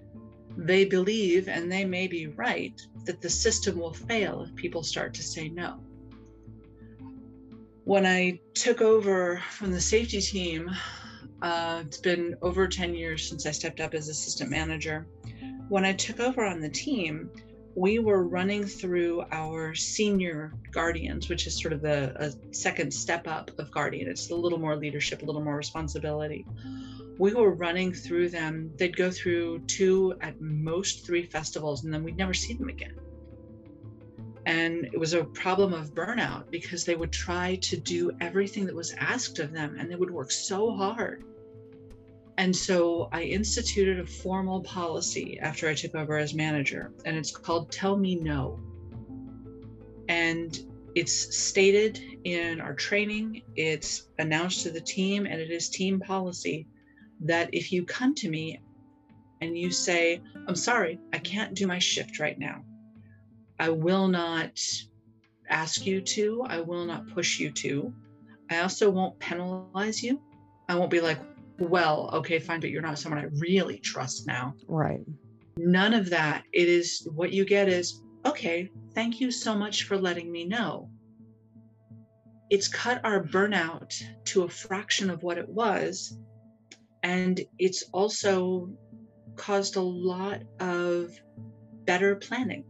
they 0.56 0.86
believe, 0.86 1.48
and 1.48 1.72
they 1.72 1.86
may 1.86 2.08
be 2.08 2.28
right, 2.28 2.80
that 3.06 3.22
the 3.22 3.30
system 3.30 3.78
will 3.78 3.94
fail 3.94 4.44
if 4.44 4.56
people 4.56 4.84
start 4.84 5.14
to 5.16 5.24
say 5.24 5.50
no. 5.50 5.80
When 7.86 8.06
I 8.06 8.40
took 8.54 8.82
over 8.82 9.42
from 9.50 9.72
the 9.72 9.82
safety 9.82 10.22
team, 10.22 10.70
uh, 11.42 11.84
it's 11.86 11.98
been 11.98 12.36
over 12.42 12.68
10 12.68 12.94
years 12.94 13.28
since 13.28 13.46
I 13.46 13.52
stepped 13.52 13.82
up 13.82 13.94
as 13.94 14.08
assistant 14.08 14.50
manager. 14.50 15.06
When 15.68 15.84
I 15.84 15.94
took 15.94 16.20
over 16.20 16.46
on 16.46 16.62
the 16.62 16.70
team, 16.70 17.30
we 17.76 18.00
were 18.00 18.24
running 18.28 18.66
through 18.66 19.24
our 19.32 19.74
senior 19.74 20.54
guardians, 20.72 21.30
which 21.30 21.48
is 21.48 21.60
sort 21.60 21.74
of 21.74 21.82
the 21.82 22.14
a 22.24 22.54
second 22.54 22.94
step 22.94 23.28
up 23.28 23.52
of 23.60 23.72
guardian. 23.72 24.08
It's 24.10 24.30
a 24.30 24.36
little 24.36 24.60
more 24.60 24.76
leadership, 24.76 25.24
a 25.24 25.26
little 25.26 25.44
more 25.44 25.58
responsibility 25.58 26.46
we 27.18 27.34
were 27.34 27.54
running 27.54 27.94
through 27.94 28.30
them. 28.30 28.72
They'd 28.78 28.96
go 28.96 29.12
through 29.12 29.60
two, 29.60 30.16
at 30.22 30.40
most 30.42 31.06
three 31.06 31.24
festivals, 31.24 31.84
and 31.84 31.94
then 31.94 32.04
we'd 32.04 32.18
never 32.18 32.34
see 32.34 32.54
them 32.54 32.70
again. 32.70 32.96
And 34.46 34.86
it 34.86 35.00
was 35.00 35.14
a 35.14 35.24
problem 35.24 35.74
of 35.74 35.94
burnout 35.94 36.52
because 36.52 36.84
they 36.84 36.96
would 36.96 37.12
try 37.12 37.56
to 37.62 37.78
do 37.78 38.12
everything 38.20 38.66
that 38.66 38.76
was 38.76 38.94
asked 38.98 39.40
of 39.40 39.54
them 39.54 39.78
and 39.80 39.90
they 39.90 39.96
would 39.96 40.12
work 40.12 40.32
so 40.32 40.76
hard. 40.76 41.24
And 42.38 42.56
so 42.56 43.10
I 43.12 43.24
instituted 43.24 44.00
a 44.00 44.08
formal 44.08 44.62
policy 44.62 45.40
after 45.40 45.70
I 45.70 45.76
took 45.76 45.96
over 45.96 46.18
as 46.18 46.34
manager, 46.34 46.92
and 47.06 47.16
it's 47.16 47.32
called 47.32 47.72
Tell 47.72 47.96
Me 47.96 48.16
No. 48.16 48.60
And 50.10 50.58
it's 50.96 51.38
stated 51.38 52.00
in 52.24 52.60
our 52.60 52.74
training, 52.74 53.44
it's 53.56 54.10
announced 54.20 54.62
to 54.64 54.72
the 54.72 54.82
team, 54.82 55.26
and 55.26 55.40
it 55.40 55.52
is 55.52 55.70
team 55.70 56.00
policy 56.00 56.68
that 57.22 57.50
if 57.54 57.72
you 57.72 57.86
come 57.86 58.14
to 58.16 58.30
me 58.30 58.60
and 59.42 59.58
you 59.58 59.72
say, 59.72 60.22
I'm 60.48 60.56
sorry, 60.56 61.00
I 61.14 61.20
can't 61.20 61.54
do 61.54 61.68
my 61.68 61.80
shift 61.80 62.20
right 62.20 62.38
now, 62.38 62.64
I 63.60 63.70
will 63.70 64.08
not 64.08 64.60
ask 65.50 65.86
you 65.86 66.02
to, 66.02 66.46
I 66.48 66.62
will 66.62 66.86
not 66.86 67.08
push 67.14 67.40
you 67.40 67.52
to. 67.52 67.94
I 68.50 68.60
also 68.60 68.90
won't 68.90 69.20
penalize 69.20 70.04
you. 70.04 70.22
I 70.68 70.76
won't 70.76 70.92
be 70.92 71.02
like, 71.02 71.20
well, 71.64 72.10
okay, 72.14 72.40
fine, 72.40 72.60
but 72.60 72.70
you're 72.70 72.82
not 72.82 73.00
someone 73.00 73.22
I 73.22 73.30
really 73.40 73.80
trust 73.80 74.28
now. 74.28 74.54
Right. 74.68 75.02
None 75.58 75.94
of 75.94 76.10
that. 76.10 76.44
It 76.52 76.68
is 76.68 77.08
what 77.14 77.32
you 77.32 77.46
get 77.46 77.70
is, 77.70 78.02
okay, 78.26 78.70
thank 78.94 79.20
you 79.20 79.32
so 79.32 79.56
much 79.56 79.84
for 79.84 79.98
letting 79.98 80.32
me 80.32 80.46
know. 80.46 80.90
It's 82.50 82.68
cut 82.68 83.02
our 83.04 83.24
burnout 83.24 83.94
to 84.26 84.44
a 84.44 84.50
fraction 84.50 85.10
of 85.10 85.24
what 85.24 85.38
it 85.38 85.50
was 85.50 86.18
and 87.04 87.42
it's 87.60 87.84
also 87.92 88.70
caused 89.36 89.76
a 89.76 89.82
lot 89.82 90.42
of 90.60 91.12
better 91.86 92.16
planning. 92.16 92.64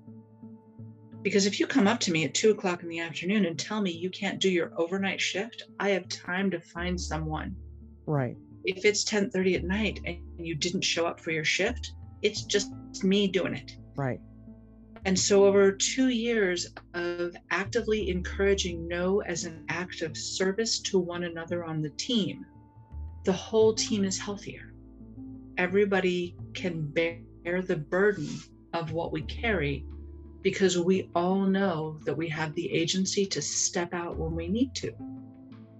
Because 1.21 1.45
if 1.45 1.59
you 1.59 1.67
come 1.67 1.87
up 1.87 1.99
to 2.01 2.11
me 2.11 2.25
at 2.25 2.33
two 2.33 2.51
o'clock 2.51 2.83
in 2.83 2.89
the 2.89 2.99
afternoon 2.99 3.45
and 3.45 3.57
tell 3.57 3.79
me 3.79 3.91
you 3.91 4.09
can't 4.09 4.41
do 4.41 4.49
your 4.49 4.73
overnight 4.75 5.21
shift, 5.21 5.63
I 5.79 5.91
have 5.91 6.09
time 6.09 6.51
to 6.51 6.59
find 6.59 6.99
someone. 6.99 7.55
Right. 8.05 8.35
If 8.63 8.85
it's 8.85 9.03
10:30 9.03 9.55
at 9.55 9.63
night 9.63 9.99
and 10.05 10.19
you 10.37 10.55
didn't 10.55 10.81
show 10.81 11.05
up 11.05 11.19
for 11.19 11.31
your 11.31 11.43
shift, 11.43 11.93
it's 12.21 12.43
just 12.43 12.71
me 13.03 13.27
doing 13.27 13.53
it. 13.53 13.77
Right. 13.95 14.19
And 15.05 15.19
so, 15.19 15.45
over 15.45 15.71
two 15.71 16.07
years 16.07 16.73
of 16.93 17.35
actively 17.51 18.09
encouraging 18.09 18.87
no 18.87 19.21
as 19.21 19.43
an 19.43 19.65
act 19.67 20.01
of 20.01 20.15
service 20.15 20.79
to 20.81 20.97
one 20.97 21.25
another 21.25 21.65
on 21.65 21.81
the 21.81 21.89
team, 21.91 22.45
the 23.25 23.33
whole 23.33 23.73
team 23.73 24.05
is 24.05 24.17
healthier. 24.17 24.73
Everybody 25.57 26.37
can 26.53 26.87
bear 26.87 27.61
the 27.61 27.75
burden 27.75 28.29
of 28.73 28.93
what 28.93 29.11
we 29.11 29.23
carry 29.23 29.85
because 30.41 30.77
we 30.77 31.09
all 31.15 31.45
know 31.45 31.99
that 32.05 32.15
we 32.15 32.29
have 32.29 32.53
the 32.53 32.71
agency 32.71 33.25
to 33.25 33.41
step 33.41 33.93
out 33.93 34.17
when 34.17 34.35
we 34.35 34.47
need 34.47 34.73
to. 34.75 34.91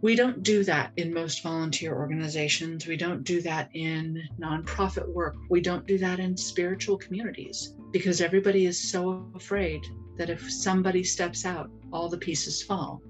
We 0.04 0.16
don't 0.16 0.44
do 0.44 0.63
that 0.66 0.92
in 0.98 1.13
most 1.13 1.42
volunteer 1.42 1.96
organizations. 1.96 2.86
We 2.86 2.98
don't 2.98 3.24
do 3.24 3.42
that 3.42 3.70
in 3.74 4.22
nonprofit 4.39 5.08
work. 5.08 5.36
We 5.50 5.62
don't 5.62 5.88
do 5.88 5.98
that 5.98 6.20
in 6.20 6.38
spiritual 6.38 6.98
communities 6.98 7.74
because 7.92 8.22
everybody 8.22 8.66
is 8.66 8.78
so 8.92 9.26
afraid 9.34 9.88
that 10.18 10.30
if 10.30 10.52
somebody 10.52 11.04
steps 11.04 11.46
out, 11.46 11.72
all 11.92 12.10
the 12.10 12.18
pieces 12.18 12.62
fall. 12.62 13.02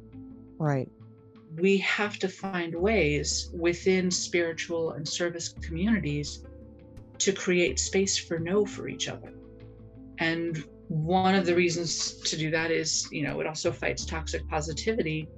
Right 0.58 0.88
we 1.60 1.78
have 1.78 2.18
to 2.20 2.28
find 2.28 2.74
ways 2.74 3.52
within 3.54 4.10
spiritual 4.10 4.94
and 4.94 5.08
service 5.08 5.54
communities 5.62 6.44
to 7.20 7.32
create 7.32 7.80
space 7.80 8.18
for 8.18 8.40
no 8.40 8.66
for 8.66 8.88
each 8.88 9.08
other. 9.08 9.34
And 10.20 10.64
one 10.88 11.36
of 11.36 11.46
the 11.46 11.56
reasons 11.56 12.16
to 12.22 12.38
do 12.38 12.50
that 12.52 12.72
is, 12.72 13.08
you 13.12 13.24
know, 13.24 13.40
it 13.40 13.48
also 13.48 13.72
fights 13.72 14.06
toxic 14.06 14.48
positivity. 14.50 15.30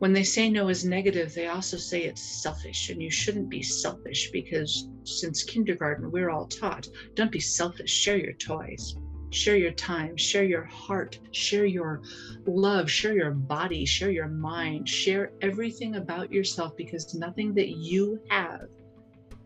When 0.00 0.12
they 0.12 0.24
say 0.24 0.50
no 0.50 0.68
is 0.68 0.84
negative, 0.84 1.32
they 1.32 1.46
also 1.46 1.76
say 1.76 2.02
it's 2.02 2.42
selfish, 2.42 2.90
and 2.90 3.00
you 3.00 3.10
shouldn't 3.10 3.48
be 3.48 3.62
selfish 3.62 4.30
because 4.32 4.88
since 5.04 5.44
kindergarten, 5.44 6.10
we're 6.10 6.30
all 6.30 6.46
taught 6.46 6.88
don't 7.14 7.32
be 7.32 7.40
selfish, 7.40 7.90
share 7.90 8.18
your 8.18 8.32
toys 8.34 8.96
share 9.30 9.56
your 9.56 9.72
time, 9.72 10.16
share 10.16 10.44
your 10.44 10.64
heart, 10.64 11.18
share 11.30 11.64
your 11.64 12.02
love, 12.46 12.90
share 12.90 13.14
your 13.14 13.30
body, 13.30 13.84
share 13.86 14.10
your 14.10 14.28
mind, 14.28 14.88
share 14.88 15.32
everything 15.40 15.96
about 15.96 16.32
yourself 16.32 16.76
because 16.76 17.14
nothing 17.14 17.54
that 17.54 17.70
you 17.70 18.20
have 18.28 18.68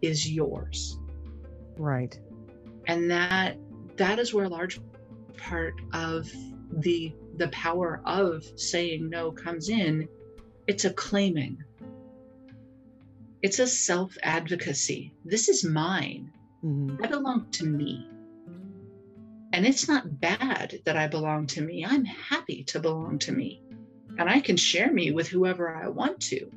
is 0.03 0.31
yours. 0.31 0.99
Right. 1.77 2.19
And 2.87 3.11
that 3.11 3.59
that 3.97 4.19
is 4.19 4.35
where 4.35 4.47
a 4.47 4.49
large 4.49 4.81
part 5.37 5.75
of 5.93 6.31
the 6.79 7.15
the 7.37 7.49
power 7.49 8.01
of 8.05 8.45
saying 8.57 9.09
no 9.09 9.31
comes 9.31 9.69
in. 9.69 10.09
It's 10.67 10.85
a 10.85 10.93
claiming. 10.93 11.63
It's 13.43 13.59
a 13.59 13.67
self 13.67 14.17
advocacy. 14.23 15.13
This 15.25 15.49
is 15.49 15.65
mine. 15.65 16.33
Mm-hmm. 16.65 17.05
I 17.05 17.07
belong 17.07 17.51
to 17.53 17.67
me. 17.67 18.09
And 19.53 19.67
it's 19.67 19.87
not 19.87 20.21
bad 20.21 20.81
that 20.85 20.97
I 20.97 21.07
belong 21.07 21.47
to 21.49 21.61
me. 21.61 21.85
I'm 21.85 22.05
happy 22.05 22.65
to 22.65 22.81
belong 22.81 23.19
to 23.21 23.33
me. 23.33 23.63
And 24.19 24.29
I 24.29 24.41
can 24.41 24.57
share 24.57 24.93
me 24.93 25.13
with 25.13 25.29
whoever 25.29 25.77
I 25.77 25.89
want 25.89 26.21
to. 26.23 26.51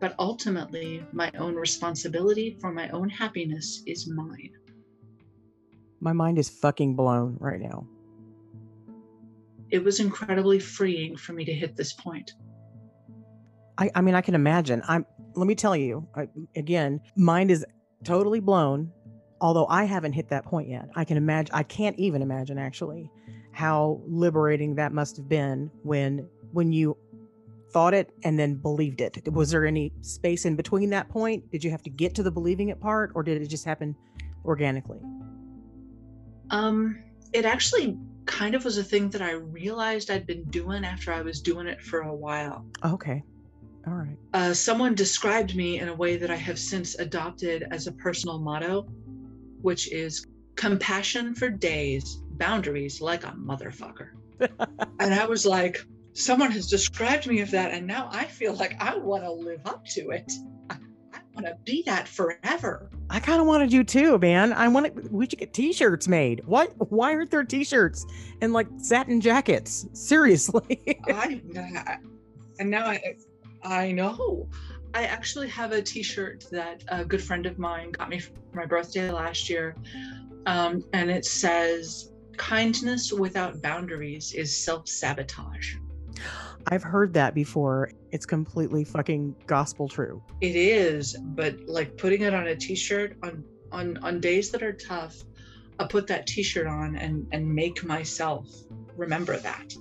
But 0.00 0.14
ultimately, 0.18 1.04
my 1.12 1.32
own 1.38 1.56
responsibility 1.56 2.56
for 2.60 2.72
my 2.72 2.88
own 2.90 3.08
happiness 3.08 3.82
is 3.84 4.08
mine. 4.08 4.52
My 6.00 6.12
mind 6.12 6.38
is 6.38 6.48
fucking 6.48 6.94
blown 6.94 7.36
right 7.40 7.60
now. 7.60 7.86
It 9.70 9.82
was 9.82 9.98
incredibly 9.98 10.60
freeing 10.60 11.16
for 11.16 11.32
me 11.32 11.44
to 11.44 11.52
hit 11.52 11.76
this 11.76 11.92
point. 11.92 12.32
I, 13.78 13.90
I 13.94 14.00
mean, 14.00 14.14
I 14.14 14.20
can 14.20 14.34
imagine. 14.34 14.82
I'm. 14.88 15.06
Let 15.34 15.46
me 15.46 15.54
tell 15.54 15.76
you 15.76 16.06
I, 16.14 16.28
again. 16.56 17.00
Mind 17.16 17.50
is 17.50 17.64
totally 18.04 18.40
blown 18.40 18.92
although 19.40 19.66
I 19.68 19.84
haven't 19.84 20.12
hit 20.12 20.28
that 20.28 20.44
point 20.44 20.68
yet. 20.68 20.88
I 20.94 21.04
can 21.04 21.16
imagine, 21.16 21.54
I 21.54 21.62
can't 21.62 21.98
even 21.98 22.22
imagine 22.22 22.58
actually 22.58 23.10
how 23.52 24.00
liberating 24.06 24.74
that 24.76 24.92
must 24.92 25.16
have 25.16 25.28
been 25.28 25.70
when 25.82 26.28
when 26.52 26.72
you 26.72 26.96
thought 27.72 27.92
it 27.92 28.10
and 28.24 28.38
then 28.38 28.54
believed 28.54 29.00
it. 29.00 29.18
Was 29.30 29.50
there 29.50 29.66
any 29.66 29.92
space 30.00 30.46
in 30.46 30.56
between 30.56 30.90
that 30.90 31.08
point? 31.08 31.50
Did 31.50 31.62
you 31.62 31.70
have 31.70 31.82
to 31.82 31.90
get 31.90 32.14
to 32.14 32.22
the 32.22 32.30
believing 32.30 32.70
it 32.70 32.80
part 32.80 33.12
or 33.14 33.22
did 33.22 33.42
it 33.42 33.48
just 33.48 33.64
happen 33.64 33.94
organically? 34.44 35.00
Um 36.50 37.02
it 37.32 37.44
actually 37.44 37.98
kind 38.24 38.54
of 38.54 38.64
was 38.64 38.78
a 38.78 38.84
thing 38.84 39.10
that 39.10 39.20
I 39.20 39.32
realized 39.32 40.10
I'd 40.10 40.26
been 40.26 40.44
doing 40.44 40.84
after 40.84 41.12
I 41.12 41.20
was 41.20 41.40
doing 41.40 41.66
it 41.66 41.82
for 41.82 42.00
a 42.00 42.14
while. 42.14 42.64
Okay. 42.84 43.22
All 43.88 43.94
right. 43.94 44.18
Uh, 44.34 44.52
someone 44.52 44.94
described 44.94 45.56
me 45.56 45.78
in 45.80 45.88
a 45.88 45.94
way 45.94 46.18
that 46.18 46.30
I 46.30 46.36
have 46.36 46.58
since 46.58 46.96
adopted 46.96 47.66
as 47.70 47.86
a 47.86 47.92
personal 47.92 48.38
motto, 48.38 48.82
which 49.62 49.90
is 49.90 50.26
compassion 50.56 51.34
for 51.34 51.48
days, 51.48 52.20
boundaries 52.32 53.00
like 53.00 53.24
a 53.24 53.28
motherfucker. 53.28 54.10
and 55.00 55.14
I 55.14 55.24
was 55.24 55.46
like, 55.46 55.82
someone 56.12 56.50
has 56.50 56.66
described 56.66 57.26
me 57.26 57.40
of 57.40 57.50
that, 57.52 57.72
and 57.72 57.86
now 57.86 58.10
I 58.12 58.24
feel 58.24 58.52
like 58.52 58.76
I 58.78 58.94
want 58.94 59.22
to 59.22 59.32
live 59.32 59.60
up 59.64 59.86
to 59.86 60.10
it. 60.10 60.30
I, 60.68 60.76
I 61.14 61.20
want 61.32 61.46
to 61.46 61.56
be 61.64 61.82
that 61.86 62.06
forever. 62.06 62.90
I 63.08 63.20
kind 63.20 63.40
of 63.40 63.46
wanted 63.46 63.72
you 63.72 63.84
too, 63.84 64.18
man. 64.18 64.52
I 64.52 64.68
want 64.68 64.94
to. 64.94 65.08
We 65.10 65.24
should 65.24 65.38
get 65.38 65.54
T-shirts 65.54 66.08
made. 66.08 66.42
What? 66.44 66.74
Why 66.90 67.14
aren't 67.14 67.30
there 67.30 67.42
T-shirts 67.42 68.04
and 68.42 68.52
like 68.52 68.66
satin 68.76 69.22
jackets? 69.22 69.86
Seriously. 69.94 71.00
I, 71.06 71.40
and 72.58 72.70
now 72.70 72.86
I, 72.86 73.16
I 73.62 73.92
know. 73.92 74.48
I 74.94 75.04
actually 75.04 75.48
have 75.48 75.72
a 75.72 75.82
T-shirt 75.82 76.44
that 76.50 76.82
a 76.88 77.04
good 77.04 77.22
friend 77.22 77.46
of 77.46 77.58
mine 77.58 77.92
got 77.92 78.08
me 78.08 78.18
for 78.18 78.32
my 78.54 78.66
birthday 78.66 79.10
last 79.10 79.50
year, 79.50 79.76
um, 80.46 80.82
and 80.92 81.10
it 81.10 81.24
says, 81.24 82.12
"Kindness 82.36 83.12
without 83.12 83.60
boundaries 83.60 84.32
is 84.32 84.56
self-sabotage." 84.56 85.76
I've 86.66 86.82
heard 86.82 87.14
that 87.14 87.34
before. 87.34 87.90
It's 88.12 88.26
completely 88.26 88.84
fucking 88.84 89.34
gospel 89.46 89.88
true. 89.88 90.22
It 90.40 90.56
is, 90.56 91.16
but 91.20 91.56
like 91.66 91.96
putting 91.96 92.22
it 92.22 92.34
on 92.34 92.46
a 92.46 92.56
T-shirt 92.56 93.16
on 93.22 93.44
on 93.72 93.98
on 93.98 94.20
days 94.20 94.50
that 94.50 94.62
are 94.62 94.72
tough, 94.72 95.16
I 95.78 95.84
put 95.84 96.06
that 96.08 96.26
T-shirt 96.26 96.66
on 96.66 96.96
and 96.96 97.26
and 97.32 97.46
make 97.54 97.84
myself 97.84 98.48
remember 98.96 99.36
that. 99.36 99.74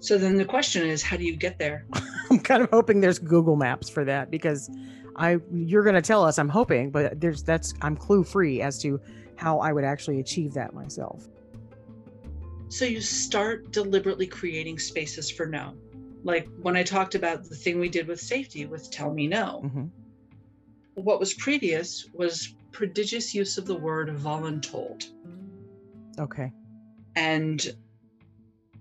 So 0.00 0.16
then 0.16 0.36
the 0.36 0.44
question 0.44 0.86
is, 0.86 1.02
how 1.02 1.16
do 1.16 1.24
you 1.24 1.36
get 1.36 1.58
there? 1.58 1.84
I'm 2.30 2.38
kind 2.40 2.62
of 2.62 2.70
hoping 2.70 3.00
there's 3.00 3.18
Google 3.18 3.56
Maps 3.56 3.88
for 3.88 4.04
that 4.04 4.30
because 4.30 4.70
I 5.16 5.38
you're 5.52 5.82
going 5.82 5.96
to 5.96 6.02
tell 6.02 6.24
us. 6.24 6.38
I'm 6.38 6.48
hoping, 6.48 6.90
but 6.90 7.20
there's 7.20 7.42
that's 7.42 7.74
I'm 7.82 7.96
clue 7.96 8.22
free 8.22 8.62
as 8.62 8.80
to 8.82 9.00
how 9.36 9.58
I 9.58 9.72
would 9.72 9.84
actually 9.84 10.20
achieve 10.20 10.54
that 10.54 10.74
myself. 10.74 11.28
So 12.68 12.84
you 12.84 13.00
start 13.00 13.72
deliberately 13.72 14.26
creating 14.26 14.78
spaces 14.78 15.30
for 15.30 15.46
no. 15.46 15.74
Like 16.22 16.48
when 16.60 16.76
I 16.76 16.82
talked 16.82 17.14
about 17.14 17.44
the 17.44 17.54
thing 17.54 17.80
we 17.80 17.88
did 17.88 18.06
with 18.06 18.20
safety 18.20 18.66
with 18.66 18.90
tell 18.90 19.12
me 19.12 19.26
no. 19.26 19.62
Mm-hmm. 19.64 19.86
What 20.94 21.20
was 21.20 21.34
previous 21.34 22.06
was 22.12 22.54
prodigious 22.72 23.34
use 23.34 23.58
of 23.58 23.66
the 23.66 23.76
word 23.76 24.08
voluntold. 24.10 25.08
Okay. 26.18 26.52
And 27.16 27.74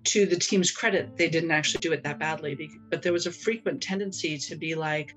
to 0.08 0.26
the 0.26 0.36
team's 0.36 0.72
credit, 0.72 1.16
they 1.18 1.30
didn't 1.30 1.52
actually 1.52 1.80
do 1.80 1.94
it 1.94 2.04
that 2.04 2.20
badly, 2.20 2.70
but 2.90 3.02
there 3.02 3.14
was 3.14 3.28
a 3.28 3.32
frequent 3.32 3.82
tendency 3.82 4.38
to 4.38 4.56
be 4.56 4.76
like, 4.76 5.16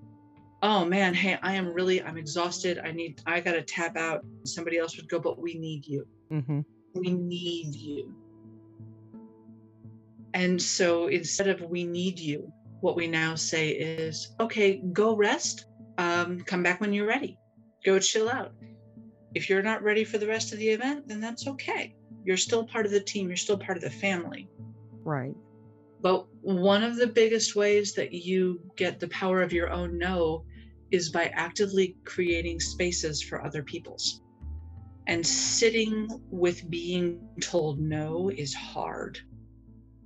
oh 0.62 0.84
man, 0.84 1.14
hey, 1.14 1.38
I 1.42 1.54
am 1.54 1.72
really, 1.72 2.02
I'm 2.02 2.18
exhausted. 2.18 2.80
I 2.84 2.92
need, 2.92 3.20
I 3.26 3.40
got 3.40 3.52
to 3.52 3.62
tap 3.62 3.96
out. 3.96 4.24
Somebody 4.44 4.78
else 4.78 4.96
would 4.96 5.08
go, 5.08 5.18
but 5.18 5.40
we 5.40 5.54
need 5.54 5.86
you. 5.86 6.06
Mm-hmm. 6.30 6.60
We 6.94 7.10
need 7.12 7.74
you. 7.74 8.14
And 10.34 10.60
so 10.60 11.06
instead 11.08 11.48
of 11.48 11.60
we 11.62 11.84
need 11.84 12.18
you, 12.18 12.52
what 12.80 12.96
we 12.96 13.06
now 13.06 13.34
say 13.34 13.70
is, 13.70 14.34
okay, 14.38 14.82
go 14.92 15.16
rest. 15.16 15.66
Um, 15.98 16.40
come 16.40 16.62
back 16.62 16.80
when 16.80 16.92
you're 16.92 17.06
ready. 17.06 17.38
Go 17.84 17.98
chill 17.98 18.28
out. 18.28 18.52
If 19.34 19.48
you're 19.48 19.62
not 19.62 19.82
ready 19.82 20.04
for 20.04 20.18
the 20.18 20.26
rest 20.26 20.52
of 20.52 20.58
the 20.58 20.68
event, 20.68 21.06
then 21.08 21.20
that's 21.20 21.46
okay. 21.46 21.94
You're 22.24 22.36
still 22.36 22.64
part 22.64 22.86
of 22.86 22.92
the 22.92 23.00
team. 23.00 23.28
You're 23.28 23.36
still 23.36 23.58
part 23.58 23.76
of 23.76 23.82
the 23.82 23.90
family. 23.90 24.48
Right. 25.04 25.34
But 26.00 26.26
one 26.40 26.82
of 26.82 26.96
the 26.96 27.06
biggest 27.06 27.54
ways 27.54 27.92
that 27.94 28.12
you 28.12 28.60
get 28.76 29.00
the 29.00 29.08
power 29.08 29.42
of 29.42 29.52
your 29.52 29.70
own 29.70 29.98
no 29.98 30.44
is 30.90 31.10
by 31.10 31.26
actively 31.34 31.96
creating 32.04 32.58
spaces 32.60 33.22
for 33.22 33.44
other 33.44 33.62
people's. 33.62 34.22
And 35.06 35.26
sitting 35.26 36.08
with 36.30 36.68
being 36.70 37.20
told 37.40 37.80
no 37.80 38.30
is 38.30 38.54
hard. 38.54 39.18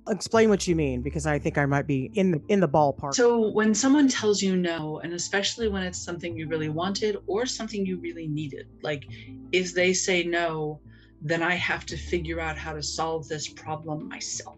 Explain 0.07 0.49
what 0.49 0.67
you 0.67 0.75
mean 0.75 1.01
because 1.01 1.25
I 1.25 1.39
think 1.39 1.57
I 1.57 1.65
might 1.65 1.87
be 1.87 2.11
in 2.13 2.31
the 2.31 2.41
in 2.47 2.59
the 2.59 2.67
ballpark. 2.67 3.15
So 3.15 3.49
when 3.51 3.73
someone 3.73 4.07
tells 4.07 4.41
you 4.41 4.55
no, 4.55 4.99
and 4.99 5.13
especially 5.13 5.67
when 5.67 5.81
it's 5.83 6.03
something 6.03 6.37
you 6.37 6.47
really 6.47 6.69
wanted 6.69 7.17
or 7.25 7.45
something 7.45 7.85
you 7.85 7.99
really 7.99 8.27
needed, 8.27 8.67
like 8.83 9.03
if 9.51 9.73
they 9.73 9.93
say 9.93 10.23
no, 10.23 10.79
then 11.21 11.41
I 11.41 11.55
have 11.55 11.85
to 11.87 11.97
figure 11.97 12.39
out 12.39 12.57
how 12.57 12.73
to 12.73 12.83
solve 12.83 13.27
this 13.27 13.47
problem 13.47 14.07
myself 14.07 14.54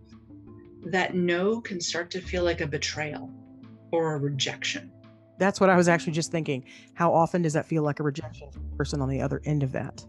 that 0.86 1.16
no 1.16 1.62
can 1.62 1.82
start 1.82 2.12
to 2.12 2.22
feel 2.22 2.44
like 2.44 2.62
a 2.62 2.68
betrayal 2.68 3.32
or 3.92 4.14
a 4.14 4.18
rejection. 4.18 4.92
That's 5.40 5.60
what 5.60 5.70
I 5.70 5.76
was 5.76 5.88
actually 5.88 6.14
just 6.14 6.32
thinking. 6.32 6.64
How 6.94 7.14
often 7.14 7.42
does 7.42 7.54
that 7.54 7.66
feel 7.66 7.84
like 7.84 8.00
a 8.00 8.04
rejection 8.04 8.52
from 8.52 8.64
the 8.70 8.76
person 8.76 9.02
on 9.02 9.10
the 9.10 9.22
other 9.22 9.42
end 9.46 9.64
of 9.64 9.72
that? 9.74 10.06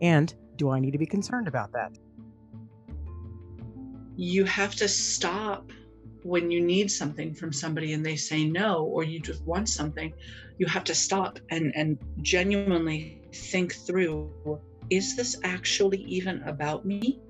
And 0.00 0.32
do 0.56 0.70
I 0.70 0.80
need 0.80 0.92
to 0.92 0.98
be 0.98 1.06
concerned 1.06 1.48
about 1.48 1.72
that? 1.72 1.92
You 4.16 4.44
have 4.44 4.74
to 4.76 4.88
stop 4.88 5.70
when 6.22 6.50
you 6.50 6.60
need 6.60 6.90
something 6.90 7.34
from 7.34 7.52
somebody 7.52 7.92
and 7.92 8.04
they 8.04 8.16
say 8.16 8.44
no, 8.44 8.84
or 8.84 9.04
you 9.04 9.20
just 9.20 9.42
want 9.44 9.68
something. 9.68 10.12
You 10.58 10.66
have 10.66 10.84
to 10.84 10.94
stop 10.94 11.38
and, 11.50 11.72
and 11.74 11.98
genuinely 12.22 13.22
think 13.32 13.74
through 13.74 14.60
is 14.90 15.16
this 15.16 15.36
actually 15.44 16.02
even 16.02 16.42
about 16.42 16.84
me? 16.84 17.20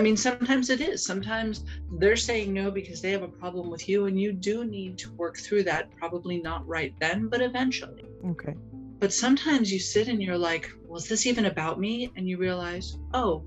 I 0.00 0.02
mean, 0.02 0.16
sometimes 0.16 0.70
it 0.70 0.80
is. 0.80 1.04
Sometimes 1.04 1.62
they're 1.98 2.16
saying 2.16 2.54
no 2.54 2.70
because 2.70 3.02
they 3.02 3.10
have 3.10 3.22
a 3.22 3.28
problem 3.28 3.68
with 3.68 3.86
you, 3.86 4.06
and 4.06 4.18
you 4.18 4.32
do 4.32 4.64
need 4.64 4.96
to 4.96 5.12
work 5.12 5.36
through 5.36 5.64
that. 5.64 5.94
Probably 5.94 6.40
not 6.40 6.66
right 6.66 6.94
then, 7.00 7.28
but 7.28 7.42
eventually. 7.42 8.06
Okay. 8.24 8.54
But 8.98 9.12
sometimes 9.12 9.70
you 9.70 9.78
sit 9.78 10.08
and 10.08 10.22
you're 10.22 10.38
like, 10.38 10.70
well, 10.86 10.96
is 10.96 11.06
this 11.06 11.26
even 11.26 11.44
about 11.44 11.78
me? 11.78 12.10
And 12.16 12.26
you 12.26 12.38
realize, 12.38 12.96
oh, 13.12 13.44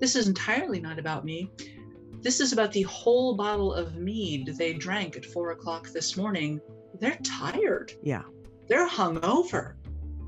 this 0.00 0.16
is 0.16 0.26
entirely 0.26 0.80
not 0.80 0.98
about 0.98 1.24
me. 1.24 1.52
This 2.20 2.40
is 2.40 2.52
about 2.52 2.72
the 2.72 2.82
whole 2.82 3.36
bottle 3.36 3.72
of 3.72 3.94
mead 3.94 4.56
they 4.58 4.72
drank 4.72 5.16
at 5.16 5.24
four 5.24 5.52
o'clock 5.52 5.90
this 5.90 6.16
morning. 6.16 6.60
They're 6.98 7.20
tired. 7.22 7.92
Yeah. 8.02 8.24
They're 8.66 8.88
hungover. 8.88 9.74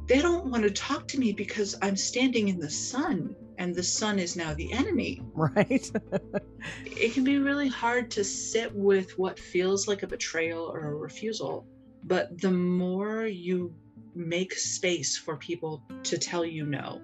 They 0.07 0.21
don't 0.21 0.53
want 0.53 0.63
to 0.63 0.71
talk 0.71 1.09
to 1.09 1.19
me 1.19 1.33
because 1.33 1.77
I'm 1.83 1.97
standing 1.97 2.47
in 2.47 2.61
the 2.61 2.71
sun 2.71 3.35
and 3.59 3.75
the 3.75 3.83
sun 3.83 4.19
is 4.19 4.37
now 4.37 4.55
the 4.55 4.73
enemy. 4.73 5.21
Right. 5.35 5.91
it 6.87 7.13
can 7.13 7.25
be 7.25 7.39
really 7.39 7.69
hard 7.69 8.11
to 8.13 8.25
sit 8.25 8.75
with 8.75 9.19
what 9.19 9.39
feels 9.39 9.89
like 9.89 10.03
a 10.05 10.07
betrayal 10.07 10.71
or 10.73 10.87
a 10.87 10.95
refusal. 10.95 11.67
But 12.05 12.41
the 12.41 12.53
more 12.53 13.27
you 13.27 13.75
make 14.15 14.53
space 14.55 15.17
for 15.17 15.37
people 15.37 15.83
to 16.05 16.17
tell 16.17 16.45
you 16.45 16.65
no, 16.65 17.03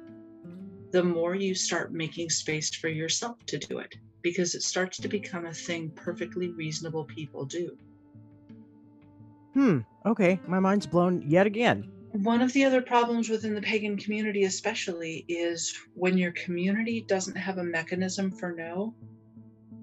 the 0.92 1.02
more 1.02 1.34
you 1.34 1.54
start 1.54 1.92
making 1.92 2.30
space 2.30 2.72
for 2.74 2.88
yourself 2.88 3.44
to 3.46 3.58
do 3.58 3.80
it 3.80 3.92
because 4.22 4.54
it 4.54 4.62
starts 4.62 4.96
to 4.98 5.08
become 5.08 5.46
a 5.46 5.52
thing 5.52 5.90
perfectly 5.90 6.48
reasonable 6.48 7.04
people 7.04 7.44
do. 7.44 7.76
Hmm. 9.54 9.80
Okay. 10.06 10.40
My 10.46 10.60
mind's 10.60 10.86
blown 10.86 11.22
yet 11.26 11.46
again 11.46 11.90
one 12.22 12.40
of 12.40 12.52
the 12.52 12.64
other 12.64 12.80
problems 12.80 13.28
within 13.28 13.54
the 13.54 13.60
pagan 13.60 13.96
community, 13.96 14.44
especially, 14.44 15.24
is 15.26 15.76
when 15.94 16.16
your 16.16 16.30
community 16.32 17.04
doesn't 17.08 17.36
have 17.36 17.58
a 17.58 17.64
mechanism 17.64 18.30
for 18.30 18.52
no, 18.52 18.94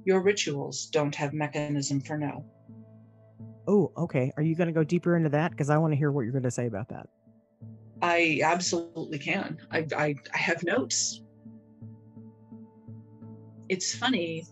your 0.06 0.22
rituals 0.22 0.86
don't 0.86 1.14
have 1.14 1.34
mechanism 1.34 2.00
for 2.00 2.18
no. 2.18 2.46
Oh, 3.68 3.92
okay. 3.98 4.32
Are 4.38 4.44
you 4.44 4.56
going 4.56 4.68
to 4.68 4.74
go 4.74 4.84
deeper 4.84 5.18
into 5.18 5.30
that? 5.30 5.52
Because 5.52 5.70
I 5.70 5.78
want 5.78 5.92
to 5.92 5.98
hear 5.98 6.12
what 6.12 6.22
you're 6.22 6.32
going 6.32 6.44
to 6.44 6.52
say 6.52 6.68
about 6.68 6.88
that. 6.90 7.08
I 8.02 8.40
absolutely 8.44 9.20
can. 9.20 9.58
I, 9.70 9.86
I, 9.96 10.16
I 10.34 10.38
have 10.38 10.64
notes. 10.64 11.22
It's 13.68 13.94
funny 13.94 14.46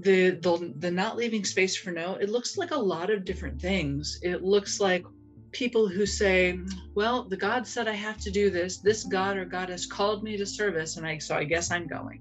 the 0.00 0.30
the 0.30 0.72
the 0.78 0.90
not 0.90 1.16
leaving 1.16 1.44
space 1.44 1.76
for 1.76 1.90
no 1.90 2.14
it 2.14 2.30
looks 2.30 2.56
like 2.56 2.70
a 2.70 2.76
lot 2.76 3.10
of 3.10 3.26
different 3.26 3.60
things 3.60 4.18
it 4.22 4.42
looks 4.42 4.80
like 4.80 5.04
people 5.52 5.86
who 5.86 6.06
say, 6.06 6.58
well, 6.94 7.24
the 7.24 7.36
God 7.36 7.66
said 7.66 7.86
I 7.86 7.92
have 7.92 8.18
to 8.18 8.30
do 8.30 8.50
this. 8.50 8.78
This 8.78 9.04
God 9.04 9.36
or 9.36 9.44
goddess 9.44 9.86
called 9.86 10.22
me 10.22 10.36
to 10.36 10.46
service, 10.46 10.96
and 10.96 11.06
I 11.06 11.18
so 11.18 11.36
I 11.36 11.44
guess 11.44 11.70
I'm 11.70 11.86
going. 11.86 12.20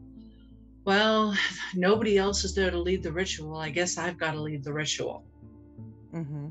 Well, 0.86 1.36
nobody 1.76 2.18
else 2.18 2.44
is 2.44 2.54
there 2.56 2.72
to 2.72 2.78
lead 2.78 3.04
the 3.04 3.12
ritual. 3.12 3.56
I 3.58 3.70
guess 3.70 3.98
I've 3.98 4.18
got 4.18 4.32
to 4.32 4.42
lead 4.42 4.64
the 4.64 4.74
ritual. 4.74 5.24
Mm-hmm. 6.14 6.48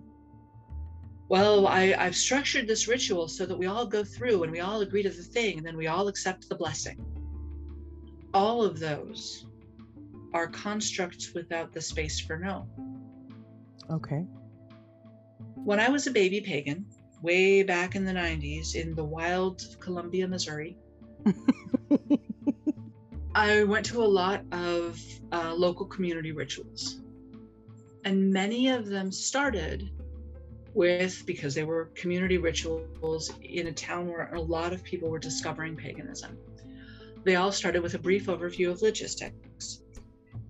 well, 1.28 1.66
I, 1.66 1.94
I've 1.98 2.16
structured 2.16 2.66
this 2.66 2.88
ritual 2.88 3.28
so 3.28 3.44
that 3.44 3.58
we 3.58 3.66
all 3.66 3.84
go 3.84 4.02
through 4.02 4.42
and 4.42 4.50
we 4.50 4.60
all 4.60 4.80
agree 4.80 5.02
to 5.02 5.10
the 5.10 5.22
thing, 5.22 5.58
and 5.58 5.66
then 5.66 5.76
we 5.76 5.86
all 5.86 6.08
accept 6.08 6.48
the 6.48 6.54
blessing. 6.54 7.04
All 8.32 8.64
of 8.64 8.78
those 8.78 9.46
are 10.32 10.46
constructs 10.46 11.34
without 11.34 11.72
the 11.72 11.80
space 11.80 12.18
for 12.18 12.38
no. 12.38 12.66
Okay. 13.90 14.24
When 15.64 15.78
I 15.78 15.90
was 15.90 16.06
a 16.06 16.10
baby 16.10 16.40
pagan, 16.40 16.86
way 17.20 17.62
back 17.62 17.94
in 17.94 18.06
the 18.06 18.12
90s 18.12 18.74
in 18.74 18.94
the 18.94 19.04
wild 19.04 19.62
of 19.62 19.78
Columbia, 19.78 20.26
Missouri, 20.26 20.78
I 23.34 23.64
went 23.64 23.84
to 23.86 24.02
a 24.02 24.06
lot 24.06 24.42
of 24.52 24.98
uh, 25.32 25.52
local 25.54 25.84
community 25.84 26.32
rituals. 26.32 27.00
And 28.06 28.32
many 28.32 28.70
of 28.70 28.86
them 28.86 29.12
started 29.12 29.90
with, 30.72 31.26
because 31.26 31.54
they 31.54 31.64
were 31.64 31.90
community 31.94 32.38
rituals 32.38 33.30
in 33.42 33.66
a 33.66 33.72
town 33.72 34.08
where 34.08 34.32
a 34.32 34.40
lot 34.40 34.72
of 34.72 34.82
people 34.82 35.10
were 35.10 35.18
discovering 35.18 35.76
paganism. 35.76 36.38
They 37.22 37.36
all 37.36 37.52
started 37.52 37.82
with 37.82 37.94
a 37.94 37.98
brief 37.98 38.26
overview 38.26 38.70
of 38.70 38.80
logistics. 38.80 39.82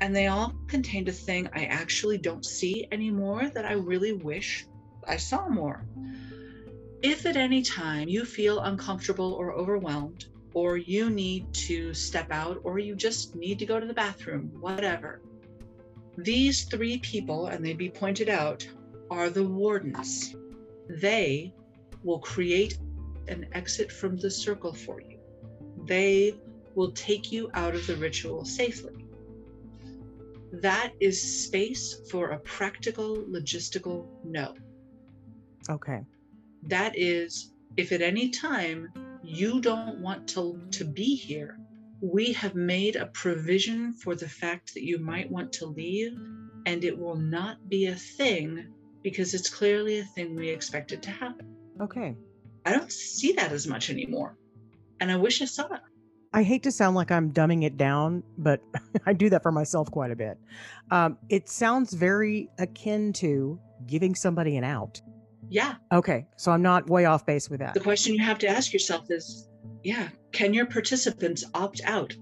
And 0.00 0.14
they 0.14 0.28
all 0.28 0.54
contained 0.68 1.08
a 1.08 1.12
thing 1.12 1.48
I 1.52 1.64
actually 1.64 2.16
don't 2.16 2.44
see 2.44 2.86
anymore 2.92 3.48
that 3.48 3.64
I 3.64 3.72
really 3.72 4.12
wish 4.12 4.66
I 5.06 5.16
saw 5.16 5.48
more. 5.48 5.84
If 7.02 7.26
at 7.26 7.36
any 7.36 7.62
time 7.62 8.08
you 8.08 8.24
feel 8.24 8.60
uncomfortable 8.60 9.32
or 9.32 9.52
overwhelmed, 9.52 10.26
or 10.52 10.76
you 10.76 11.10
need 11.10 11.52
to 11.54 11.94
step 11.94 12.30
out, 12.30 12.60
or 12.64 12.78
you 12.78 12.94
just 12.94 13.34
need 13.34 13.58
to 13.60 13.66
go 13.66 13.80
to 13.80 13.86
the 13.86 13.94
bathroom, 13.94 14.50
whatever, 14.60 15.22
these 16.18 16.64
three 16.64 16.98
people, 16.98 17.46
and 17.46 17.64
they'd 17.64 17.78
be 17.78 17.88
pointed 17.88 18.28
out, 18.28 18.66
are 19.10 19.30
the 19.30 19.44
wardens. 19.44 20.34
They 20.88 21.54
will 22.02 22.18
create 22.18 22.78
an 23.28 23.46
exit 23.52 23.90
from 23.92 24.16
the 24.16 24.30
circle 24.30 24.72
for 24.72 25.00
you. 25.00 25.18
They 25.86 26.34
will 26.74 26.92
take 26.92 27.32
you 27.32 27.50
out 27.54 27.74
of 27.74 27.86
the 27.86 27.96
ritual 27.96 28.44
safely. 28.44 28.94
That 30.52 30.92
is 31.00 31.44
space 31.44 32.02
for 32.10 32.30
a 32.30 32.40
practical, 32.40 33.18
logistical 33.18 34.08
no. 34.24 34.54
Okay. 35.70 36.00
That 36.64 36.98
is, 36.98 37.52
if 37.76 37.92
at 37.92 38.02
any 38.02 38.30
time 38.30 38.88
you 39.22 39.60
don't 39.60 40.00
want 40.00 40.28
to, 40.30 40.60
to 40.72 40.84
be 40.84 41.14
here, 41.14 41.58
we 42.00 42.32
have 42.32 42.54
made 42.54 42.96
a 42.96 43.06
provision 43.06 43.92
for 43.92 44.14
the 44.14 44.28
fact 44.28 44.74
that 44.74 44.84
you 44.84 44.98
might 44.98 45.30
want 45.30 45.52
to 45.54 45.66
leave, 45.66 46.18
and 46.66 46.84
it 46.84 46.98
will 46.98 47.16
not 47.16 47.68
be 47.68 47.86
a 47.86 47.94
thing 47.94 48.66
because 49.02 49.34
it's 49.34 49.48
clearly 49.48 49.98
a 49.98 50.04
thing 50.04 50.34
we 50.34 50.48
expected 50.48 51.02
to 51.02 51.10
happen. 51.10 51.54
Okay. 51.80 52.16
I 52.66 52.72
don't 52.72 52.92
see 52.92 53.32
that 53.32 53.52
as 53.52 53.66
much 53.66 53.90
anymore. 53.90 54.36
And 55.00 55.10
I 55.10 55.16
wish 55.16 55.40
I 55.40 55.46
saw 55.46 55.66
it. 55.72 55.80
I 56.32 56.42
hate 56.42 56.62
to 56.62 56.70
sound 56.70 56.94
like 56.94 57.10
I'm 57.10 57.32
dumbing 57.32 57.64
it 57.64 57.76
down, 57.76 58.22
but 58.38 58.62
I 59.06 59.12
do 59.12 59.30
that 59.30 59.42
for 59.42 59.50
myself 59.50 59.90
quite 59.90 60.10
a 60.10 60.16
bit. 60.16 60.38
Um, 60.90 61.18
it 61.28 61.48
sounds 61.48 61.92
very 61.92 62.48
akin 62.58 63.12
to 63.14 63.58
giving 63.86 64.14
somebody 64.14 64.56
an 64.56 64.64
out. 64.64 65.00
Yeah. 65.50 65.74
Okay. 65.92 66.26
So 66.36 66.52
I'm 66.52 66.62
not 66.62 66.88
way 66.88 67.04
off 67.04 67.26
base 67.26 67.50
with 67.50 67.60
that. 67.60 67.74
The 67.74 67.80
question 67.80 68.14
you 68.14 68.22
have 68.22 68.38
to 68.38 68.48
ask 68.48 68.72
yourself 68.72 69.10
is 69.10 69.48
yeah, 69.82 70.08
can 70.32 70.54
your 70.54 70.66
participants 70.66 71.44
opt 71.54 71.80
out 71.84 72.14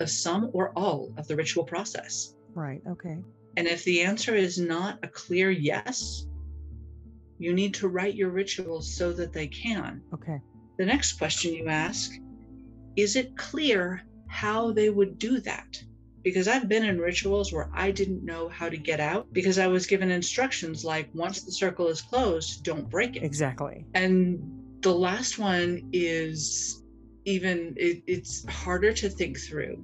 of 0.00 0.10
some 0.10 0.50
or 0.52 0.72
all 0.74 1.12
of 1.16 1.28
the 1.28 1.36
ritual 1.36 1.64
process? 1.64 2.34
Right. 2.54 2.82
Okay. 2.88 3.18
And 3.56 3.66
if 3.66 3.84
the 3.84 4.00
answer 4.00 4.34
is 4.34 4.58
not 4.58 4.98
a 5.02 5.08
clear 5.08 5.50
yes, 5.50 6.26
you 7.38 7.52
need 7.52 7.74
to 7.74 7.88
write 7.88 8.14
your 8.14 8.30
rituals 8.30 8.96
so 8.96 9.12
that 9.12 9.32
they 9.32 9.46
can. 9.46 10.02
Okay. 10.14 10.40
The 10.78 10.86
next 10.86 11.14
question 11.14 11.52
you 11.52 11.68
ask 11.68 12.12
is 12.96 13.16
it 13.16 13.36
clear 13.36 14.02
how 14.28 14.72
they 14.72 14.90
would 14.90 15.18
do 15.18 15.40
that? 15.40 15.82
Because 16.22 16.46
I've 16.46 16.68
been 16.68 16.84
in 16.84 17.00
rituals 17.00 17.52
where 17.52 17.68
I 17.74 17.90
didn't 17.90 18.24
know 18.24 18.48
how 18.48 18.68
to 18.68 18.76
get 18.76 19.00
out 19.00 19.32
because 19.32 19.58
I 19.58 19.66
was 19.66 19.86
given 19.86 20.10
instructions 20.10 20.84
like 20.84 21.08
once 21.14 21.42
the 21.42 21.52
circle 21.52 21.88
is 21.88 22.00
closed, 22.00 22.62
don't 22.62 22.88
break 22.88 23.16
it. 23.16 23.22
Exactly. 23.22 23.84
And 23.94 24.40
the 24.80 24.94
last 24.94 25.38
one 25.38 25.88
is 25.92 26.82
even, 27.24 27.74
it, 27.76 28.02
it's 28.06 28.48
harder 28.48 28.92
to 28.92 29.08
think 29.08 29.38
through. 29.38 29.82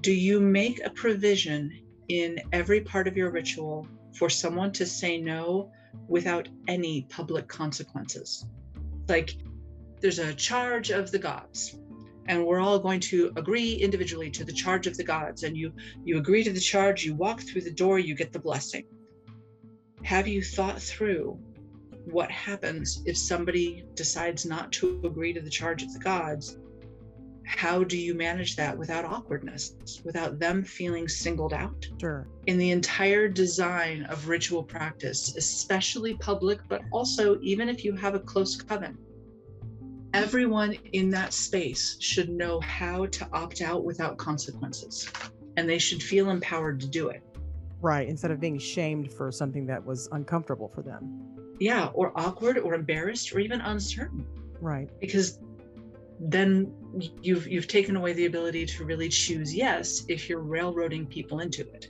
Do 0.00 0.12
you 0.12 0.40
make 0.40 0.84
a 0.84 0.90
provision 0.90 1.78
in 2.08 2.40
every 2.52 2.80
part 2.80 3.06
of 3.06 3.16
your 3.16 3.30
ritual 3.30 3.86
for 4.16 4.28
someone 4.28 4.72
to 4.72 4.86
say 4.86 5.20
no 5.20 5.70
without 6.08 6.48
any 6.66 7.02
public 7.02 7.46
consequences? 7.46 8.46
Like 9.08 9.36
there's 10.00 10.18
a 10.18 10.34
charge 10.34 10.90
of 10.90 11.10
the 11.10 11.18
gods 11.18 11.76
and 12.30 12.46
we're 12.46 12.60
all 12.60 12.78
going 12.78 13.00
to 13.00 13.32
agree 13.36 13.72
individually 13.72 14.30
to 14.30 14.44
the 14.44 14.52
charge 14.52 14.86
of 14.86 14.96
the 14.96 15.02
gods. 15.02 15.42
And 15.42 15.56
you 15.56 15.72
you 16.04 16.16
agree 16.16 16.44
to 16.44 16.52
the 16.52 16.60
charge 16.60 17.04
you 17.04 17.12
walk 17.12 17.40
through 17.42 17.62
the 17.62 17.72
door 17.72 17.98
you 17.98 18.14
get 18.14 18.32
the 18.32 18.38
blessing. 18.38 18.84
Have 20.04 20.28
you 20.28 20.40
thought 20.40 20.80
through 20.80 21.36
what 22.04 22.30
happens 22.30 23.02
if 23.04 23.16
somebody 23.16 23.84
decides 23.94 24.46
not 24.46 24.70
to 24.72 25.00
agree 25.04 25.32
to 25.32 25.40
the 25.40 25.50
charge 25.50 25.82
of 25.82 25.92
the 25.92 25.98
gods? 25.98 26.56
How 27.44 27.82
do 27.82 27.98
you 27.98 28.14
manage 28.14 28.54
that 28.54 28.78
without 28.78 29.04
awkwardness 29.04 29.74
without 30.04 30.38
them 30.38 30.62
feeling 30.62 31.08
singled 31.08 31.52
out? 31.52 31.84
Sure. 32.00 32.28
in 32.46 32.58
the 32.58 32.70
entire 32.70 33.26
design 33.26 34.04
of 34.04 34.28
ritual 34.28 34.62
practice 34.62 35.34
especially 35.36 36.14
public 36.14 36.60
but 36.68 36.80
also 36.92 37.40
even 37.42 37.68
if 37.68 37.84
you 37.84 37.96
have 37.96 38.14
a 38.14 38.20
close 38.20 38.54
coven 38.56 38.96
everyone 40.14 40.76
in 40.92 41.10
that 41.10 41.32
space 41.32 41.96
should 42.00 42.28
know 42.28 42.60
how 42.60 43.06
to 43.06 43.28
opt 43.32 43.60
out 43.62 43.84
without 43.84 44.16
consequences 44.16 45.08
and 45.56 45.68
they 45.68 45.78
should 45.78 46.02
feel 46.02 46.30
empowered 46.30 46.80
to 46.80 46.86
do 46.88 47.08
it 47.08 47.22
Right. 47.82 48.06
Instead 48.08 48.30
of 48.30 48.40
being 48.40 48.58
shamed 48.58 49.10
for 49.10 49.32
something 49.32 49.64
that 49.66 49.82
was 49.84 50.06
uncomfortable 50.12 50.68
for 50.68 50.82
them. 50.82 51.56
yeah 51.60 51.86
or 51.94 52.12
awkward 52.16 52.58
or 52.58 52.74
embarrassed 52.74 53.32
or 53.34 53.38
even 53.40 53.60
uncertain 53.60 54.26
Right. 54.60 54.88
because 55.00 55.38
then 56.18 56.74
you've 57.22 57.46
you've 57.48 57.66
taken 57.68 57.96
away 57.96 58.12
the 58.12 58.26
ability 58.26 58.66
to 58.66 58.84
really 58.84 59.08
choose 59.08 59.54
yes 59.54 60.04
if 60.08 60.28
you're 60.28 60.40
railroading 60.40 61.06
people 61.06 61.40
into 61.40 61.62
it 61.62 61.88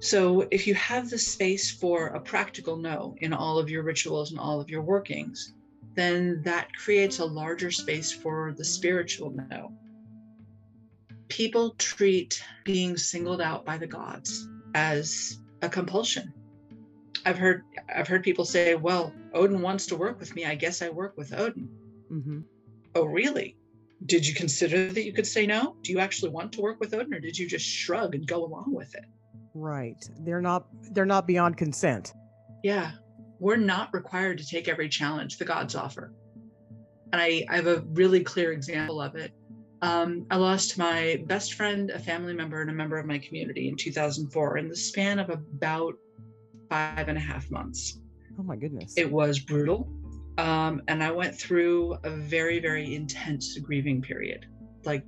so 0.00 0.46
if 0.50 0.66
you 0.66 0.74
have 0.74 1.10
the 1.10 1.18
space 1.18 1.70
for 1.70 2.06
a 2.08 2.20
practical 2.20 2.76
no 2.76 3.14
in 3.18 3.32
all 3.34 3.58
of 3.58 3.68
your 3.68 3.82
rituals 3.82 4.30
and 4.30 4.40
all 4.40 4.60
of 4.60 4.70
your 4.70 4.80
workings 4.80 5.52
then 5.98 6.40
that 6.44 6.68
creates 6.74 7.18
a 7.18 7.24
larger 7.24 7.70
space 7.70 8.12
for 8.12 8.54
the 8.56 8.64
spiritual 8.64 9.34
no 9.50 9.72
people 11.28 11.74
treat 11.78 12.42
being 12.64 12.96
singled 12.96 13.40
out 13.40 13.64
by 13.64 13.76
the 13.76 13.86
gods 13.86 14.48
as 14.74 15.38
a 15.62 15.68
compulsion 15.68 16.32
i've 17.26 17.38
heard 17.38 17.62
i've 17.94 18.08
heard 18.08 18.22
people 18.22 18.44
say 18.44 18.74
well 18.74 19.14
odin 19.34 19.60
wants 19.60 19.86
to 19.86 19.96
work 19.96 20.18
with 20.20 20.34
me 20.34 20.44
i 20.44 20.54
guess 20.54 20.82
i 20.82 20.88
work 20.88 21.14
with 21.16 21.32
odin 21.34 21.68
hmm 22.08 22.40
Oh, 22.94 23.04
really? 23.04 23.56
Did 24.06 24.26
you 24.26 24.34
consider 24.34 24.92
that 24.92 25.04
you 25.04 25.12
could 25.12 25.26
say 25.26 25.46
no? 25.46 25.76
Do 25.82 25.92
you 25.92 26.00
actually 26.00 26.30
want 26.30 26.52
to 26.52 26.60
work 26.60 26.80
with 26.80 26.94
Odin, 26.94 27.14
or 27.14 27.20
did 27.20 27.38
you 27.38 27.48
just 27.48 27.64
shrug 27.64 28.14
and 28.14 28.26
go 28.26 28.44
along 28.44 28.74
with 28.74 28.94
it? 28.94 29.04
Right. 29.54 30.02
They're 30.20 30.40
not. 30.40 30.66
They're 30.92 31.06
not 31.06 31.26
beyond 31.26 31.56
consent. 31.56 32.12
Yeah, 32.62 32.92
we're 33.38 33.56
not 33.56 33.92
required 33.92 34.38
to 34.38 34.46
take 34.46 34.68
every 34.68 34.88
challenge 34.88 35.38
the 35.38 35.44
gods 35.44 35.74
offer. 35.74 36.12
And 37.12 37.22
I, 37.22 37.44
I 37.48 37.56
have 37.56 37.66
a 37.66 37.84
really 37.92 38.22
clear 38.22 38.52
example 38.52 39.00
of 39.00 39.14
it. 39.14 39.32
Um, 39.80 40.26
I 40.30 40.36
lost 40.36 40.76
my 40.76 41.22
best 41.26 41.54
friend, 41.54 41.90
a 41.90 41.98
family 41.98 42.34
member, 42.34 42.60
and 42.60 42.70
a 42.70 42.74
member 42.74 42.98
of 42.98 43.06
my 43.06 43.18
community 43.18 43.68
in 43.68 43.76
2004 43.76 44.58
in 44.58 44.68
the 44.68 44.76
span 44.76 45.18
of 45.18 45.30
about 45.30 45.94
five 46.68 47.08
and 47.08 47.16
a 47.16 47.20
half 47.20 47.50
months. 47.50 48.00
Oh 48.38 48.42
my 48.42 48.56
goodness. 48.56 48.94
It 48.96 49.10
was 49.10 49.38
brutal. 49.38 49.88
Um, 50.36 50.82
and 50.88 51.02
I 51.02 51.10
went 51.10 51.34
through 51.34 51.96
a 52.04 52.10
very, 52.10 52.60
very 52.60 52.94
intense 52.94 53.56
grieving 53.58 54.02
period, 54.02 54.46
like 54.84 55.04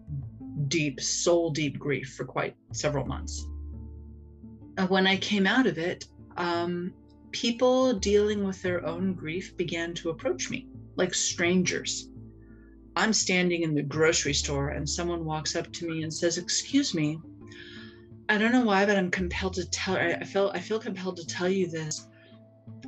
deep, 0.68 1.00
soul 1.00 1.50
deep 1.50 1.78
grief 1.78 2.14
for 2.16 2.24
quite 2.24 2.56
several 2.72 3.06
months. 3.06 3.44
And 4.76 4.88
when 4.88 5.06
I 5.06 5.16
came 5.16 5.46
out 5.46 5.66
of 5.66 5.78
it, 5.78 6.04
um, 6.36 6.92
people 7.32 7.92
dealing 7.94 8.44
with 8.44 8.60
their 8.62 8.84
own 8.86 9.14
grief 9.14 9.56
began 9.56 9.94
to 9.94 10.10
approach 10.10 10.50
me 10.50 10.68
like 10.96 11.14
strangers. 11.14 12.08
I'm 12.96 13.12
standing 13.12 13.62
in 13.62 13.74
the 13.74 13.82
grocery 13.82 14.34
store 14.34 14.70
and 14.70 14.88
someone 14.88 15.24
walks 15.24 15.54
up 15.56 15.72
to 15.74 15.88
me 15.88 16.02
and 16.02 16.12
says, 16.12 16.38
Excuse 16.38 16.92
me, 16.92 17.20
I 18.28 18.38
don't 18.38 18.52
know 18.52 18.64
why, 18.64 18.84
but 18.84 18.96
I'm 18.96 19.10
compelled 19.10 19.54
to 19.54 19.68
tell 19.70 19.96
I 19.96 20.22
feel 20.24 20.50
I 20.54 20.60
feel 20.60 20.78
compelled 20.78 21.16
to 21.16 21.26
tell 21.26 21.48
you 21.48 21.66
this. 21.68 22.06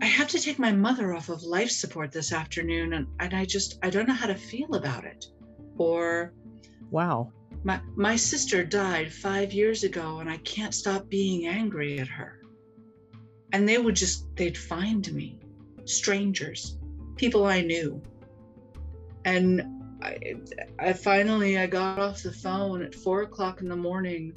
I 0.00 0.06
have 0.06 0.28
to 0.28 0.38
take 0.38 0.58
my 0.58 0.72
mother 0.72 1.14
off 1.14 1.28
of 1.28 1.42
life 1.42 1.70
support 1.70 2.12
this 2.12 2.32
afternoon 2.32 2.92
and, 2.94 3.06
and 3.20 3.34
I 3.34 3.44
just 3.44 3.78
I 3.82 3.90
don't 3.90 4.08
know 4.08 4.14
how 4.14 4.26
to 4.26 4.34
feel 4.34 4.74
about 4.74 5.04
it. 5.04 5.26
Or 5.78 6.32
wow. 6.90 7.32
my 7.64 7.80
my 7.96 8.16
sister 8.16 8.64
died 8.64 9.12
5 9.12 9.52
years 9.52 9.84
ago 9.84 10.18
and 10.18 10.28
I 10.28 10.36
can't 10.38 10.74
stop 10.74 11.08
being 11.08 11.46
angry 11.46 11.98
at 11.98 12.08
her. 12.08 12.41
And 13.52 13.68
they 13.68 13.78
would 13.78 13.96
just 13.96 14.34
they'd 14.36 14.56
find 14.56 15.12
me 15.12 15.38
strangers, 15.84 16.78
people 17.16 17.44
I 17.44 17.60
knew. 17.60 18.00
And 19.24 19.62
I, 20.02 20.34
I 20.78 20.92
finally 20.92 21.58
I 21.58 21.66
got 21.66 21.98
off 21.98 22.22
the 22.22 22.32
phone 22.32 22.82
at 22.82 22.94
four 22.94 23.22
o'clock 23.22 23.60
in 23.60 23.68
the 23.68 23.76
morning 23.76 24.36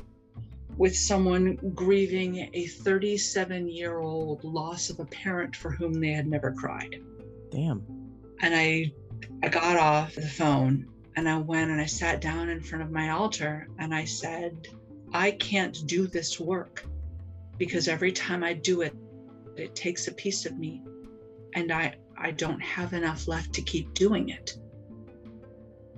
with 0.78 0.96
someone 0.96 1.56
grieving 1.74 2.50
a 2.54 2.68
37 2.68 3.70
year 3.70 4.00
old 4.00 4.44
loss 4.44 4.90
of 4.90 5.00
a 5.00 5.06
parent 5.06 5.56
for 5.56 5.72
whom 5.72 5.94
they 5.94 6.12
had 6.12 6.28
never 6.28 6.52
cried. 6.52 7.02
Damn. 7.50 7.84
And 8.42 8.54
I 8.54 8.92
I 9.42 9.48
got 9.48 9.78
off 9.78 10.16
the 10.16 10.22
phone 10.22 10.88
and 11.16 11.30
I 11.30 11.38
went 11.38 11.72
and 11.72 11.80
I 11.80 11.86
sat 11.86 12.22
down 12.22 12.50
in 12.50 12.62
front 12.62 12.84
of 12.84 12.92
my 12.92 13.10
altar 13.10 13.68
and 13.80 13.94
I 13.94 14.06
said, 14.06 14.68
I 15.14 15.32
can't 15.32 15.88
do 15.88 16.08
this 16.08 16.40
work 16.40 16.86
because 17.58 17.88
every 17.88 18.12
time 18.12 18.44
I 18.44 18.54
do 18.54 18.82
it, 18.82 18.94
it 19.58 19.76
takes 19.76 20.08
a 20.08 20.12
piece 20.14 20.46
of 20.46 20.58
me 20.58 20.84
and 21.56 21.72
I 21.72 21.96
I 22.18 22.32
don't 22.32 22.60
have 22.62 22.94
enough 22.94 23.28
left 23.28 23.54
to 23.54 23.62
keep 23.62 23.94
doing 23.94 24.30
it. 24.30 24.58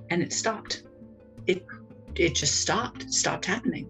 And 0.10 0.22
it 0.22 0.32
stopped. 0.32 0.84
It 1.48 1.66
it 2.16 2.36
just 2.36 2.62
stopped. 2.62 3.04
It 3.04 3.14
stopped 3.14 3.46
happening 3.46 3.90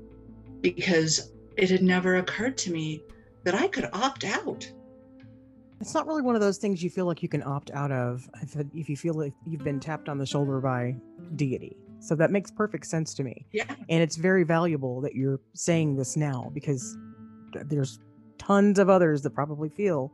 because 0.61 1.31
it 1.55 1.69
had 1.69 1.83
never 1.83 2.17
occurred 2.17 2.57
to 2.59 2.71
me 2.71 3.03
that 3.43 3.53
I 3.55 3.67
could 3.67 3.89
opt 3.93 4.23
out. 4.23 4.69
It's 5.79 5.93
not 5.93 6.07
really 6.07 6.23
one 6.23 6.35
of 6.35 6.41
those 6.41 6.57
things 6.57 6.83
you 6.83 6.89
feel 6.89 7.05
like 7.05 7.21
you 7.21 7.29
can 7.29 7.43
opt 7.43 7.69
out 7.71 7.91
of 7.91 8.27
if, 8.41 8.55
if 8.73 8.89
you 8.89 8.97
feel 8.97 9.13
like 9.13 9.33
you've 9.45 9.63
been 9.63 9.79
tapped 9.79 10.09
on 10.09 10.17
the 10.17 10.25
shoulder 10.25 10.59
by 10.59 10.95
deity. 11.35 11.77
So 11.99 12.15
that 12.15 12.31
makes 12.31 12.51
perfect 12.51 12.87
sense 12.87 13.13
to 13.15 13.23
me. 13.23 13.45
Yeah. 13.51 13.73
And 13.89 14.01
it's 14.01 14.15
very 14.15 14.43
valuable 14.43 15.01
that 15.01 15.15
you're 15.15 15.39
saying 15.53 15.95
this 15.95 16.17
now 16.17 16.51
because 16.53 16.97
there's 17.65 17.99
tons 18.37 18.79
of 18.79 18.89
others 18.89 19.21
that 19.23 19.31
probably 19.31 19.69
feel 19.69 20.11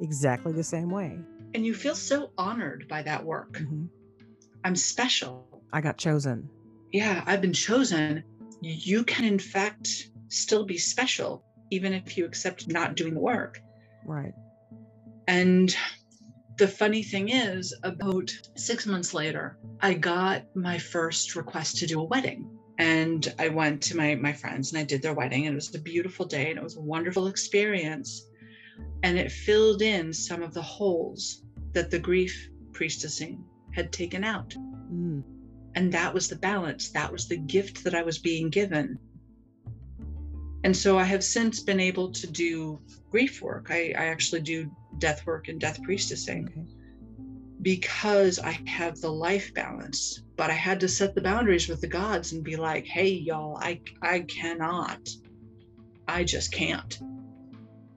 exactly 0.00 0.52
the 0.52 0.64
same 0.64 0.90
way. 0.90 1.18
And 1.54 1.66
you 1.66 1.74
feel 1.74 1.94
so 1.94 2.30
honored 2.38 2.86
by 2.88 3.02
that 3.02 3.24
work. 3.24 3.52
Mhm. 3.58 3.88
I'm 4.64 4.76
special. 4.76 5.64
I 5.72 5.80
got 5.80 5.98
chosen. 5.98 6.48
Yeah, 6.92 7.22
I've 7.26 7.40
been 7.40 7.52
chosen. 7.52 8.24
You 8.60 9.04
can, 9.04 9.24
in 9.24 9.38
fact, 9.38 10.10
still 10.28 10.64
be 10.64 10.78
special, 10.78 11.44
even 11.70 11.92
if 11.92 12.16
you 12.16 12.24
accept 12.24 12.68
not 12.68 12.96
doing 12.96 13.14
the 13.14 13.20
work. 13.20 13.60
Right. 14.04 14.34
And 15.26 15.74
the 16.58 16.68
funny 16.68 17.02
thing 17.02 17.30
is, 17.30 17.74
about 17.82 18.30
six 18.56 18.86
months 18.86 19.14
later, 19.14 19.58
I 19.80 19.94
got 19.94 20.44
my 20.54 20.78
first 20.78 21.34
request 21.34 21.78
to 21.78 21.86
do 21.86 22.00
a 22.00 22.04
wedding. 22.04 22.48
And 22.82 23.32
I 23.38 23.48
went 23.48 23.80
to 23.82 23.96
my, 23.96 24.16
my 24.16 24.32
friends 24.32 24.72
and 24.72 24.80
I 24.80 24.82
did 24.82 25.02
their 25.02 25.14
wedding. 25.14 25.46
And 25.46 25.52
it 25.52 25.54
was 25.54 25.72
a 25.72 25.78
beautiful 25.78 26.26
day 26.26 26.50
and 26.50 26.58
it 26.58 26.64
was 26.64 26.76
a 26.76 26.80
wonderful 26.80 27.28
experience. 27.28 28.26
And 29.04 29.16
it 29.16 29.30
filled 29.30 29.82
in 29.82 30.12
some 30.12 30.42
of 30.42 30.52
the 30.52 30.62
holes 30.62 31.44
that 31.74 31.92
the 31.92 32.00
grief 32.00 32.50
priestessing 32.72 33.38
had 33.72 33.92
taken 33.92 34.24
out. 34.24 34.50
Mm. 34.92 35.22
And 35.76 35.92
that 35.92 36.12
was 36.12 36.28
the 36.28 36.36
balance. 36.36 36.90
That 36.90 37.12
was 37.12 37.28
the 37.28 37.36
gift 37.36 37.84
that 37.84 37.94
I 37.94 38.02
was 38.02 38.18
being 38.18 38.50
given. 38.50 38.98
And 40.64 40.76
so 40.76 40.98
I 40.98 41.04
have 41.04 41.22
since 41.22 41.60
been 41.60 41.80
able 41.80 42.10
to 42.10 42.26
do 42.26 42.80
grief 43.10 43.40
work. 43.40 43.68
I, 43.70 43.94
I 43.96 44.06
actually 44.06 44.40
do 44.40 44.68
death 44.98 45.24
work 45.24 45.46
and 45.46 45.60
death 45.60 45.80
priestessing 45.82 46.48
Okay. 46.48 46.81
Because 47.62 48.40
I 48.40 48.58
have 48.66 49.00
the 49.00 49.12
life 49.12 49.54
balance. 49.54 50.22
But 50.36 50.50
I 50.50 50.54
had 50.54 50.80
to 50.80 50.88
set 50.88 51.14
the 51.14 51.20
boundaries 51.20 51.68
with 51.68 51.80
the 51.80 51.86
gods 51.86 52.32
and 52.32 52.42
be 52.42 52.56
like, 52.56 52.86
hey, 52.86 53.08
y'all, 53.08 53.56
I 53.56 53.80
I 54.02 54.20
cannot. 54.20 55.08
I 56.08 56.24
just 56.24 56.52
can't. 56.52 56.98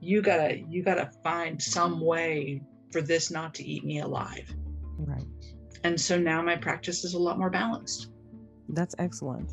You 0.00 0.22
gotta 0.22 0.56
you 0.56 0.82
gotta 0.84 1.10
find 1.24 1.60
some 1.60 2.00
way 2.00 2.62
for 2.92 3.02
this 3.02 3.30
not 3.30 3.54
to 3.54 3.64
eat 3.64 3.84
me 3.84 4.00
alive. 4.00 4.54
Right. 4.98 5.26
And 5.82 6.00
so 6.00 6.18
now 6.18 6.40
my 6.42 6.56
practice 6.56 7.04
is 7.04 7.14
a 7.14 7.18
lot 7.18 7.38
more 7.38 7.50
balanced. 7.50 8.10
That's 8.68 8.94
excellent. 8.98 9.52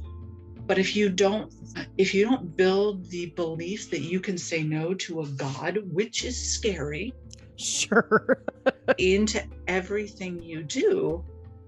But 0.65 0.77
if 0.77 0.95
you 0.95 1.09
don't 1.09 1.51
if 1.97 2.13
you 2.13 2.25
don't 2.25 2.55
build 2.55 3.09
the 3.09 3.27
belief 3.35 3.89
that 3.89 4.01
you 4.01 4.19
can 4.19 4.37
say 4.37 4.63
no 4.63 4.93
to 4.93 5.21
a 5.21 5.27
god, 5.27 5.79
which 5.91 6.23
is 6.23 6.53
scary, 6.53 7.13
Sure. 7.55 8.43
into 8.97 9.43
everything 9.67 10.41
you 10.41 10.63
do, 10.63 11.23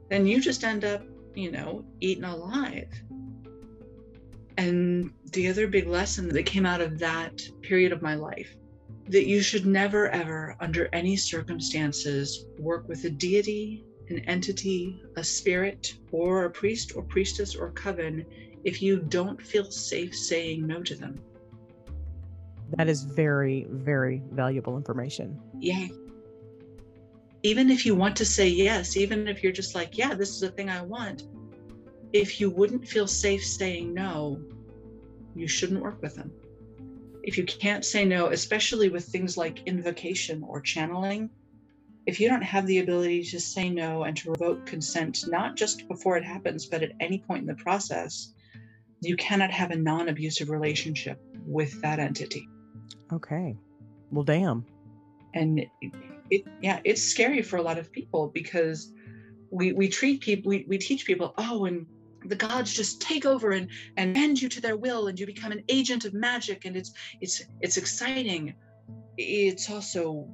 then 0.09 0.25
you 0.25 0.41
just 0.41 0.63
end 0.63 0.85
up, 0.85 1.03
you 1.35 1.51
know, 1.51 1.85
eaten 1.99 2.23
alive. 2.23 2.89
And 4.57 5.11
the 5.33 5.49
other 5.49 5.67
big 5.67 5.87
lesson 5.87 6.29
that 6.29 6.45
came 6.45 6.65
out 6.65 6.81
of 6.81 6.99
that 6.99 7.41
period 7.61 7.91
of 7.91 8.01
my 8.01 8.15
life 8.15 8.55
that 9.07 9.27
you 9.27 9.41
should 9.41 9.65
never, 9.65 10.09
ever, 10.09 10.55
under 10.59 10.89
any 10.91 11.15
circumstances, 11.15 12.45
work 12.57 12.87
with 12.87 13.03
a 13.03 13.09
deity, 13.09 13.83
an 14.09 14.19
entity, 14.19 15.01
a 15.15 15.23
spirit, 15.23 15.97
or 16.11 16.45
a 16.45 16.49
priest 16.49 16.93
or 16.95 17.03
priestess 17.03 17.55
or 17.55 17.71
coven 17.71 18.25
if 18.63 18.81
you 18.81 18.99
don't 18.99 19.39
feel 19.39 19.69
safe 19.69 20.15
saying 20.15 20.65
no 20.65 20.81
to 20.81 20.95
them. 20.95 21.19
That 22.71 22.87
is 22.87 23.03
very, 23.03 23.67
very 23.69 24.21
valuable 24.31 24.77
information. 24.77 25.39
Yeah. 25.59 25.87
Even 27.43 27.69
if 27.69 27.85
you 27.85 27.95
want 27.95 28.15
to 28.17 28.25
say 28.25 28.47
yes, 28.47 28.97
even 28.97 29.27
if 29.27 29.43
you're 29.43 29.51
just 29.51 29.75
like, 29.75 29.97
yeah, 29.97 30.13
this 30.13 30.29
is 30.29 30.39
the 30.39 30.49
thing 30.49 30.69
I 30.69 30.81
want, 30.81 31.23
if 32.11 32.39
you 32.39 32.49
wouldn't 32.49 32.87
feel 32.87 33.07
safe 33.07 33.45
saying 33.45 33.93
no, 33.93 34.41
you 35.35 35.47
shouldn't 35.47 35.81
work 35.81 36.01
with 36.01 36.15
them. 36.15 36.31
If 37.23 37.37
you 37.37 37.43
can't 37.43 37.83
say 37.83 38.05
no, 38.05 38.27
especially 38.27 38.89
with 38.89 39.05
things 39.05 39.37
like 39.37 39.67
invocation 39.67 40.43
or 40.43 40.61
channeling, 40.61 41.29
if 42.05 42.19
you 42.19 42.29
don't 42.29 42.43
have 42.43 42.67
the 42.67 42.79
ability 42.79 43.23
to 43.23 43.39
say 43.39 43.69
no 43.69 44.03
and 44.03 44.15
to 44.17 44.31
revoke 44.31 44.65
consent, 44.65 45.25
not 45.27 45.55
just 45.55 45.87
before 45.87 46.17
it 46.17 46.23
happens, 46.23 46.65
but 46.67 46.83
at 46.83 46.91
any 46.99 47.19
point 47.19 47.41
in 47.41 47.47
the 47.47 47.55
process, 47.55 48.33
you 49.01 49.15
cannot 49.15 49.51
have 49.51 49.71
a 49.71 49.75
non 49.75 50.09
abusive 50.09 50.49
relationship 50.49 51.19
with 51.45 51.81
that 51.81 51.99
entity. 51.99 52.47
Okay. 53.13 53.55
Well, 54.11 54.23
damn. 54.23 54.65
and 55.33 55.59
it, 55.59 55.69
it 56.29 56.43
yeah 56.61 56.79
it's 56.83 57.03
scary 57.03 57.41
for 57.41 57.57
a 57.57 57.61
lot 57.61 57.77
of 57.77 57.91
people 57.91 58.31
because 58.33 58.91
we 59.51 59.73
we 59.73 59.87
treat 59.87 60.21
people 60.21 60.49
we, 60.49 60.65
we 60.67 60.77
teach 60.77 61.05
people 61.05 61.33
oh 61.37 61.65
and 61.65 61.85
the 62.25 62.35
gods 62.35 62.73
just 62.73 63.01
take 63.01 63.25
over 63.25 63.51
and 63.51 63.69
and 63.97 64.13
bend 64.13 64.41
you 64.41 64.49
to 64.49 64.61
their 64.61 64.77
will 64.77 65.07
and 65.07 65.19
you 65.19 65.25
become 65.25 65.51
an 65.51 65.63
agent 65.69 66.05
of 66.05 66.13
magic 66.13 66.65
and 66.65 66.75
it's 66.75 66.91
it's 67.21 67.41
it's 67.61 67.77
exciting 67.77 68.53
it's 69.17 69.69
also 69.69 70.27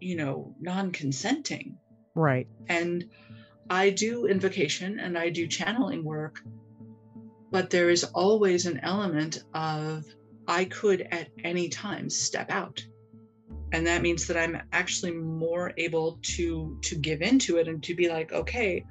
you 0.00 0.16
know 0.16 0.54
non-consenting 0.60 1.76
Right. 2.14 2.46
and 2.68 3.04
i 3.70 3.90
do 3.90 4.26
invocation 4.26 4.98
and 5.00 5.16
i 5.16 5.30
do 5.30 5.46
channeling 5.46 6.04
work 6.04 6.40
but 7.50 7.70
there 7.70 7.90
is 7.90 8.04
always 8.04 8.66
an 8.66 8.78
element 8.82 9.42
of 9.54 10.04
i 10.50 10.64
could 10.66 11.00
at 11.10 11.28
any 11.44 11.68
time 11.68 12.10
step 12.10 12.50
out. 12.50 12.84
And 13.72 13.86
that 13.86 14.02
means 14.02 14.26
that 14.26 14.36
i'm 14.36 14.60
actually 14.72 15.12
more 15.12 15.72
able 15.76 16.18
to 16.34 16.78
to 16.82 16.96
give 16.96 17.22
into 17.22 17.58
it 17.58 17.68
and 17.68 17.82
to 17.84 17.94
be 17.94 18.08
like 18.08 18.32
okay 18.32 18.84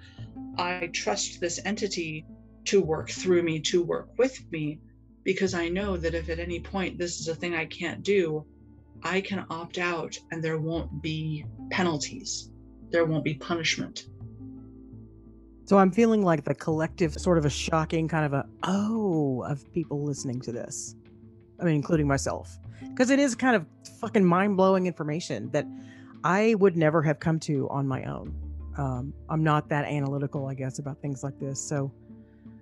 i 0.58 0.90
trust 0.94 1.42
this 1.42 1.60
entity 1.66 2.26
to 2.66 2.82
work 2.82 3.10
through 3.10 3.44
me 3.44 3.60
to 3.60 3.84
work 3.84 4.10
with 4.18 4.40
me 4.52 4.80
because 5.24 5.54
i 5.54 5.68
know 5.68 5.98
that 5.98 6.14
if 6.14 6.30
at 6.30 6.40
any 6.40 6.60
point 6.62 6.98
this 6.98 7.20
is 7.20 7.28
a 7.28 7.36
thing 7.36 7.54
i 7.56 7.66
can't 7.66 8.04
do 8.04 8.46
i 9.04 9.20
can 9.20 9.46
opt 9.50 9.78
out 9.78 10.18
and 10.32 10.44
there 10.44 10.60
won't 10.60 11.02
be 11.02 11.46
penalties. 11.70 12.52
There 12.92 13.06
won't 13.06 13.24
be 13.24 13.36
punishment. 13.36 14.08
So 15.66 15.78
I'm 15.78 15.92
feeling 15.92 16.24
like 16.24 16.44
the 16.44 16.56
collective 16.56 17.14
sort 17.14 17.38
of 17.38 17.46
a 17.46 17.50
shocking 17.50 18.08
kind 18.08 18.26
of 18.26 18.34
a 18.34 18.46
oh 18.64 19.44
of 19.48 19.72
people 19.72 20.04
listening 20.04 20.42
to 20.42 20.52
this. 20.52 20.96
I 21.62 21.66
mean, 21.66 21.76
including 21.76 22.08
myself. 22.08 22.58
Because 22.90 23.10
it 23.10 23.20
is 23.20 23.36
kind 23.36 23.56
of 23.56 23.66
fucking 24.00 24.26
mind 24.26 24.58
blowing 24.58 24.88
information 24.88 25.50
that 25.52 25.66
I 26.24 26.56
would 26.56 26.76
never 26.76 27.02
have 27.02 27.20
come 27.20 27.40
to 27.42 27.68
on 27.70 27.88
my 27.88 28.04
own. 28.04 28.36
Um, 28.78 29.14
I'm 29.30 29.44
not 29.44 29.70
that 29.70 29.86
analytical, 29.86 30.48
I 30.48 30.54
guess, 30.54 30.80
about 30.80 31.02
things 31.02 31.24
like 31.24 31.38
this. 31.40 31.60
So 31.62 31.92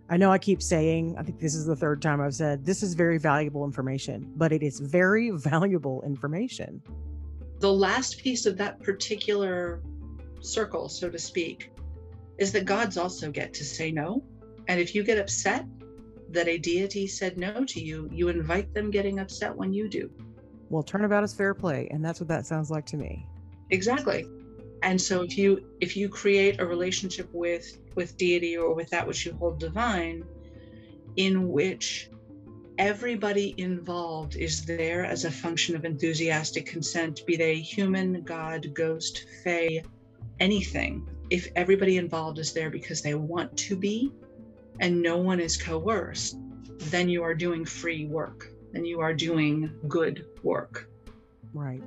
I 0.09 0.17
know 0.17 0.31
I 0.31 0.37
keep 0.37 0.61
saying, 0.61 1.15
I 1.17 1.23
think 1.23 1.39
this 1.39 1.53
is 1.53 1.65
the 1.65 1.75
third 1.75 2.01
time 2.01 2.21
I've 2.21 2.33
said, 2.33 2.65
this 2.65 2.81
is 2.81 2.93
very 2.93 3.17
valuable 3.17 3.65
information, 3.65 4.31
but 4.35 4.51
it 4.51 4.63
is 4.63 4.79
very 4.79 5.29
valuable 5.33 6.01
information. 6.03 6.81
the 7.59 7.71
last 7.71 8.19
piece 8.19 8.45
of 8.45 8.57
that 8.57 8.79
particular 8.81 9.81
circle, 10.39 10.87
so 10.89 11.09
to 11.09 11.19
speak, 11.19 11.71
is 12.37 12.51
that 12.51 12.65
gods 12.65 12.97
also 12.97 13.31
get 13.31 13.53
to 13.55 13.63
say 13.65 13.91
no. 13.91 14.23
And 14.67 14.79
if 14.79 14.93
you 14.93 15.03
get 15.03 15.17
upset 15.17 15.65
that 16.29 16.47
a 16.47 16.57
deity 16.57 17.07
said 17.07 17.37
no 17.37 17.63
to 17.65 17.79
you, 17.81 18.09
you 18.11 18.29
invite 18.29 18.73
them 18.73 18.91
getting 18.91 19.19
upset 19.19 19.55
when 19.55 19.73
you 19.73 19.87
do. 19.89 20.09
Well, 20.69 20.83
turnabout 20.83 21.23
is 21.23 21.33
fair 21.33 21.53
play, 21.53 21.87
and 21.91 22.03
that's 22.03 22.19
what 22.19 22.27
that 22.29 22.45
sounds 22.45 22.69
like 22.69 22.85
to 22.87 22.97
me. 22.97 23.25
Exactly. 23.69 24.27
And 24.83 25.01
so 25.01 25.23
if 25.23 25.37
you 25.37 25.65
if 25.81 25.97
you 25.97 26.07
create 26.09 26.59
a 26.59 26.65
relationship 26.65 27.29
with 27.33 27.79
with 27.95 28.15
deity 28.17 28.57
or 28.57 28.73
with 28.73 28.89
that 28.91 29.07
which 29.07 29.25
you 29.25 29.33
hold 29.33 29.59
divine 29.59 30.23
in 31.15 31.49
which 31.49 32.09
everybody 32.77 33.55
involved 33.57 34.35
is 34.35 34.65
there 34.65 35.03
as 35.03 35.25
a 35.25 35.31
function 35.31 35.75
of 35.75 35.83
enthusiastic 35.83 36.67
consent, 36.67 37.25
be 37.25 37.35
they 37.35 37.55
human, 37.55 38.21
God, 38.21 38.71
ghost, 38.75 39.25
fae, 39.43 39.81
anything. 40.39 41.07
If 41.31 41.47
everybody 41.55 41.97
involved 41.97 42.37
is 42.37 42.53
there 42.53 42.69
because 42.69 43.01
they 43.01 43.15
want 43.15 43.57
to 43.57 43.75
be 43.75 44.11
and 44.79 45.01
no 45.01 45.17
one 45.17 45.39
is 45.39 45.57
coerced, 45.57 46.37
then 46.89 47.09
you 47.09 47.23
are 47.23 47.33
doing 47.33 47.65
free 47.65 48.05
work 48.05 48.49
and 48.73 48.85
you 48.85 48.99
are 48.99 49.13
doing 49.13 49.71
good 49.87 50.25
work. 50.43 50.89
Right. 51.53 51.81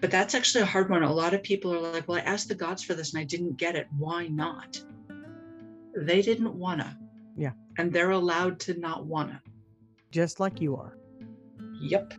But 0.00 0.10
that's 0.10 0.34
actually 0.34 0.62
a 0.62 0.66
hard 0.66 0.90
one. 0.90 1.02
A 1.02 1.12
lot 1.12 1.34
of 1.34 1.42
people 1.42 1.74
are 1.74 1.92
like, 1.92 2.06
well, 2.06 2.18
I 2.18 2.22
asked 2.22 2.48
the 2.48 2.54
gods 2.54 2.82
for 2.82 2.94
this 2.94 3.14
and 3.14 3.20
I 3.20 3.24
didn't 3.24 3.56
get 3.56 3.74
it. 3.74 3.86
Why 3.96 4.28
not? 4.28 4.80
They 5.96 6.22
didn't 6.22 6.54
wanna. 6.54 6.98
Yeah. 7.36 7.52
And 7.78 7.92
they're 7.92 8.10
allowed 8.10 8.60
to 8.60 8.78
not 8.78 9.06
wanna. 9.06 9.42
Just 10.10 10.40
like 10.40 10.60
you 10.60 10.76
are. 10.76 10.96
Yep. 11.80 12.14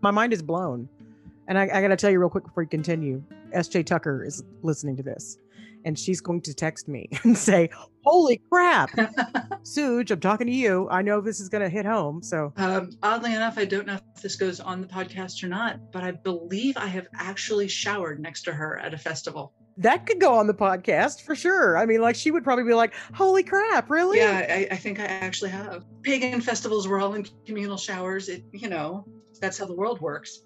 My 0.00 0.10
mind 0.10 0.32
is 0.32 0.42
blown. 0.42 0.88
And 1.48 1.58
I, 1.58 1.64
I 1.64 1.80
got 1.80 1.88
to 1.88 1.96
tell 1.96 2.10
you 2.10 2.18
real 2.18 2.28
quick 2.28 2.44
before 2.44 2.62
you 2.62 2.68
continue 2.68 3.22
SJ 3.54 3.86
Tucker 3.86 4.24
is 4.24 4.42
listening 4.62 4.96
to 4.96 5.02
this 5.02 5.38
and 5.86 5.96
she's 5.98 6.20
going 6.20 6.42
to 6.42 6.52
text 6.52 6.88
me 6.88 7.08
and 7.22 7.38
say, 7.38 7.70
Holy 8.04 8.40
crap, 8.52 8.90
Sooj, 9.64 10.12
I'm 10.12 10.20
talking 10.20 10.46
to 10.46 10.52
you. 10.52 10.88
I 10.90 11.02
know 11.02 11.20
this 11.20 11.40
is 11.40 11.48
going 11.48 11.62
to 11.62 11.68
hit 11.68 11.84
home. 11.84 12.22
So, 12.22 12.52
um, 12.56 12.90
oddly 13.02 13.34
enough, 13.34 13.58
I 13.58 13.64
don't 13.64 13.84
know 13.84 13.98
if 14.14 14.22
this 14.22 14.36
goes 14.36 14.60
on 14.60 14.80
the 14.80 14.86
podcast 14.86 15.42
or 15.42 15.48
not, 15.48 15.90
but 15.90 16.04
I 16.04 16.12
believe 16.12 16.76
I 16.76 16.86
have 16.86 17.08
actually 17.18 17.66
showered 17.66 18.20
next 18.20 18.42
to 18.42 18.52
her 18.52 18.78
at 18.78 18.94
a 18.94 18.98
festival. 18.98 19.52
That 19.78 20.06
could 20.06 20.20
go 20.20 20.34
on 20.34 20.46
the 20.46 20.54
podcast 20.54 21.22
for 21.22 21.34
sure. 21.34 21.76
I 21.76 21.84
mean, 21.84 22.00
like 22.00 22.14
she 22.14 22.30
would 22.30 22.44
probably 22.44 22.64
be 22.64 22.74
like, 22.74 22.94
"Holy 23.12 23.42
crap, 23.42 23.90
really?" 23.90 24.18
Yeah, 24.18 24.46
I, 24.48 24.68
I 24.70 24.76
think 24.76 25.00
I 25.00 25.04
actually 25.04 25.50
have. 25.50 25.84
Pagan 26.02 26.40
festivals 26.40 26.86
were 26.86 27.00
all 27.00 27.14
in 27.14 27.26
communal 27.44 27.76
showers. 27.76 28.28
It, 28.28 28.44
you 28.52 28.68
know, 28.68 29.04
that's 29.40 29.58
how 29.58 29.66
the 29.66 29.74
world 29.74 30.00
works. 30.00 30.42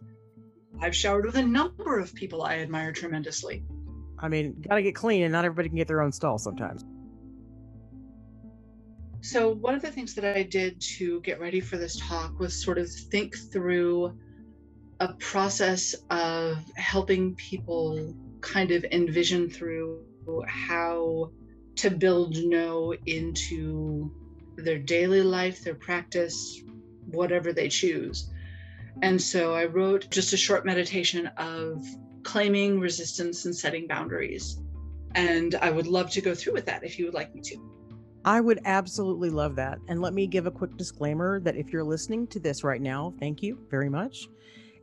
I've 0.80 0.96
showered 0.96 1.26
with 1.26 1.36
a 1.36 1.44
number 1.44 1.98
of 1.98 2.14
people 2.14 2.42
I 2.42 2.60
admire 2.60 2.92
tremendously. 2.92 3.64
I 4.20 4.28
mean, 4.28 4.60
got 4.60 4.76
to 4.76 4.82
get 4.82 4.94
clean, 4.94 5.22
and 5.22 5.32
not 5.32 5.44
everybody 5.44 5.68
can 5.68 5.76
get 5.76 5.88
their 5.88 6.02
own 6.02 6.12
stall 6.12 6.38
sometimes. 6.38 6.84
So, 9.22 9.50
one 9.54 9.74
of 9.74 9.82
the 9.82 9.90
things 9.90 10.14
that 10.14 10.24
I 10.24 10.42
did 10.42 10.80
to 10.98 11.20
get 11.22 11.40
ready 11.40 11.60
for 11.60 11.76
this 11.76 11.96
talk 11.96 12.38
was 12.38 12.62
sort 12.62 12.78
of 12.78 12.90
think 12.90 13.36
through 13.52 14.18
a 15.00 15.14
process 15.14 15.94
of 16.10 16.58
helping 16.76 17.34
people 17.34 18.14
kind 18.40 18.70
of 18.70 18.84
envision 18.84 19.48
through 19.48 20.04
how 20.46 21.30
to 21.76 21.90
build 21.90 22.36
no 22.36 22.94
into 23.06 24.12
their 24.56 24.78
daily 24.78 25.22
life, 25.22 25.64
their 25.64 25.74
practice, 25.74 26.60
whatever 27.06 27.52
they 27.52 27.68
choose. 27.68 28.30
And 29.02 29.20
so 29.20 29.54
I 29.54 29.64
wrote 29.64 30.10
just 30.10 30.32
a 30.32 30.36
short 30.36 30.66
meditation 30.66 31.26
of 31.38 31.82
claiming 32.22 32.80
resistance 32.80 33.44
and 33.44 33.54
setting 33.54 33.86
boundaries. 33.86 34.60
And 35.14 35.54
I 35.56 35.70
would 35.70 35.86
love 35.86 36.10
to 36.10 36.20
go 36.20 36.34
through 36.34 36.52
with 36.54 36.66
that 36.66 36.84
if 36.84 36.98
you 36.98 37.04
would 37.06 37.14
like 37.14 37.34
me 37.34 37.40
to. 37.42 37.56
I 38.24 38.40
would 38.40 38.60
absolutely 38.66 39.30
love 39.30 39.56
that. 39.56 39.78
And 39.88 40.02
let 40.02 40.12
me 40.12 40.26
give 40.26 40.46
a 40.46 40.50
quick 40.50 40.76
disclaimer 40.76 41.40
that 41.40 41.56
if 41.56 41.72
you're 41.72 41.84
listening 41.84 42.26
to 42.28 42.38
this 42.38 42.62
right 42.62 42.80
now, 42.80 43.14
thank 43.18 43.42
you 43.42 43.58
very 43.70 43.88
much. 43.88 44.28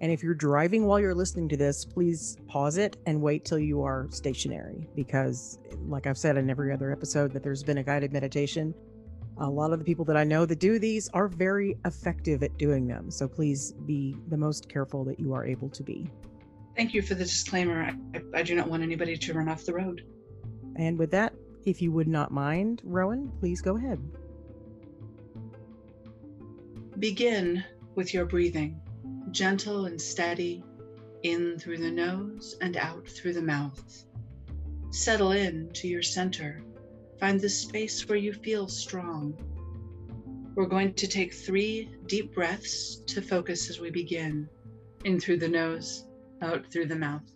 And 0.01 0.11
if 0.11 0.23
you're 0.23 0.35
driving 0.35 0.85
while 0.85 0.99
you're 0.99 1.15
listening 1.15 1.49
to 1.49 1.57
this, 1.57 1.85
please 1.85 2.37
pause 2.47 2.77
it 2.77 2.97
and 3.05 3.21
wait 3.21 3.45
till 3.45 3.59
you 3.59 3.81
are 3.81 4.07
stationary 4.09 4.87
because, 4.95 5.59
like 5.87 6.05
I've 6.05 6.17
said 6.17 6.37
in 6.37 6.49
every 6.49 6.71
other 6.71 6.91
episode, 6.91 7.31
that 7.33 7.43
there's 7.43 7.63
been 7.63 7.79
a 7.79 7.83
guided 7.83 8.11
meditation. 8.11 8.73
A 9.39 9.49
lot 9.49 9.71
of 9.71 9.79
the 9.79 9.85
people 9.85 10.05
that 10.05 10.17
I 10.17 10.23
know 10.23 10.45
that 10.45 10.59
do 10.59 10.79
these 10.79 11.09
are 11.09 11.27
very 11.27 11.77
effective 11.85 12.43
at 12.43 12.57
doing 12.57 12.87
them. 12.87 13.09
So 13.11 13.27
please 13.27 13.71
be 13.85 14.15
the 14.29 14.37
most 14.37 14.67
careful 14.69 15.03
that 15.05 15.19
you 15.19 15.33
are 15.33 15.45
able 15.45 15.69
to 15.69 15.83
be. 15.83 16.09
Thank 16.77 16.93
you 16.93 17.01
for 17.01 17.15
the 17.15 17.23
disclaimer. 17.23 17.91
I, 18.13 18.21
I 18.35 18.43
do 18.43 18.53
not 18.53 18.69
want 18.69 18.83
anybody 18.83 19.17
to 19.17 19.33
run 19.33 19.49
off 19.49 19.65
the 19.65 19.73
road. 19.73 20.05
And 20.75 20.99
with 20.99 21.09
that, 21.09 21.33
if 21.65 21.81
you 21.81 21.91
would 21.91 22.07
not 22.07 22.31
mind, 22.31 22.83
Rowan, 22.85 23.31
please 23.39 23.61
go 23.61 23.77
ahead. 23.77 23.99
Begin 26.99 27.63
with 27.95 28.13
your 28.13 28.25
breathing, 28.25 28.79
gentle 29.31 29.85
and 29.85 29.99
steady, 29.99 30.63
in 31.23 31.57
through 31.57 31.79
the 31.79 31.89
nose 31.89 32.55
and 32.61 32.77
out 32.77 33.07
through 33.07 33.33
the 33.33 33.41
mouth. 33.41 34.05
Settle 34.91 35.31
in 35.31 35.71
to 35.73 35.87
your 35.87 36.03
center. 36.03 36.61
Find 37.19 37.41
the 37.41 37.49
space 37.49 38.07
where 38.07 38.19
you 38.19 38.33
feel 38.33 38.67
strong. 38.67 39.35
We're 40.53 40.67
going 40.67 40.93
to 40.93 41.07
take 41.07 41.33
three 41.33 41.89
deep 42.05 42.35
breaths 42.35 42.97
to 43.07 43.21
focus 43.21 43.69
as 43.71 43.79
we 43.79 43.89
begin. 43.89 44.47
In 45.05 45.19
through 45.19 45.37
the 45.37 45.47
nose, 45.47 46.06
out 46.41 46.65
through 46.71 46.87
the 46.87 46.95
mouth. 46.95 47.31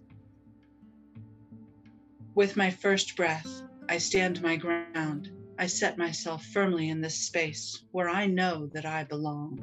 With 2.35 2.55
my 2.55 2.69
first 2.69 3.15
breath, 3.15 3.61
I 3.89 3.97
stand 3.97 4.41
my 4.41 4.55
ground. 4.55 5.31
I 5.59 5.67
set 5.67 5.97
myself 5.97 6.45
firmly 6.45 6.89
in 6.89 7.01
this 7.01 7.19
space 7.19 7.83
where 7.91 8.09
I 8.09 8.25
know 8.25 8.67
that 8.73 8.85
I 8.85 9.03
belong. 9.03 9.61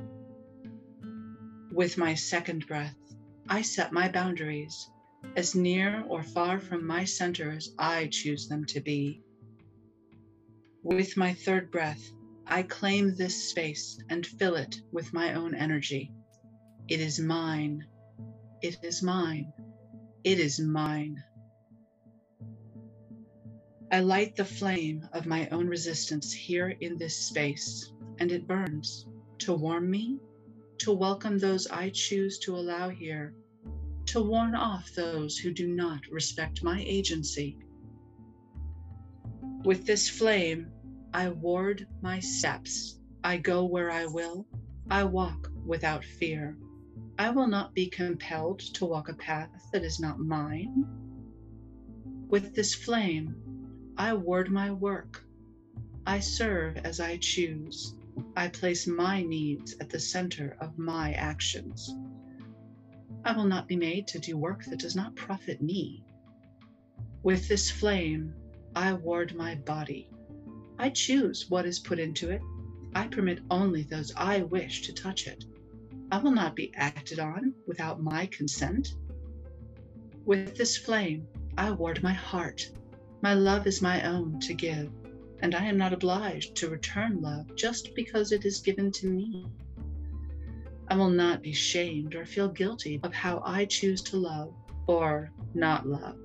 With 1.73 1.97
my 1.97 2.15
second 2.15 2.67
breath, 2.67 2.97
I 3.49 3.63
set 3.63 3.93
my 3.93 4.09
boundaries 4.09 4.91
as 5.37 5.55
near 5.55 6.05
or 6.09 6.23
far 6.23 6.61
from 6.61 6.87
my 6.87 7.05
center 7.05 7.51
as 7.53 7.73
I 7.79 8.09
choose 8.09 8.49
them 8.49 8.65
to 8.67 8.81
be. 8.81 9.23
With 10.83 11.17
my 11.17 11.33
third 11.33 11.71
breath, 11.71 12.13
I 12.47 12.63
claim 12.63 13.15
this 13.15 13.51
space 13.51 13.99
and 14.09 14.27
fill 14.27 14.57
it 14.57 14.81
with 14.93 15.13
my 15.13 15.35
own 15.35 15.55
energy. 15.55 16.13
It 16.89 17.01
is 17.01 17.19
mine. 17.19 17.85
It 18.61 18.79
is 18.83 19.05
mine. 19.05 19.53
It 20.25 20.41
is 20.41 20.59
mine. 20.59 21.23
I 23.93 24.01
light 24.01 24.35
the 24.35 24.45
flame 24.45 25.09
of 25.13 25.27
my 25.27 25.49
own 25.51 25.69
resistance 25.69 26.33
here 26.33 26.71
in 26.81 26.99
this 26.99 27.17
space, 27.17 27.93
and 28.19 28.33
it 28.33 28.49
burns 28.49 29.07
to 29.39 29.55
warm 29.55 29.89
me, 29.89 30.19
to 30.79 30.93
welcome 30.93 31.39
those 31.39 31.69
I 31.69 31.91
choose 31.91 32.41
to 32.41 32.57
allow 32.57 32.89
here, 32.89 33.33
to 34.07 34.23
warn 34.23 34.57
off 34.57 34.91
those 34.93 35.39
who 35.39 35.53
do 35.53 35.69
not 35.69 36.01
respect 36.11 36.65
my 36.65 36.83
agency. 36.85 37.59
With 39.65 39.87
this 39.87 40.09
flame, 40.09 40.73
I 41.15 41.31
ward 41.31 41.87
my 42.03 42.19
steps. 42.19 42.99
I 43.23 43.37
go 43.37 43.67
where 43.67 43.93
I 43.93 44.07
will. 44.07 44.49
I 44.91 45.05
walk 45.05 45.49
without 45.65 46.05
fear. 46.05 46.59
I 47.21 47.31
will 47.31 47.49
not 47.49 47.75
be 47.75 47.89
compelled 47.89 48.61
to 48.75 48.87
walk 48.87 49.09
a 49.09 49.15
path 49.15 49.51
that 49.73 49.83
is 49.83 49.99
not 49.99 50.21
mine. 50.21 50.87
With 52.29 52.55
this 52.55 52.77
flame, 52.77 53.35
I 53.97 54.15
ward 54.15 54.53
my 54.53 54.71
work. 54.71 55.25
I 56.07 56.21
serve 56.21 56.77
as 56.77 57.01
I 57.01 57.17
choose. 57.17 57.93
I 58.37 58.47
place 58.47 58.87
my 58.87 59.23
needs 59.23 59.75
at 59.81 59.91
the 59.91 59.99
center 59.99 60.57
of 60.61 60.79
my 60.79 61.13
actions. 61.15 61.93
I 63.25 63.33
will 63.33 63.47
not 63.47 63.67
be 63.67 63.77
made 63.77 64.07
to 64.09 64.21
do 64.21 64.37
work 64.37 64.65
that 64.67 64.79
does 64.79 64.95
not 64.95 65.17
profit 65.17 65.61
me. 65.61 66.05
With 67.25 67.49
this 67.49 67.69
flame, 67.69 68.33
I 68.77 68.93
ward 68.93 69.35
my 69.35 69.57
body. 69.57 70.09
I 70.79 70.91
choose 70.91 71.51
what 71.51 71.67
is 71.67 71.81
put 71.81 71.99
into 71.99 72.31
it. 72.31 72.43
I 72.95 73.09
permit 73.09 73.41
only 73.51 73.83
those 73.83 74.13
I 74.17 74.43
wish 74.43 74.83
to 74.83 74.93
touch 74.93 75.27
it. 75.27 75.45
I 76.11 76.19
will 76.19 76.31
not 76.31 76.57
be 76.57 76.73
acted 76.75 77.19
on 77.19 77.53
without 77.67 78.03
my 78.03 78.27
consent. 78.27 78.95
With 80.25 80.57
this 80.57 80.77
flame, 80.77 81.27
I 81.57 81.71
ward 81.73 82.03
my 82.03 82.13
heart. 82.13 82.71
My 83.21 83.35
love 83.35 83.67
is 83.67 83.83
my 83.83 84.03
own 84.03 84.41
to 84.41 84.55
give, 84.55 84.91
and 85.41 85.55
I 85.55 85.65
am 85.67 85.77
not 85.77 85.93
obliged 85.93 86.55
to 86.57 86.71
return 86.71 87.21
love 87.21 87.55
just 87.57 87.95
because 87.95 88.33
it 88.33 88.45
is 88.45 88.61
given 88.61 88.91
to 88.93 89.07
me. 89.07 89.47
I 90.89 90.97
will 90.97 91.11
not 91.11 91.43
be 91.43 91.53
shamed 91.53 92.15
or 92.15 92.25
feel 92.25 92.49
guilty 92.49 93.01
of 93.03 93.13
how 93.13 93.43
I 93.45 93.67
choose 93.67 94.01
to 94.03 94.17
love 94.17 94.55
or 94.87 95.31
not 95.53 95.87
love. 95.87 96.17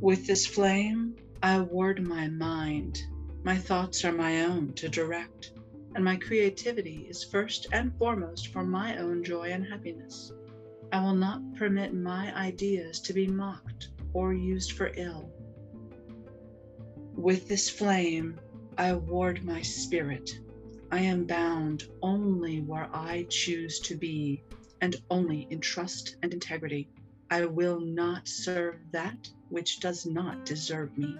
With 0.00 0.26
this 0.26 0.46
flame, 0.46 1.16
I 1.42 1.60
ward 1.60 2.06
my 2.06 2.28
mind. 2.28 3.02
My 3.42 3.56
thoughts 3.56 4.04
are 4.04 4.12
my 4.12 4.44
own 4.44 4.72
to 4.74 4.88
direct, 4.88 5.52
and 5.94 6.04
my 6.04 6.16
creativity 6.16 7.06
is 7.08 7.24
first 7.24 7.68
and 7.72 7.96
foremost 7.98 8.48
for 8.48 8.64
my 8.64 8.96
own 8.98 9.22
joy 9.22 9.50
and 9.50 9.64
happiness. 9.64 10.32
I 10.92 11.00
will 11.00 11.14
not 11.14 11.54
permit 11.56 11.94
my 11.94 12.34
ideas 12.36 13.00
to 13.00 13.12
be 13.12 13.26
mocked 13.26 13.88
or 14.12 14.32
used 14.32 14.72
for 14.72 14.92
ill. 14.96 15.30
With 17.14 17.48
this 17.48 17.70
flame, 17.70 18.40
I 18.76 18.94
ward 18.94 19.44
my 19.44 19.62
spirit. 19.62 20.38
I 20.90 21.00
am 21.00 21.24
bound 21.24 21.88
only 22.02 22.60
where 22.60 22.88
I 22.92 23.26
choose 23.28 23.80
to 23.80 23.96
be, 23.96 24.42
and 24.80 24.96
only 25.10 25.46
in 25.50 25.60
trust 25.60 26.16
and 26.22 26.32
integrity. 26.32 26.88
I 27.30 27.46
will 27.46 27.80
not 27.80 28.28
serve 28.28 28.76
that 28.92 29.28
which 29.48 29.80
does 29.80 30.06
not 30.06 30.44
deserve 30.44 30.96
me. 30.98 31.16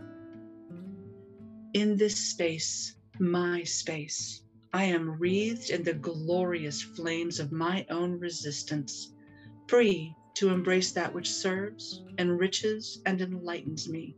In 1.73 1.97
this 1.97 2.17
space, 2.17 2.95
my 3.19 3.65
space, 3.65 4.44
I 4.75 4.87
am 4.87 5.09
wreathed 5.21 5.71
in 5.71 5.85
the 5.85 5.95
glorious 5.95 6.83
flames 6.83 7.39
of 7.39 7.53
my 7.53 7.87
own 7.91 8.19
resistance, 8.19 9.15
free 9.69 10.17
to 10.35 10.49
embrace 10.49 10.91
that 10.91 11.15
which 11.15 11.31
serves, 11.31 12.03
enriches, 12.19 13.01
and 13.07 13.21
enlightens 13.21 13.89
me. 13.89 14.17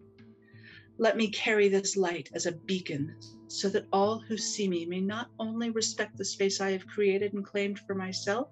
Let 0.97 1.19
me 1.19 1.29
carry 1.29 1.69
this 1.69 1.95
light 1.95 2.31
as 2.33 2.47
a 2.47 2.53
beacon 2.53 3.19
so 3.49 3.69
that 3.69 3.87
all 3.93 4.19
who 4.21 4.39
see 4.39 4.67
me 4.67 4.87
may 4.87 5.03
not 5.03 5.31
only 5.39 5.69
respect 5.69 6.17
the 6.17 6.25
space 6.25 6.59
I 6.59 6.71
have 6.71 6.87
created 6.87 7.35
and 7.35 7.45
claimed 7.45 7.79
for 7.81 7.95
myself, 7.95 8.49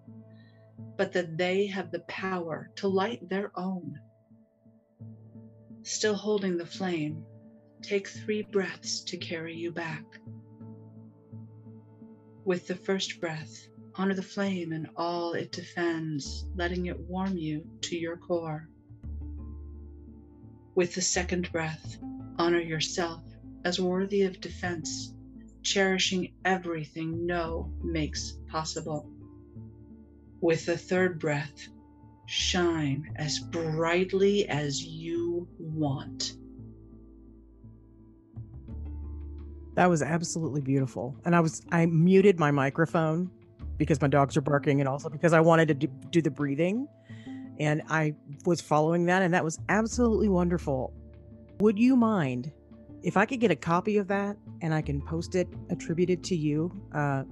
but 0.98 1.10
that 1.12 1.38
they 1.38 1.68
have 1.68 1.90
the 1.90 2.00
power 2.00 2.70
to 2.76 2.86
light 2.86 3.26
their 3.30 3.50
own. 3.58 3.98
Still 5.84 6.16
holding 6.16 6.58
the 6.58 6.66
flame, 6.66 7.24
take 7.80 8.08
three 8.08 8.42
breaths 8.42 9.00
to 9.04 9.16
carry 9.16 9.56
you 9.56 9.72
back. 9.72 10.04
With 12.44 12.66
the 12.66 12.74
first 12.74 13.22
breath, 13.22 13.68
honor 13.94 14.12
the 14.12 14.22
flame 14.22 14.72
and 14.72 14.90
all 14.96 15.32
it 15.32 15.50
defends, 15.50 16.44
letting 16.54 16.86
it 16.86 17.00
warm 17.00 17.38
you 17.38 17.66
to 17.82 17.96
your 17.96 18.18
core. 18.18 18.68
With 20.74 20.94
the 20.94 21.00
second 21.00 21.50
breath, 21.52 21.96
honor 22.38 22.60
yourself 22.60 23.22
as 23.64 23.80
worthy 23.80 24.22
of 24.22 24.42
defense, 24.42 25.14
cherishing 25.62 26.34
everything 26.44 27.24
no 27.24 27.72
makes 27.82 28.36
possible. 28.50 29.10
With 30.42 30.66
the 30.66 30.76
third 30.76 31.18
breath, 31.18 31.68
shine 32.26 33.14
as 33.16 33.38
brightly 33.38 34.46
as 34.50 34.84
you 34.84 35.48
want. 35.58 36.36
That 39.74 39.90
was 39.90 40.02
absolutely 40.02 40.60
beautiful. 40.60 41.16
And 41.24 41.34
I 41.34 41.40
was 41.40 41.62
I 41.72 41.86
muted 41.86 42.38
my 42.38 42.50
microphone 42.50 43.30
because 43.76 44.00
my 44.00 44.08
dogs 44.08 44.36
are 44.36 44.40
barking 44.40 44.80
and 44.80 44.88
also 44.88 45.08
because 45.08 45.32
I 45.32 45.40
wanted 45.40 45.68
to 45.68 45.74
do, 45.74 46.22
the 46.22 46.30
breathing. 46.30 46.86
And 47.58 47.82
I 47.88 48.14
was 48.46 48.60
following 48.60 49.06
that 49.06 49.22
and 49.22 49.34
that 49.34 49.44
was 49.44 49.58
absolutely 49.68 50.28
wonderful. 50.28 50.92
Would 51.60 51.78
you 51.78 51.96
mind 51.96 52.52
if 53.02 53.16
I 53.16 53.26
could 53.26 53.40
get 53.40 53.50
a 53.50 53.56
copy 53.56 53.98
of 53.98 54.08
that 54.08 54.36
and 54.62 54.72
I 54.72 54.80
can 54.80 55.00
post 55.02 55.34
it 55.34 55.48
attributed 55.70 56.24
to 56.24 56.36
you, 56.36 56.72
uh, 56.94 57.24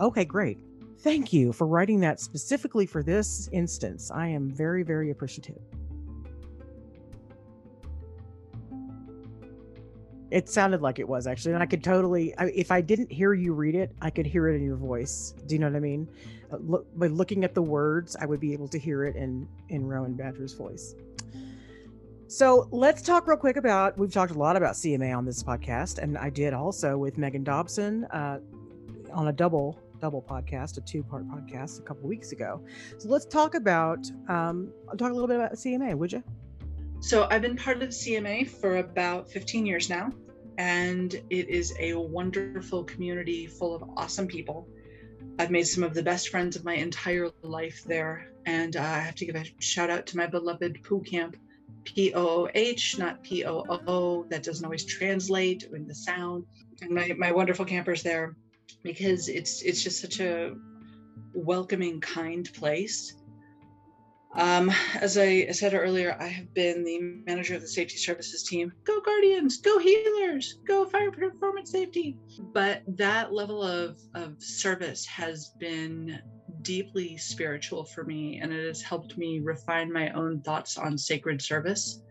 okay, 0.00 0.24
great. 0.24 0.58
Thank 1.00 1.32
you 1.32 1.52
for 1.52 1.66
writing 1.66 2.00
that 2.00 2.20
specifically 2.20 2.86
for 2.86 3.02
this 3.02 3.48
instance. 3.52 4.10
I 4.10 4.28
am 4.28 4.50
very, 4.50 4.82
very 4.82 5.10
appreciative. 5.10 5.60
It 10.32 10.48
sounded 10.48 10.80
like 10.80 10.98
it 10.98 11.06
was 11.06 11.26
actually, 11.26 11.52
and 11.52 11.62
I 11.62 11.66
could 11.66 11.84
totally. 11.84 12.34
I, 12.38 12.46
if 12.46 12.72
I 12.72 12.80
didn't 12.80 13.12
hear 13.12 13.34
you 13.34 13.52
read 13.52 13.74
it, 13.74 13.94
I 14.00 14.08
could 14.08 14.24
hear 14.24 14.48
it 14.48 14.56
in 14.56 14.64
your 14.64 14.76
voice. 14.76 15.34
Do 15.46 15.54
you 15.54 15.58
know 15.58 15.66
what 15.66 15.76
I 15.76 15.80
mean? 15.80 16.08
Uh, 16.50 16.56
look, 16.56 16.86
by 16.98 17.08
looking 17.08 17.44
at 17.44 17.52
the 17.54 17.60
words, 17.60 18.16
I 18.18 18.24
would 18.24 18.40
be 18.40 18.54
able 18.54 18.66
to 18.68 18.78
hear 18.78 19.04
it 19.04 19.14
in 19.14 19.46
in 19.68 19.86
Rowan 19.86 20.14
Badger's 20.14 20.54
voice. 20.54 20.94
So 22.28 22.66
let's 22.70 23.02
talk 23.02 23.28
real 23.28 23.36
quick 23.36 23.58
about. 23.58 23.98
We've 23.98 24.10
talked 24.10 24.32
a 24.32 24.38
lot 24.38 24.56
about 24.56 24.72
CMA 24.72 25.14
on 25.14 25.26
this 25.26 25.42
podcast, 25.42 25.98
and 25.98 26.16
I 26.16 26.30
did 26.30 26.54
also 26.54 26.96
with 26.96 27.18
Megan 27.18 27.44
Dobson 27.44 28.04
uh, 28.06 28.38
on 29.12 29.28
a 29.28 29.32
double 29.34 29.78
double 30.00 30.22
podcast, 30.22 30.78
a 30.78 30.80
two 30.80 31.02
part 31.02 31.28
podcast 31.28 31.78
a 31.78 31.82
couple 31.82 32.08
weeks 32.08 32.32
ago. 32.32 32.64
So 32.96 33.10
let's 33.10 33.26
talk 33.26 33.54
about 33.54 34.10
um, 34.30 34.72
talk 34.96 35.10
a 35.10 35.14
little 35.14 35.28
bit 35.28 35.36
about 35.36 35.52
CMA, 35.52 35.94
would 35.94 36.10
you? 36.10 36.24
So 37.02 37.26
I've 37.28 37.42
been 37.42 37.56
part 37.56 37.82
of 37.82 37.88
CMA 37.88 38.48
for 38.48 38.76
about 38.76 39.28
15 39.28 39.66
years 39.66 39.90
now, 39.90 40.12
and 40.56 41.12
it 41.30 41.48
is 41.48 41.74
a 41.80 41.94
wonderful 41.94 42.84
community 42.84 43.48
full 43.48 43.74
of 43.74 43.82
awesome 43.96 44.28
people. 44.28 44.68
I've 45.36 45.50
made 45.50 45.66
some 45.66 45.82
of 45.82 45.94
the 45.94 46.02
best 46.04 46.28
friends 46.28 46.54
of 46.54 46.64
my 46.64 46.74
entire 46.74 47.28
life 47.42 47.82
there, 47.84 48.30
and 48.46 48.76
uh, 48.76 48.82
I 48.82 49.00
have 49.00 49.16
to 49.16 49.26
give 49.26 49.34
a 49.34 49.44
shout 49.58 49.90
out 49.90 50.06
to 50.06 50.16
my 50.16 50.28
beloved 50.28 50.84
Pooh 50.84 51.02
Camp 51.02 51.36
P 51.82 52.14
O 52.14 52.44
O 52.44 52.48
H, 52.54 52.96
not 53.00 53.20
P 53.24 53.44
O 53.46 53.64
O. 53.68 54.24
That 54.30 54.44
doesn't 54.44 54.64
always 54.64 54.84
translate 54.84 55.64
in 55.74 55.88
the 55.88 55.96
sound. 55.96 56.46
And 56.82 56.92
my, 56.92 57.12
my 57.18 57.32
wonderful 57.32 57.64
campers 57.64 58.04
there, 58.04 58.36
because 58.84 59.28
it's 59.28 59.60
it's 59.62 59.82
just 59.82 60.00
such 60.00 60.20
a 60.20 60.54
welcoming, 61.34 62.00
kind 62.00 62.48
place. 62.54 63.16
Um, 64.34 64.72
as 64.98 65.18
I 65.18 65.50
said 65.50 65.74
earlier, 65.74 66.16
I 66.18 66.26
have 66.26 66.54
been 66.54 66.84
the 66.84 67.00
manager 67.26 67.54
of 67.54 67.60
the 67.60 67.68
safety 67.68 67.98
services 67.98 68.42
team. 68.42 68.72
Go 68.84 69.00
Guardians, 69.00 69.58
go 69.58 69.78
healers, 69.78 70.58
go 70.66 70.86
fire 70.86 71.10
performance 71.10 71.70
safety. 71.70 72.16
But 72.54 72.82
that 72.96 73.34
level 73.34 73.62
of, 73.62 73.98
of 74.14 74.42
service 74.42 75.04
has 75.06 75.52
been 75.58 76.18
deeply 76.62 77.18
spiritual 77.18 77.84
for 77.84 78.04
me, 78.04 78.40
and 78.40 78.52
it 78.52 78.66
has 78.66 78.80
helped 78.80 79.18
me 79.18 79.40
refine 79.40 79.92
my 79.92 80.10
own 80.12 80.40
thoughts 80.40 80.78
on 80.78 80.96
sacred 80.96 81.42
service. 81.42 82.02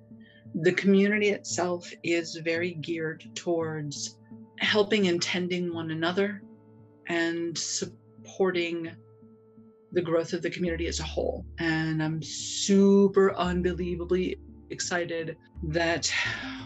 The 0.53 0.73
community 0.73 1.29
itself 1.29 1.91
is 2.03 2.35
very 2.35 2.73
geared 2.75 3.23
towards 3.33 4.19
helping 4.59 5.07
and 5.07 5.19
tending 5.21 5.73
one 5.73 5.89
another 5.89 6.43
and 7.07 7.57
supporting 7.57 8.91
the 9.91 10.01
growth 10.01 10.33
of 10.33 10.41
the 10.41 10.49
community 10.49 10.87
as 10.87 10.99
a 10.99 11.03
whole. 11.03 11.45
And 11.59 12.01
I'm 12.01 12.21
super 12.21 13.35
unbelievably 13.35 14.37
excited 14.69 15.37
that 15.63 16.11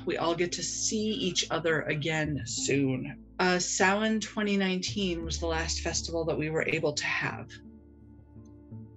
we 0.05 0.17
all 0.17 0.35
get 0.35 0.51
to 0.53 0.63
see 0.63 1.09
each 1.09 1.47
other 1.49 1.81
again 1.83 2.43
soon. 2.45 3.17
Uh, 3.39 3.59
Samhain 3.59 4.19
2019 4.19 5.25
was 5.25 5.39
the 5.39 5.47
last 5.47 5.81
festival 5.81 6.23
that 6.25 6.37
we 6.37 6.49
were 6.49 6.63
able 6.67 6.93
to 6.93 7.05
have 7.05 7.49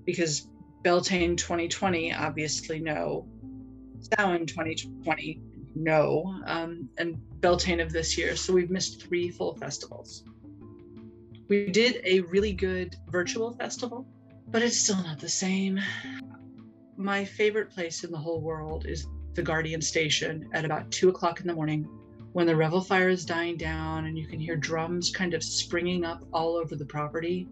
because 0.05 0.49
Beltane 0.85 1.37
2020, 1.37 2.15
obviously, 2.15 2.79
no. 2.79 3.27
Samhain 4.01 4.47
2020, 4.47 5.41
no. 5.75 6.41
Um, 6.47 6.89
and 6.99 7.17
Beltane 7.41 7.81
of 7.81 7.93
this 7.93 8.17
year. 8.17 8.37
So 8.37 8.53
we've 8.53 8.71
missed 8.71 9.03
three 9.03 9.31
full 9.31 9.57
festivals. 9.57 10.25
We 11.49 11.71
did 11.71 12.01
a 12.05 12.21
really 12.21 12.53
good 12.53 12.95
virtual 13.09 13.53
festival 13.53 14.07
but 14.51 14.63
it's 14.63 14.79
still 14.79 15.03
not 15.03 15.19
the 15.19 15.29
same. 15.29 15.79
My 16.97 17.25
favorite 17.25 17.71
place 17.71 18.03
in 18.03 18.11
the 18.11 18.19
whole 18.19 18.41
world 18.41 18.87
is 18.87 19.07
the 19.35 19.43
Guardian 19.43 19.81
Station 19.81 20.49
at 20.53 20.65
about 20.65 20.91
two 20.91 21.11
o'clock 21.11 21.41
in 21.41 21.47
the 21.47 21.55
morning 21.55 21.89
when 22.33 22.47
the 22.47 22.57
revel 22.57 22.81
fire 22.81 23.09
is 23.09 23.25
dying 23.25 23.57
down 23.57 24.07
and 24.07 24.19
you 24.19 24.27
can 24.27 24.41
hear 24.41 24.57
drums 24.57 25.11
kind 25.11 25.35
of 25.35 25.43
springing 25.43 26.05
up 26.05 26.25
all 26.33 26.57
over 26.57 26.77
the 26.77 26.85
property 26.85 27.49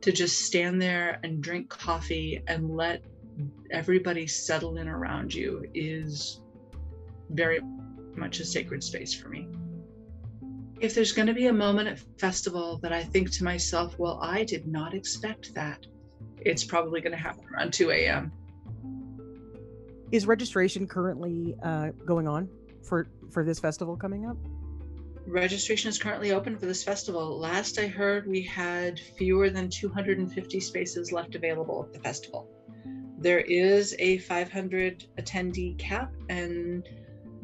to 0.00 0.12
just 0.12 0.42
stand 0.42 0.80
there 0.80 1.18
and 1.24 1.42
drink 1.42 1.68
coffee 1.68 2.42
and 2.46 2.70
let 2.70 3.02
everybody 3.70 4.26
settle 4.26 4.76
in 4.78 4.88
around 4.88 5.34
you 5.34 5.64
is 5.74 6.40
very 7.30 7.60
much 8.14 8.40
a 8.40 8.44
sacred 8.44 8.82
space 8.82 9.12
for 9.12 9.28
me. 9.28 9.48
If 10.80 10.94
there's 10.94 11.12
going 11.12 11.26
to 11.26 11.34
be 11.34 11.48
a 11.48 11.52
moment 11.52 11.88
at 11.88 11.98
festival 12.18 12.78
that 12.78 12.92
I 12.92 13.02
think 13.02 13.30
to 13.32 13.44
myself, 13.44 13.98
well, 13.98 14.20
I 14.22 14.44
did 14.44 14.66
not 14.66 14.94
expect 14.94 15.54
that 15.54 15.86
it's 16.44 16.64
probably 16.64 17.00
going 17.00 17.12
to 17.12 17.18
happen 17.18 17.44
around 17.54 17.72
2 17.72 17.90
a.m. 17.90 18.32
Is 20.10 20.26
registration 20.26 20.86
currently 20.86 21.54
uh, 21.62 21.90
going 22.06 22.26
on 22.26 22.48
for 22.82 23.08
for 23.30 23.44
this 23.44 23.58
festival 23.58 23.96
coming 23.96 24.26
up? 24.26 24.36
Registration 25.26 25.90
is 25.90 25.98
currently 25.98 26.32
open 26.32 26.56
for 26.56 26.64
this 26.64 26.82
festival. 26.82 27.38
Last 27.38 27.78
I 27.78 27.86
heard, 27.86 28.26
we 28.26 28.40
had 28.40 28.98
fewer 28.98 29.50
than 29.50 29.68
250 29.68 30.60
spaces 30.60 31.12
left 31.12 31.34
available 31.34 31.84
at 31.86 31.92
the 31.92 31.98
festival. 31.98 32.48
There 33.18 33.40
is 33.40 33.94
a 33.98 34.18
500 34.18 35.04
attendee 35.18 35.76
cap, 35.76 36.14
and 36.30 36.88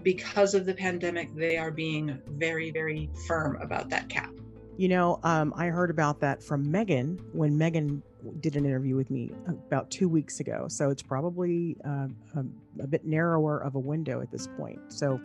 because 0.02 0.54
of 0.54 0.64
the 0.64 0.72
pandemic, 0.72 1.34
they 1.34 1.58
are 1.58 1.70
being 1.70 2.18
very, 2.28 2.70
very 2.70 3.10
firm 3.26 3.60
about 3.60 3.90
that 3.90 4.08
cap. 4.08 4.30
You 4.78 4.88
know, 4.88 5.20
um, 5.22 5.52
I 5.56 5.66
heard 5.66 5.90
about 5.90 6.20
that 6.20 6.42
from 6.42 6.70
Megan 6.70 7.18
when 7.32 7.58
Megan 7.58 8.02
did 8.40 8.56
an 8.56 8.64
interview 8.64 8.96
with 8.96 9.10
me 9.10 9.32
about 9.46 9.90
two 9.90 10.08
weeks 10.08 10.40
ago. 10.40 10.66
So 10.68 10.90
it's 10.90 11.02
probably 11.02 11.76
uh, 11.84 12.08
a, 12.34 12.38
um, 12.38 12.54
a, 12.80 12.86
bit 12.86 13.04
narrower 13.04 13.58
of 13.58 13.74
a 13.74 13.78
window 13.78 14.20
at 14.20 14.30
this 14.30 14.48
point. 14.56 14.80
So 14.88 15.20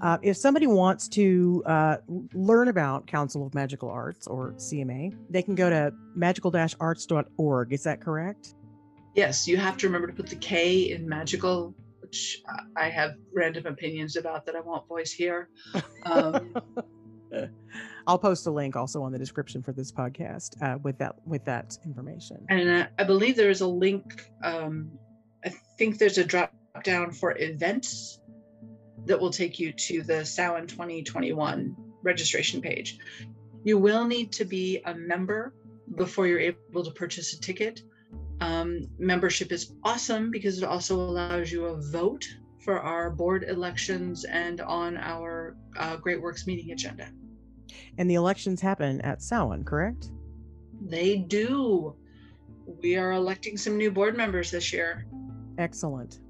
uh, 0.00 0.18
if 0.22 0.36
somebody 0.36 0.66
wants 0.66 1.08
to 1.08 1.62
uh, 1.66 1.96
learn 2.32 2.68
about 2.68 3.06
Council 3.06 3.46
of 3.46 3.52
Magickal 3.52 3.90
Arts 3.90 4.26
or 4.26 4.52
CMA, 4.52 5.16
they 5.30 5.42
can 5.42 5.54
go 5.54 5.70
to 5.70 5.92
magickal-arts.org. 6.16 7.72
Is 7.72 7.82
that 7.84 8.00
correct? 8.00 8.54
Yes, 9.14 9.46
you 9.46 9.56
have 9.56 9.76
to 9.78 9.86
remember 9.86 10.08
to 10.08 10.12
put 10.12 10.26
the 10.26 10.36
K 10.36 10.90
in 10.90 11.08
magical, 11.08 11.74
which 12.00 12.42
I 12.76 12.88
have 12.88 13.14
random 13.32 13.66
opinions 13.66 14.16
about 14.16 14.44
that 14.46 14.56
I 14.56 14.60
won't 14.60 14.86
voice 14.88 15.12
here. 15.12 15.48
Um, 16.06 16.54
I'll 18.06 18.18
post 18.18 18.46
a 18.46 18.50
link 18.50 18.76
also 18.76 19.02
on 19.02 19.12
the 19.12 19.18
description 19.18 19.62
for 19.62 19.72
this 19.72 19.90
podcast 19.90 20.60
uh, 20.62 20.78
with 20.82 20.98
that 20.98 21.16
with 21.26 21.44
that 21.46 21.78
information. 21.84 22.44
And 22.48 22.68
uh, 22.68 22.86
I 22.98 23.04
believe 23.04 23.36
there 23.36 23.50
is 23.50 23.60
a 23.60 23.66
link. 23.66 24.30
Um, 24.42 24.90
I 25.44 25.50
think 25.78 25.98
there's 25.98 26.18
a 26.18 26.24
drop 26.24 26.52
down 26.82 27.12
for 27.12 27.36
events 27.38 28.20
that 29.06 29.20
will 29.20 29.30
take 29.30 29.58
you 29.58 29.72
to 29.72 30.02
the 30.02 30.24
Samhain 30.24 30.66
2021 30.66 31.76
registration 32.02 32.60
page. 32.60 32.98
You 33.64 33.78
will 33.78 34.04
need 34.04 34.32
to 34.32 34.44
be 34.44 34.80
a 34.84 34.94
member 34.94 35.54
before 35.96 36.26
you're 36.26 36.40
able 36.40 36.84
to 36.84 36.90
purchase 36.90 37.32
a 37.32 37.40
ticket. 37.40 37.82
Um, 38.40 38.88
membership 38.98 39.52
is 39.52 39.72
awesome 39.84 40.30
because 40.30 40.58
it 40.58 40.64
also 40.64 40.96
allows 40.96 41.52
you 41.52 41.66
a 41.66 41.80
vote 41.90 42.24
for 42.64 42.80
our 42.80 43.10
board 43.10 43.44
elections 43.44 44.24
and 44.24 44.60
on 44.60 44.96
our 44.96 45.56
uh, 45.78 45.96
Great 45.96 46.20
Works 46.20 46.46
meeting 46.46 46.72
agenda. 46.72 47.08
And 47.98 48.10
the 48.10 48.14
elections 48.14 48.60
happen 48.60 49.00
at 49.02 49.22
Samhain, 49.22 49.64
correct? 49.64 50.10
They 50.82 51.16
do. 51.16 51.94
We 52.82 52.96
are 52.96 53.12
electing 53.12 53.56
some 53.56 53.76
new 53.76 53.90
board 53.90 54.16
members 54.16 54.50
this 54.50 54.72
year. 54.72 55.06
Excellent. 55.58 56.20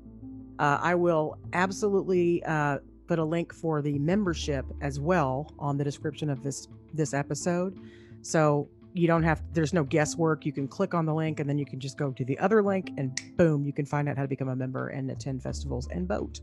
Uh, 0.58 0.78
I 0.80 0.94
will 0.94 1.38
absolutely 1.52 2.42
uh, 2.44 2.78
put 3.06 3.18
a 3.18 3.24
link 3.24 3.52
for 3.52 3.82
the 3.82 3.98
membership 3.98 4.64
as 4.80 5.00
well 5.00 5.52
on 5.58 5.76
the 5.76 5.84
description 5.84 6.30
of 6.30 6.42
this 6.42 6.68
this 6.92 7.12
episode. 7.12 7.78
So 8.22 8.68
you 8.92 9.08
don't 9.08 9.24
have 9.24 9.42
there's 9.52 9.72
no 9.72 9.82
guesswork. 9.82 10.46
You 10.46 10.52
can 10.52 10.68
click 10.68 10.94
on 10.94 11.04
the 11.04 11.14
link 11.14 11.40
and 11.40 11.48
then 11.48 11.58
you 11.58 11.66
can 11.66 11.80
just 11.80 11.98
go 11.98 12.12
to 12.12 12.24
the 12.24 12.38
other 12.38 12.62
link 12.62 12.92
and 12.96 13.20
boom, 13.36 13.64
you 13.64 13.72
can 13.72 13.84
find 13.84 14.08
out 14.08 14.16
how 14.16 14.22
to 14.22 14.28
become 14.28 14.48
a 14.48 14.56
member 14.56 14.88
and 14.88 15.10
attend 15.10 15.42
festivals 15.42 15.88
and 15.90 16.06
vote. 16.06 16.40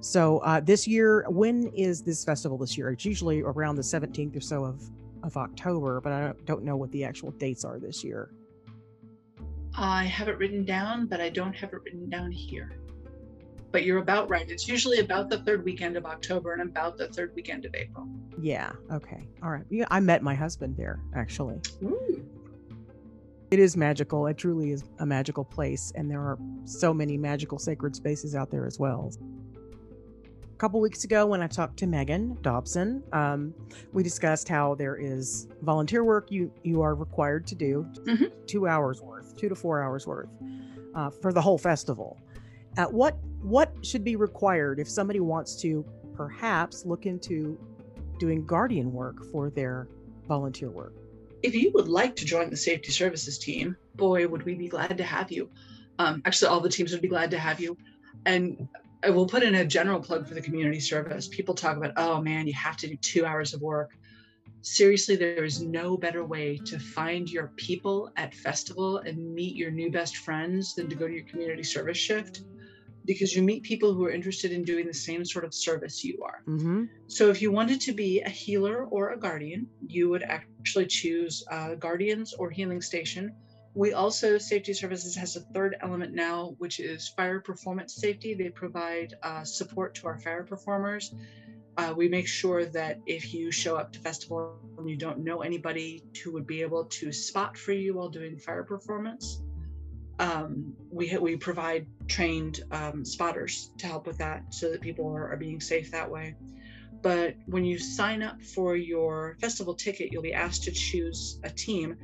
So 0.00 0.38
uh, 0.38 0.60
this 0.60 0.88
year, 0.88 1.24
when 1.28 1.68
is 1.74 2.02
this 2.02 2.24
festival 2.24 2.56
this 2.58 2.76
year? 2.76 2.90
It's 2.90 3.04
usually 3.04 3.42
around 3.42 3.76
the 3.76 3.82
17th 3.82 4.36
or 4.36 4.40
so 4.40 4.64
of 4.64 4.82
of 5.22 5.36
October, 5.36 6.00
but 6.00 6.12
I 6.12 6.32
don't, 6.46 6.64
know 6.64 6.76
what 6.76 6.90
the 6.92 7.04
actual 7.04 7.30
dates 7.32 7.64
are 7.64 7.78
this 7.78 8.02
year. 8.02 8.30
I 9.76 10.04
have 10.04 10.28
it 10.28 10.38
written 10.38 10.64
down, 10.64 11.06
but 11.06 11.20
I 11.20 11.28
don't 11.28 11.52
have 11.54 11.72
it 11.72 11.82
written 11.84 12.08
down 12.08 12.30
here. 12.30 12.72
But 13.72 13.84
you're 13.84 13.98
about 13.98 14.28
right. 14.28 14.50
It's 14.50 14.66
usually 14.66 14.98
about 14.98 15.30
the 15.30 15.38
third 15.38 15.64
weekend 15.64 15.96
of 15.96 16.04
October 16.04 16.52
and 16.52 16.62
about 16.62 16.98
the 16.98 17.08
third 17.08 17.32
weekend 17.36 17.64
of 17.64 17.74
April. 17.74 18.08
Yeah. 18.40 18.72
Okay. 18.92 19.28
All 19.42 19.50
right. 19.50 19.64
Yeah, 19.70 19.86
I 19.90 20.00
met 20.00 20.22
my 20.22 20.34
husband 20.34 20.76
there 20.76 21.00
actually. 21.14 21.60
Ooh. 21.84 22.24
It 23.50 23.58
is 23.58 23.76
magical. 23.76 24.26
It 24.26 24.38
truly 24.38 24.70
is 24.70 24.84
a 25.00 25.06
magical 25.06 25.44
place, 25.44 25.92
and 25.96 26.10
there 26.10 26.20
are 26.20 26.38
so 26.64 26.94
many 26.94 27.16
magical 27.16 27.58
sacred 27.58 27.96
spaces 27.96 28.34
out 28.34 28.50
there 28.50 28.64
as 28.64 28.78
well. 28.78 29.10
A 30.60 30.68
couple 30.68 30.78
weeks 30.82 31.04
ago, 31.04 31.24
when 31.24 31.40
I 31.40 31.46
talked 31.46 31.78
to 31.78 31.86
Megan 31.86 32.36
Dobson, 32.42 33.02
um, 33.14 33.54
we 33.94 34.02
discussed 34.02 34.46
how 34.46 34.74
there 34.74 34.94
is 34.94 35.48
volunteer 35.62 36.04
work 36.04 36.30
you 36.30 36.52
you 36.64 36.82
are 36.82 36.94
required 36.94 37.46
to 37.46 37.54
do, 37.54 37.86
Mhm. 38.04 38.30
two 38.46 38.66
hours 38.66 39.00
worth, 39.00 39.34
two 39.36 39.48
to 39.48 39.54
four 39.54 39.82
hours 39.82 40.06
worth, 40.06 40.28
uh, 40.94 41.08
for 41.08 41.32
the 41.32 41.40
whole 41.40 41.56
festival. 41.56 42.18
Uh, 42.76 42.84
what 42.88 43.16
what 43.40 43.72
should 43.80 44.04
be 44.04 44.16
required 44.16 44.78
if 44.78 44.86
somebody 44.86 45.18
wants 45.18 45.56
to 45.62 45.82
perhaps 46.12 46.84
look 46.84 47.06
into 47.06 47.58
doing 48.18 48.44
guardian 48.44 48.92
work 48.92 49.24
for 49.32 49.48
their 49.48 49.88
volunteer 50.28 50.68
work? 50.68 50.92
If 51.42 51.54
you 51.54 51.70
would 51.72 51.88
like 51.88 52.16
to 52.16 52.26
join 52.26 52.50
the 52.50 52.58
safety 52.58 52.92
services 52.92 53.38
team, 53.38 53.78
boy, 53.94 54.28
would 54.28 54.42
we 54.42 54.56
be 54.56 54.68
glad 54.68 54.98
to 54.98 55.04
have 55.04 55.32
you. 55.32 55.48
Um, 55.98 56.20
actually, 56.26 56.48
all 56.48 56.60
the 56.60 56.68
teams 56.68 56.92
would 56.92 57.00
be 57.00 57.08
glad 57.08 57.30
to 57.30 57.38
have 57.38 57.60
you. 57.60 57.78
And 58.26 58.68
I 59.02 59.10
will 59.10 59.26
put 59.26 59.42
in 59.42 59.54
a 59.54 59.64
general 59.64 60.00
plug 60.00 60.26
for 60.28 60.34
the 60.34 60.42
community 60.42 60.80
service. 60.80 61.28
People 61.28 61.54
talk 61.54 61.76
about, 61.76 61.92
oh 61.96 62.20
man, 62.20 62.46
you 62.46 62.52
have 62.54 62.76
to 62.78 62.86
do 62.86 62.96
two 62.96 63.24
hours 63.24 63.54
of 63.54 63.62
work. 63.62 63.96
Seriously, 64.62 65.16
there 65.16 65.44
is 65.44 65.62
no 65.62 65.96
better 65.96 66.22
way 66.24 66.58
to 66.66 66.78
find 66.78 67.30
your 67.30 67.48
people 67.56 68.12
at 68.16 68.34
festival 68.34 68.98
and 68.98 69.34
meet 69.34 69.56
your 69.56 69.70
new 69.70 69.90
best 69.90 70.18
friends 70.18 70.74
than 70.74 70.88
to 70.90 70.94
go 70.94 71.06
to 71.08 71.14
your 71.14 71.24
community 71.24 71.62
service 71.62 71.96
shift 71.96 72.42
because 73.06 73.34
you 73.34 73.42
meet 73.42 73.62
people 73.62 73.94
who 73.94 74.04
are 74.04 74.10
interested 74.10 74.52
in 74.52 74.62
doing 74.62 74.86
the 74.86 74.94
same 74.94 75.24
sort 75.24 75.46
of 75.46 75.54
service 75.54 76.04
you 76.04 76.22
are. 76.22 76.42
Mm-hmm. 76.46 76.84
So, 77.06 77.30
if 77.30 77.40
you 77.40 77.50
wanted 77.50 77.80
to 77.82 77.92
be 77.92 78.20
a 78.20 78.28
healer 78.28 78.84
or 78.84 79.10
a 79.10 79.18
guardian, 79.18 79.66
you 79.86 80.10
would 80.10 80.22
actually 80.22 80.86
choose 80.86 81.42
uh, 81.50 81.74
Guardians 81.76 82.34
or 82.34 82.50
Healing 82.50 82.82
Station. 82.82 83.34
We 83.74 83.92
also, 83.92 84.36
Safety 84.38 84.72
Services 84.72 85.14
has 85.16 85.36
a 85.36 85.40
third 85.40 85.76
element 85.80 86.12
now, 86.12 86.56
which 86.58 86.80
is 86.80 87.08
fire 87.08 87.40
performance 87.40 87.94
safety. 87.94 88.34
They 88.34 88.48
provide 88.48 89.14
uh, 89.22 89.44
support 89.44 89.94
to 89.96 90.08
our 90.08 90.18
fire 90.18 90.42
performers. 90.42 91.14
Uh, 91.76 91.94
we 91.96 92.08
make 92.08 92.26
sure 92.26 92.66
that 92.66 92.98
if 93.06 93.32
you 93.32 93.52
show 93.52 93.76
up 93.76 93.92
to 93.92 94.00
festival 94.00 94.58
and 94.76 94.90
you 94.90 94.96
don't 94.96 95.20
know 95.20 95.42
anybody 95.42 96.02
who 96.22 96.32
would 96.32 96.46
be 96.46 96.62
able 96.62 96.84
to 96.86 97.12
spot 97.12 97.56
for 97.56 97.72
you 97.72 97.94
while 97.94 98.08
doing 98.08 98.36
fire 98.38 98.64
performance, 98.64 99.40
um, 100.18 100.74
we 100.90 101.16
we 101.16 101.36
provide 101.36 101.86
trained 102.08 102.60
um, 102.72 103.04
spotters 103.04 103.72
to 103.78 103.86
help 103.86 104.06
with 104.06 104.18
that, 104.18 104.52
so 104.52 104.70
that 104.70 104.80
people 104.80 105.08
are, 105.08 105.32
are 105.32 105.36
being 105.36 105.60
safe 105.60 105.90
that 105.92 106.10
way. 106.10 106.34
But 107.02 107.36
when 107.46 107.64
you 107.64 107.78
sign 107.78 108.22
up 108.22 108.42
for 108.42 108.76
your 108.76 109.36
festival 109.40 109.74
ticket, 109.74 110.12
you'll 110.12 110.22
be 110.22 110.34
asked 110.34 110.64
to 110.64 110.72
choose 110.72 111.38
a 111.44 111.50
team, 111.50 111.96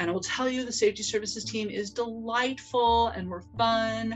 and 0.00 0.08
I 0.08 0.12
will 0.14 0.20
tell 0.20 0.48
you 0.48 0.64
the 0.64 0.72
safety 0.72 1.02
services 1.02 1.44
team 1.44 1.68
is 1.68 1.90
delightful 1.90 3.08
and 3.08 3.28
we're 3.28 3.42
fun. 3.58 4.14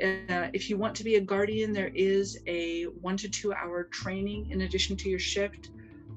Uh, 0.00 0.46
if 0.52 0.70
you 0.70 0.78
want 0.78 0.94
to 0.94 1.04
be 1.04 1.16
a 1.16 1.20
guardian, 1.20 1.72
there 1.72 1.90
is 1.92 2.38
a 2.46 2.84
one 2.84 3.16
to 3.16 3.28
two 3.28 3.52
hour 3.52 3.88
training 3.92 4.48
in 4.50 4.60
addition 4.60 4.96
to 4.96 5.08
your 5.08 5.18
shift. 5.18 5.70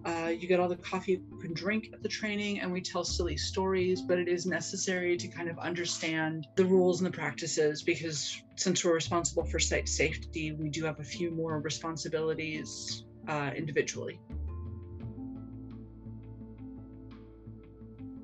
Uh, 0.05 0.27
you 0.27 0.47
get 0.47 0.59
all 0.59 0.69
the 0.69 0.75
coffee 0.75 1.13
you 1.13 1.39
can 1.39 1.53
drink 1.53 1.89
at 1.93 2.03
the 2.03 2.09
training, 2.09 2.59
and 2.59 2.71
we 2.71 2.79
tell 2.79 3.03
silly 3.03 3.37
stories, 3.37 4.01
but 4.01 4.19
it 4.19 4.27
is 4.27 4.45
necessary 4.45 5.17
to 5.17 5.27
kind 5.27 5.49
of 5.49 5.57
understand 5.57 6.47
the 6.55 6.65
rules 6.65 7.01
and 7.01 7.07
the 7.07 7.15
practices 7.15 7.81
because 7.81 8.43
since 8.55 8.85
we're 8.85 8.93
responsible 8.93 9.43
for 9.45 9.57
site 9.57 9.89
safety, 9.89 10.51
we 10.51 10.69
do 10.69 10.83
have 10.85 10.99
a 10.99 11.03
few 11.03 11.31
more 11.31 11.59
responsibilities 11.59 13.03
uh, 13.27 13.49
individually. 13.55 14.19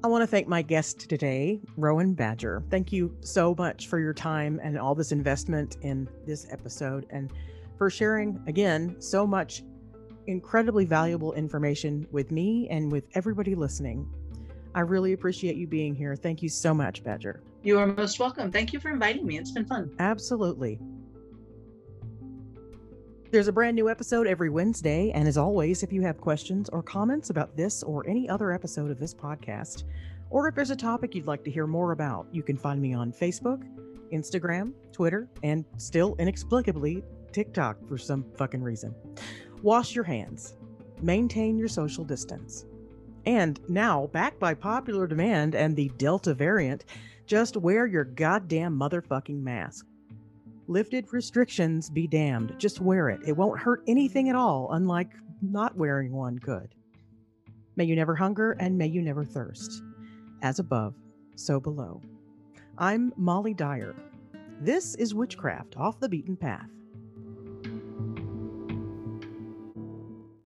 I 0.03 0.07
want 0.07 0.21
to 0.21 0.27
thank 0.27 0.47
my 0.47 0.61
guest 0.61 1.09
today, 1.09 1.59
Rowan 1.75 2.13
Badger. 2.13 2.63
Thank 2.69 2.91
you 2.91 3.17
so 3.21 3.55
much 3.57 3.87
for 3.87 3.99
your 3.99 4.13
time 4.13 4.59
and 4.61 4.77
all 4.77 4.93
this 4.93 5.11
investment 5.11 5.77
in 5.81 6.07
this 6.25 6.45
episode 6.51 7.07
and 7.09 7.33
for 7.77 7.89
sharing, 7.89 8.39
again, 8.45 8.95
so 8.99 9.25
much 9.25 9.63
incredibly 10.27 10.85
valuable 10.85 11.33
information 11.33 12.05
with 12.11 12.31
me 12.31 12.67
and 12.69 12.91
with 12.91 13.05
everybody 13.15 13.55
listening. 13.55 14.07
I 14.75 14.81
really 14.81 15.13
appreciate 15.13 15.55
you 15.55 15.65
being 15.65 15.95
here. 15.95 16.15
Thank 16.15 16.43
you 16.43 16.49
so 16.49 16.75
much, 16.75 17.03
Badger. 17.03 17.41
You 17.63 17.79
are 17.79 17.87
most 17.87 18.19
welcome. 18.19 18.51
Thank 18.51 18.73
you 18.73 18.79
for 18.79 18.91
inviting 18.91 19.25
me. 19.25 19.39
It's 19.39 19.51
been 19.51 19.65
fun. 19.65 19.91
Absolutely. 19.97 20.79
There's 23.29 23.49
a 23.49 23.51
brand 23.51 23.75
new 23.75 23.89
episode 23.89 24.25
every 24.25 24.49
Wednesday, 24.49 25.11
and 25.11 25.27
as 25.27 25.35
always, 25.37 25.83
if 25.83 25.91
you 25.91 26.01
have 26.01 26.21
questions 26.21 26.69
or 26.69 26.81
comments 26.81 27.29
about 27.29 27.57
this 27.57 27.83
or 27.83 28.07
any 28.07 28.29
other 28.29 28.53
episode 28.53 28.89
of 28.89 28.99
this 28.99 29.13
podcast, 29.13 29.83
or 30.29 30.47
if 30.47 30.55
there's 30.55 30.69
a 30.69 30.77
topic 30.77 31.13
you'd 31.13 31.27
like 31.27 31.43
to 31.43 31.51
hear 31.51 31.67
more 31.67 31.91
about, 31.91 32.25
you 32.31 32.41
can 32.41 32.55
find 32.55 32.81
me 32.81 32.93
on 32.93 33.11
Facebook, 33.11 33.67
Instagram, 34.13 34.71
Twitter, 34.93 35.27
and 35.43 35.65
still 35.75 36.15
inexplicably 36.19 37.03
TikTok 37.33 37.85
for 37.85 37.97
some 37.97 38.23
fucking 38.37 38.63
reason. 38.63 38.95
Wash 39.61 39.93
your 39.93 40.05
hands, 40.05 40.55
maintain 41.01 41.57
your 41.57 41.67
social 41.67 42.05
distance. 42.05 42.65
And 43.25 43.59
now, 43.67 44.07
backed 44.13 44.39
by 44.39 44.53
popular 44.53 45.05
demand 45.05 45.53
and 45.53 45.75
the 45.75 45.91
Delta 45.97 46.33
variant, 46.33 46.85
just 47.25 47.57
wear 47.57 47.87
your 47.87 48.05
goddamn 48.05 48.79
motherfucking 48.79 49.41
mask. 49.43 49.85
Lifted 50.69 51.13
restrictions 51.13 51.89
be 51.89 52.07
damned. 52.07 52.53
Just 52.57 52.81
wear 52.81 53.09
it. 53.09 53.21
It 53.25 53.37
won't 53.37 53.59
hurt 53.59 53.83
anything 53.87 54.27
at 54.27 54.35
all, 54.35 54.69
unlike 54.73 55.11
not 55.41 55.77
wearing 55.77 56.11
one 56.11 56.39
could. 56.39 56.75
May 57.77 57.85
you 57.85 57.95
never 57.95 58.15
hunger 58.15 58.51
and 58.53 58.77
may 58.77 58.87
you 58.87 59.01
never 59.01 59.23
thirst. 59.23 59.81
As 60.41 60.59
above, 60.59 60.93
so 61.35 61.61
below. 61.61 62.01
I'm 62.77 63.13
Molly 63.15 63.53
Dyer. 63.53 63.95
This 64.59 64.95
is 64.95 65.15
Witchcraft 65.15 65.77
Off 65.77 66.01
the 66.01 66.09
Beaten 66.09 66.35
Path. 66.35 66.69